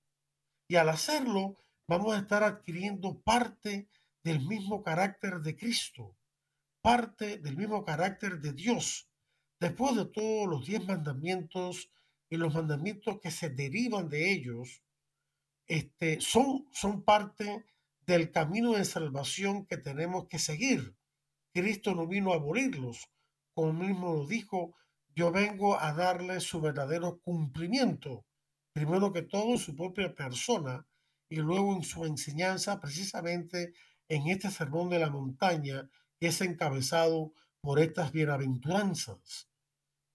Y 0.67 0.75
al 0.77 0.89
hacerlo, 0.89 1.55
vamos 1.87 2.15
a 2.15 2.19
estar 2.19 2.43
adquiriendo 2.43 3.19
parte 3.21 3.89
del 4.23 4.41
mismo 4.41 4.83
carácter 4.83 5.41
de 5.41 5.55
Cristo, 5.55 6.15
parte 6.81 7.37
del 7.37 7.57
mismo 7.57 7.85
carácter 7.85 8.39
de 8.39 8.53
Dios, 8.53 9.07
Después 9.59 9.95
de 9.95 10.05
todos 10.05 10.47
los 10.47 10.65
diez 10.65 10.85
mandamientos 10.85 11.89
y 12.29 12.37
los 12.37 12.53
mandamientos 12.53 13.19
que 13.21 13.31
se 13.31 13.49
derivan 13.49 14.09
de 14.09 14.31
ellos, 14.31 14.81
este, 15.67 16.19
son, 16.21 16.67
son 16.71 17.03
parte 17.03 17.65
del 18.05 18.31
camino 18.31 18.73
de 18.73 18.85
salvación 18.85 19.65
que 19.65 19.77
tenemos 19.77 20.27
que 20.27 20.39
seguir. 20.39 20.95
Cristo 21.53 21.95
no 21.95 22.05
vino 22.05 22.33
a 22.33 22.35
abolirlos, 22.35 23.09
como 23.53 23.73
mismo 23.73 24.13
lo 24.13 24.27
dijo, 24.27 24.75
yo 25.15 25.31
vengo 25.31 25.79
a 25.79 25.93
darle 25.93 26.41
su 26.41 26.59
verdadero 26.59 27.19
cumplimiento, 27.21 28.25
primero 28.73 29.13
que 29.13 29.21
todo 29.21 29.53
en 29.53 29.59
su 29.59 29.75
propia 29.75 30.13
persona 30.13 30.85
y 31.29 31.37
luego 31.37 31.73
en 31.73 31.83
su 31.83 32.05
enseñanza, 32.05 32.81
precisamente 32.81 33.73
en 34.09 34.27
este 34.27 34.51
sermón 34.51 34.89
de 34.89 34.99
la 34.99 35.09
montaña, 35.09 35.89
que 36.19 36.27
es 36.27 36.41
encabezado 36.41 37.33
por 37.65 37.79
estas 37.79 38.11
bienaventuranzas. 38.11 39.49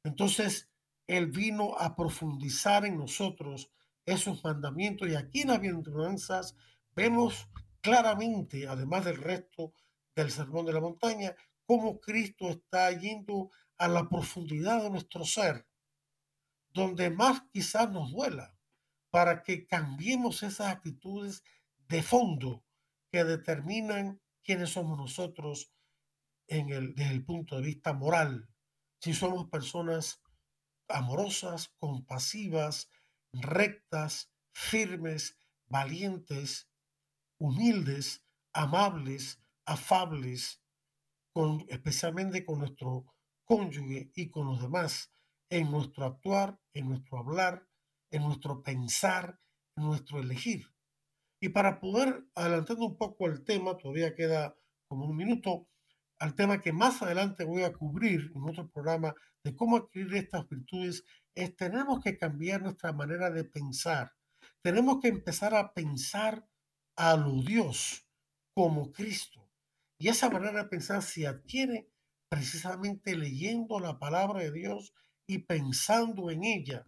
Entonces, 0.05 0.71
Él 1.09 1.27
vino 1.27 1.77
a 1.77 1.97
profundizar 1.97 2.87
en 2.87 2.97
nosotros 2.97 3.73
esos 4.07 4.45
mandamientos 4.45 5.09
y 5.09 5.17
aquí 5.17 5.41
en 5.41 5.49
las 5.49 5.61
bienaventuranzas 5.61 6.55
vemos 6.95 7.49
claramente, 7.81 8.69
además 8.69 9.05
del 9.05 9.17
resto 9.17 9.73
del 10.15 10.31
sermón 10.31 10.65
de 10.65 10.75
la 10.75 10.81
montaña, 10.81 11.35
cómo 11.67 12.01
Cristo 12.01 12.51
está 12.51 12.93
yendo 12.93 13.51
a 13.79 13.89
la 13.89 14.09
profundidad 14.09 14.85
de 14.85 14.91
nuestro 14.91 15.25
ser, 15.25 15.67
donde 16.73 17.11
más 17.11 17.43
quizás 17.53 17.91
nos 17.91 18.13
duela, 18.13 18.57
para 19.11 19.43
que 19.43 19.67
cambiemos 19.67 20.45
esas 20.45 20.69
actitudes 20.69 21.43
de 21.89 22.01
fondo 22.05 22.63
que 23.11 23.25
determinan 23.25 24.21
quiénes 24.45 24.71
somos 24.71 24.97
nosotros 24.97 25.73
en 26.51 26.71
el, 26.71 26.95
desde 26.95 27.13
el 27.13 27.25
punto 27.25 27.57
de 27.57 27.63
vista 27.63 27.95
moral. 27.95 28.49
Si 29.01 29.15
somos 29.15 29.49
personas 29.49 30.23
amorosas, 30.89 31.73
compasivas, 31.79 32.91
rectas, 33.33 34.31
firmes, 34.53 35.39
valientes, 35.69 36.69
humildes, 37.39 38.27
amables, 38.53 39.41
afables, 39.65 40.63
especialmente 41.69 42.45
con 42.45 42.59
nuestro 42.59 43.07
cónyuge 43.45 44.11
y 44.15 44.31
con 44.31 44.49
los 44.49 44.61
demás, 44.61 45.13
en 45.49 45.71
nuestro 45.71 46.05
actuar, 46.05 46.61
en 46.75 46.89
nuestro 46.89 47.19
hablar, 47.19 47.67
en 48.11 48.23
nuestro 48.23 48.63
pensar, 48.63 49.41
en 49.77 49.85
nuestro 49.85 50.19
elegir. 50.19 50.67
Y 51.41 51.51
para 51.51 51.81
poder 51.81 52.27
adelantando 52.35 52.85
un 52.85 52.97
poco 52.97 53.27
el 53.27 53.45
tema, 53.45 53.77
todavía 53.77 54.15
queda 54.15 54.57
como 54.89 55.07
un 55.07 55.17
minuto, 55.17 55.69
al 56.21 56.35
tema 56.35 56.61
que 56.61 56.73
más 56.73 57.01
adelante 57.01 57.45
voy 57.45 57.63
a 57.63 57.73
cubrir 57.73 58.31
en 58.35 58.43
otro 58.43 58.71
programa 58.71 59.15
de 59.43 59.57
cómo 59.57 59.79
adquirir 59.79 60.15
estas 60.17 60.47
virtudes, 60.49 61.03
es 61.35 61.57
tenemos 61.57 62.05
que 62.05 62.19
cambiar 62.19 62.63
nuestra 62.63 62.93
manera 62.93 63.31
de 63.31 63.45
pensar. 63.45 64.13
Tenemos 64.63 65.01
que 65.01 65.09
empezar 65.09 65.55
a 65.55 65.73
pensar 65.73 66.47
a 66.97 67.17
lo 67.17 67.43
Dios 67.43 68.07
como 68.55 68.93
Cristo. 68.93 69.49
Y 69.99 70.09
esa 70.09 70.29
manera 70.29 70.63
de 70.63 70.69
pensar 70.69 71.03
se 71.03 71.27
adquiere 71.27 71.91
precisamente 72.29 73.17
leyendo 73.17 73.81
la 73.81 73.99
palabra 73.99 74.41
de 74.41 74.53
Dios 74.53 74.93
y 75.27 75.39
pensando 75.39 76.31
en 76.31 76.45
ella 76.45 76.87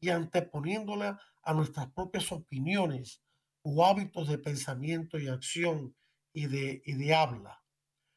y 0.00 0.08
anteponiéndola 0.08 1.20
a 1.42 1.54
nuestras 1.54 1.92
propias 1.92 2.32
opiniones 2.32 3.22
o 3.62 3.86
hábitos 3.86 4.28
de 4.28 4.38
pensamiento 4.38 5.20
y 5.20 5.28
acción 5.28 5.94
y 6.34 6.46
de, 6.46 6.82
y 6.84 6.94
de 6.94 7.14
habla. 7.14 7.61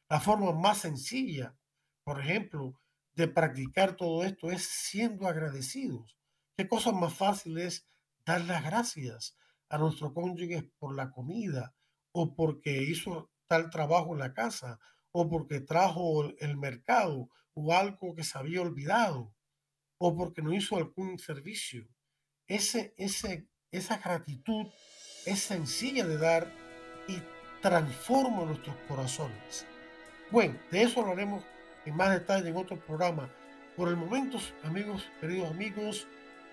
La 0.08 0.20
forma 0.20 0.52
más 0.52 0.78
sencilla, 0.78 1.56
por 2.04 2.20
ejemplo, 2.20 2.80
de 3.14 3.26
practicar 3.26 3.96
todo 3.96 4.22
esto 4.22 4.50
es 4.50 4.62
siendo 4.62 5.26
agradecidos. 5.26 6.16
¿Qué 6.56 6.68
cosa 6.68 6.92
más 6.92 7.14
fácil 7.14 7.58
es 7.58 7.88
dar 8.24 8.42
las 8.42 8.62
gracias 8.62 9.36
a 9.68 9.78
nuestro 9.78 10.14
cónyuge 10.14 10.70
por 10.78 10.94
la 10.94 11.10
comida 11.10 11.74
o 12.12 12.36
porque 12.36 12.82
hizo 12.84 13.32
tal 13.48 13.68
trabajo 13.70 14.12
en 14.12 14.20
la 14.20 14.32
casa 14.32 14.78
o 15.10 15.28
porque 15.28 15.60
trajo 15.60 16.30
el 16.38 16.56
mercado 16.56 17.28
o 17.54 17.72
algo 17.72 18.14
que 18.14 18.22
se 18.22 18.38
había 18.38 18.60
olvidado 18.60 19.34
o 19.98 20.16
porque 20.16 20.42
no 20.42 20.52
hizo 20.52 20.76
algún 20.76 21.18
servicio? 21.18 21.88
Esa 22.46 23.98
gratitud 23.98 24.66
es 25.24 25.40
sencilla 25.40 26.06
de 26.06 26.16
dar 26.16 26.52
y 27.08 27.20
transforma 27.60 28.44
nuestros 28.44 28.76
corazones. 28.88 29.66
Bueno, 30.30 30.54
de 30.70 30.82
eso 30.82 31.00
hablaremos 31.00 31.44
en 31.84 31.96
más 31.96 32.10
detalle 32.10 32.48
en 32.48 32.56
otro 32.56 32.76
programa. 32.78 33.30
Por 33.76 33.88
el 33.88 33.96
momento, 33.96 34.38
amigos, 34.64 35.08
queridos 35.20 35.50
amigos, 35.50 36.08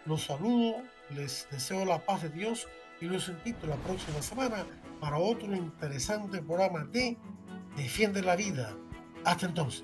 los 0.05 0.25
saludo, 0.25 0.83
les 1.09 1.47
deseo 1.49 1.85
la 1.85 1.99
paz 1.99 2.21
de 2.21 2.29
Dios 2.29 2.67
y 3.01 3.05
los 3.05 3.29
invito 3.29 3.65
la 3.65 3.75
próxima 3.77 4.21
semana 4.21 4.65
para 4.99 5.17
otro 5.17 5.53
interesante 5.55 6.41
programa 6.41 6.85
de 6.91 7.17
Defiende 7.75 8.21
la 8.21 8.35
Vida. 8.35 8.75
Hasta 9.25 9.47
entonces. 9.47 9.83